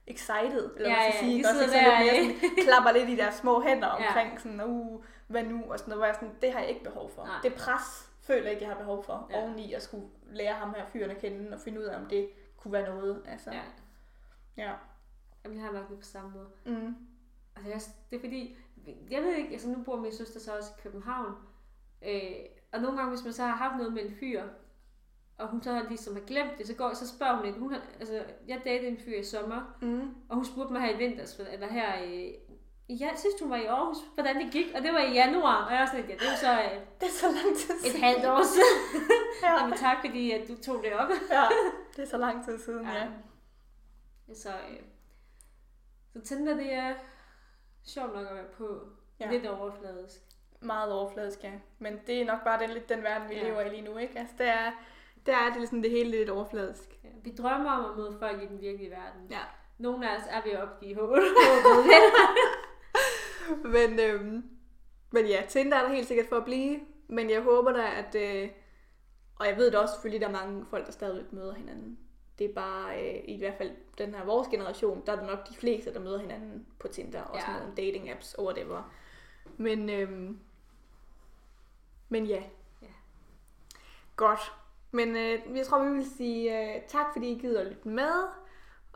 excited, 0.08 0.76
eller 0.76 0.89
Ja, 0.89 0.96
hvad 0.96 1.04
man 1.04 1.06
ja, 1.06 1.12
skal 1.12 1.19
sige, 1.30 1.43
de 1.43 1.48
også, 1.50 1.60
der, 1.60 2.04
lidt 2.04 2.36
mere 2.39 2.39
sådan, 2.39 2.65
klapper 2.65 2.91
lidt 2.91 3.10
i 3.10 3.15
deres 3.15 3.36
små 3.36 3.62
hænder 3.62 3.88
Ja. 3.88 4.08
omkring 4.08 4.41
sådan, 4.41 4.62
uh, 4.62 5.04
hvad 5.28 5.43
nu, 5.43 5.63
og 5.72 5.80
sådan 5.80 5.89
noget, 5.89 6.00
hvor 6.00 6.06
jeg 6.06 6.15
sådan, 6.15 6.36
det 6.41 6.52
har 6.54 6.60
jeg 6.60 6.69
ikke 6.69 6.84
behov 6.84 7.12
for. 7.15 7.26
Nej. 7.26 7.39
Det 7.43 7.54
pres 7.54 8.10
føler 8.22 8.41
jeg 8.41 8.52
ikke, 8.52 8.63
jeg 8.63 8.72
har 8.72 8.80
behov 8.80 9.04
for, 9.04 9.28
ja. 9.30 9.41
oveni 9.41 9.74
at 9.74 9.82
skulle 9.84 10.08
lære 10.32 10.54
ham 10.54 10.74
her 10.74 10.86
fyren 10.86 11.12
at 11.12 11.17
kende, 11.17 11.54
og 11.54 11.60
finde 11.60 11.80
ud 11.80 11.84
af, 11.86 11.96
om 11.98 12.06
det 12.06 12.30
kunne 12.58 12.72
være 12.72 12.96
noget, 12.96 13.24
altså. 13.28 13.52
ja. 13.52 13.62
ja. 14.58 14.74
Jamen, 15.43 15.58
jeg 15.58 15.65
har 15.65 15.74
nok 15.74 15.89
det 15.89 16.00
på 16.00 16.06
samme 16.06 16.32
måde. 16.32 16.78
Mm. 16.78 16.96
Altså, 17.56 17.72
jeg, 17.72 17.82
det 18.10 18.15
er 18.15 18.19
fordi, 18.19 18.58
jeg 19.12 19.22
ved 19.22 19.36
ikke, 19.36 19.54
altså 19.54 19.69
nu 19.69 19.84
bor 19.84 19.96
min 19.96 20.13
søster 20.13 20.39
så 20.39 20.58
også 20.58 20.69
i 20.78 20.82
København, 20.82 21.34
øh, 22.06 22.32
og 22.72 22.80
nogle 22.82 22.98
gange, 22.98 23.10
hvis 23.15 23.24
man 23.24 23.34
så 23.34 23.43
har 23.43 23.56
haft 23.56 23.78
noget 23.78 23.93
med 23.93 24.06
en 24.06 24.15
fyr, 24.19 24.43
og 25.38 25.48
hun 25.48 25.62
så 25.63 25.86
ligesom 25.89 26.13
har 26.13 26.22
glemt 26.22 26.58
det, 26.58 26.67
så, 26.67 26.74
går, 26.74 26.93
så 26.93 27.08
spørger 27.08 27.36
hun 27.36 27.46
lidt, 27.46 27.58
hun 27.58 27.74
har, 27.74 27.82
altså, 28.00 28.24
jeg 28.48 28.62
datede 28.65 28.88
en 28.88 28.98
fyr 28.98 29.17
i 29.19 29.24
sommer, 29.24 29.76
Mm. 29.82 30.15
og 30.30 30.36
hun 30.36 30.46
spurgte 30.46 30.74
mig 30.74 30.82
her 30.82 30.96
i 30.96 30.98
vinters, 30.98 31.39
eller 31.39 31.67
her 31.67 32.04
i, 32.04 32.36
ja, 32.89 33.10
sidst 33.15 33.41
hun 33.41 33.50
var 33.50 33.56
i 33.58 33.65
Aarhus, 33.65 33.98
hvordan 34.13 34.36
det 34.46 34.52
gik, 34.52 34.65
og 34.76 34.82
det 34.84 34.93
var 34.93 35.00
i 35.00 35.13
januar, 35.13 35.65
og 35.65 35.72
jeg 35.72 35.80
var 35.80 35.86
sådan 35.86 36.06
ja, 36.06 36.13
det 36.13 36.22
jo 36.22 36.36
så 36.41 36.52
øh, 36.52 36.80
Det 37.02 37.08
er 37.08 37.12
så 37.12 37.28
lang 37.28 37.58
tid 37.58 37.76
et 37.76 37.82
siden. 37.82 38.04
halvt 38.04 38.26
år 38.26 38.41
siden. 38.43 39.02
Ja. 39.43 39.54
Jamen 39.62 39.78
tak, 39.78 39.98
fordi 40.06 40.32
at 40.32 40.48
du 40.48 40.56
tog 40.62 40.84
det 40.84 40.93
op. 40.93 41.10
ja, 41.32 41.43
det 41.96 42.04
er 42.04 42.08
så 42.08 42.17
lang 42.17 42.46
tid 42.46 42.60
siden, 42.60 42.86
ja. 42.88 43.08
Så, 44.36 44.50
øh, 44.50 44.80
så 46.13 46.22
Tinder, 46.22 46.54
det 46.54 46.74
er 46.74 46.93
sjovt 47.86 48.13
nok 48.15 48.28
at 48.28 48.36
være 48.36 48.46
på. 48.58 48.80
Ja. 49.19 49.26
Ja. 49.26 49.32
Lidt 49.32 49.46
overfladisk. 49.46 50.19
Meget 50.62 50.91
overfladisk, 50.93 51.43
ja. 51.43 51.52
Men 51.80 52.00
det 52.08 52.22
er 52.22 52.26
nok 52.26 52.43
bare 52.43 52.60
den, 52.60 52.69
lidt 52.69 52.89
den 52.89 53.04
verden, 53.04 53.30
vi 53.30 53.34
Ja. 53.36 53.41
ja. 53.41 53.48
lever 53.48 53.62
i 53.62 53.69
lige 53.69 53.82
nu, 53.82 53.98
ikke? 53.98 54.19
Altså, 54.19 54.36
det 54.38 54.48
er, 54.48 54.72
det 55.25 55.33
er 55.33 55.53
det, 55.53 55.67
sådan, 55.67 55.83
det 55.83 55.91
hele 55.91 56.09
lidt 56.12 56.29
overfladisk. 56.29 56.99
Ja. 57.03 57.09
Vi 57.23 57.36
drømmer 57.36 57.71
om 57.71 57.91
at 57.91 57.97
møde 57.97 58.15
folk 58.19 58.43
i 58.43 58.45
den 58.45 58.62
virkelige 58.62 58.89
verden. 58.91 59.21
Ja. 59.29 59.39
Nogle 59.77 60.09
af 60.12 60.17
os 60.17 60.23
er 60.29 60.41
ved 60.45 60.57
oppe 60.57 60.86
i 60.86 60.93
håbet. 60.93 61.23
Men, 63.63 63.99
øhm, 63.99 64.43
men 65.12 65.25
ja, 65.27 65.43
Tinder 65.49 65.77
er 65.77 65.81
der 65.88 65.93
helt 65.95 66.07
sikkert 66.07 66.25
for 66.29 66.36
at 66.36 66.45
blive. 66.45 66.79
Men 67.07 67.29
jeg 67.29 67.41
håber 67.41 67.71
da, 67.71 67.83
at... 67.97 68.15
Øh, 68.15 68.49
og 69.36 69.47
jeg 69.47 69.57
ved 69.57 69.71
da 69.71 69.77
også 69.77 69.93
selvfølgelig, 69.93 70.21
der 70.21 70.27
er 70.27 70.45
mange 70.45 70.65
folk, 70.65 70.86
der 70.86 70.91
stadigvæk 70.91 71.33
møder 71.33 71.53
hinanden. 71.53 71.97
Det 72.39 72.49
er 72.49 72.53
bare, 72.53 73.01
øh, 73.01 73.21
i 73.25 73.38
hvert 73.38 73.53
fald 73.57 73.71
den 73.97 74.15
her 74.15 74.25
vores 74.25 74.47
generation, 74.47 75.03
der 75.05 75.12
er 75.12 75.15
det 75.15 75.25
nok 75.25 75.49
de 75.49 75.55
fleste, 75.55 75.93
der 75.93 75.99
møder 75.99 76.19
hinanden 76.19 76.65
på 76.79 76.88
Tinder 76.88 77.21
og 77.21 77.39
sådan 77.41 77.53
Ja. 77.55 77.59
nogle 77.59 77.75
dating 77.75 78.09
apps 78.09 78.33
og 78.33 78.45
whatever. 78.45 78.93
Men, 79.57 79.89
øhm, 79.89 80.39
men 82.09 82.25
ja. 82.25 82.43
Ja. 82.81 82.88
Godt. 84.15 84.53
Men 84.93 85.15
øh, 85.15 85.39
jeg 85.56 85.65
tror, 85.65 85.84
vi 85.84 85.91
vil 85.91 86.06
sige 86.17 86.60
øh, 86.60 86.82
tak, 86.88 87.06
fordi 87.13 87.32
I 87.32 87.39
gider 87.39 87.69
lytte 87.69 87.88
med. 87.88 88.27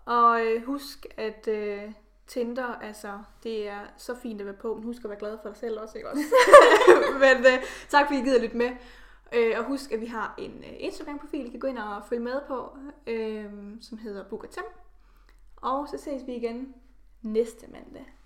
Og 0.05 0.45
øh, 0.45 0.65
husk, 0.65 1.05
at 1.17 1.47
øh, 1.47 1.91
Tinder, 2.27 2.65
altså, 2.65 3.19
det 3.43 3.67
er 3.67 3.79
så 3.97 4.15
fint 4.15 4.41
at 4.41 4.45
være 4.45 4.55
på, 4.55 4.75
men 4.75 4.83
husk 4.83 5.03
at 5.03 5.09
være 5.09 5.19
glad 5.19 5.37
for 5.41 5.49
dig 5.49 5.57
selv 5.57 5.79
også, 5.79 5.97
ikke 5.97 6.09
også? 6.09 6.23
men 7.23 7.37
øh, 7.37 7.63
tak, 7.89 8.07
fordi 8.07 8.19
I 8.19 8.23
gider 8.23 8.35
at 8.35 8.41
lytte 8.41 8.57
med. 8.57 8.71
Øh, 9.33 9.53
og 9.57 9.63
husk, 9.63 9.91
at 9.91 10.01
vi 10.01 10.05
har 10.05 10.35
en 10.37 10.63
øh, 10.63 10.73
Instagram-profil, 10.79 11.45
I 11.45 11.49
kan 11.49 11.59
gå 11.59 11.67
ind 11.67 11.77
og 11.77 12.03
følge 12.09 12.23
med 12.23 12.41
på, 12.47 12.77
øh, 13.07 13.51
som 13.81 13.97
hedder 13.97 14.23
Bukatem. 14.29 14.63
Og 15.55 15.87
så 15.87 15.97
ses 15.97 16.27
vi 16.27 16.35
igen 16.35 16.73
næste 17.21 17.67
mandag. 17.71 18.16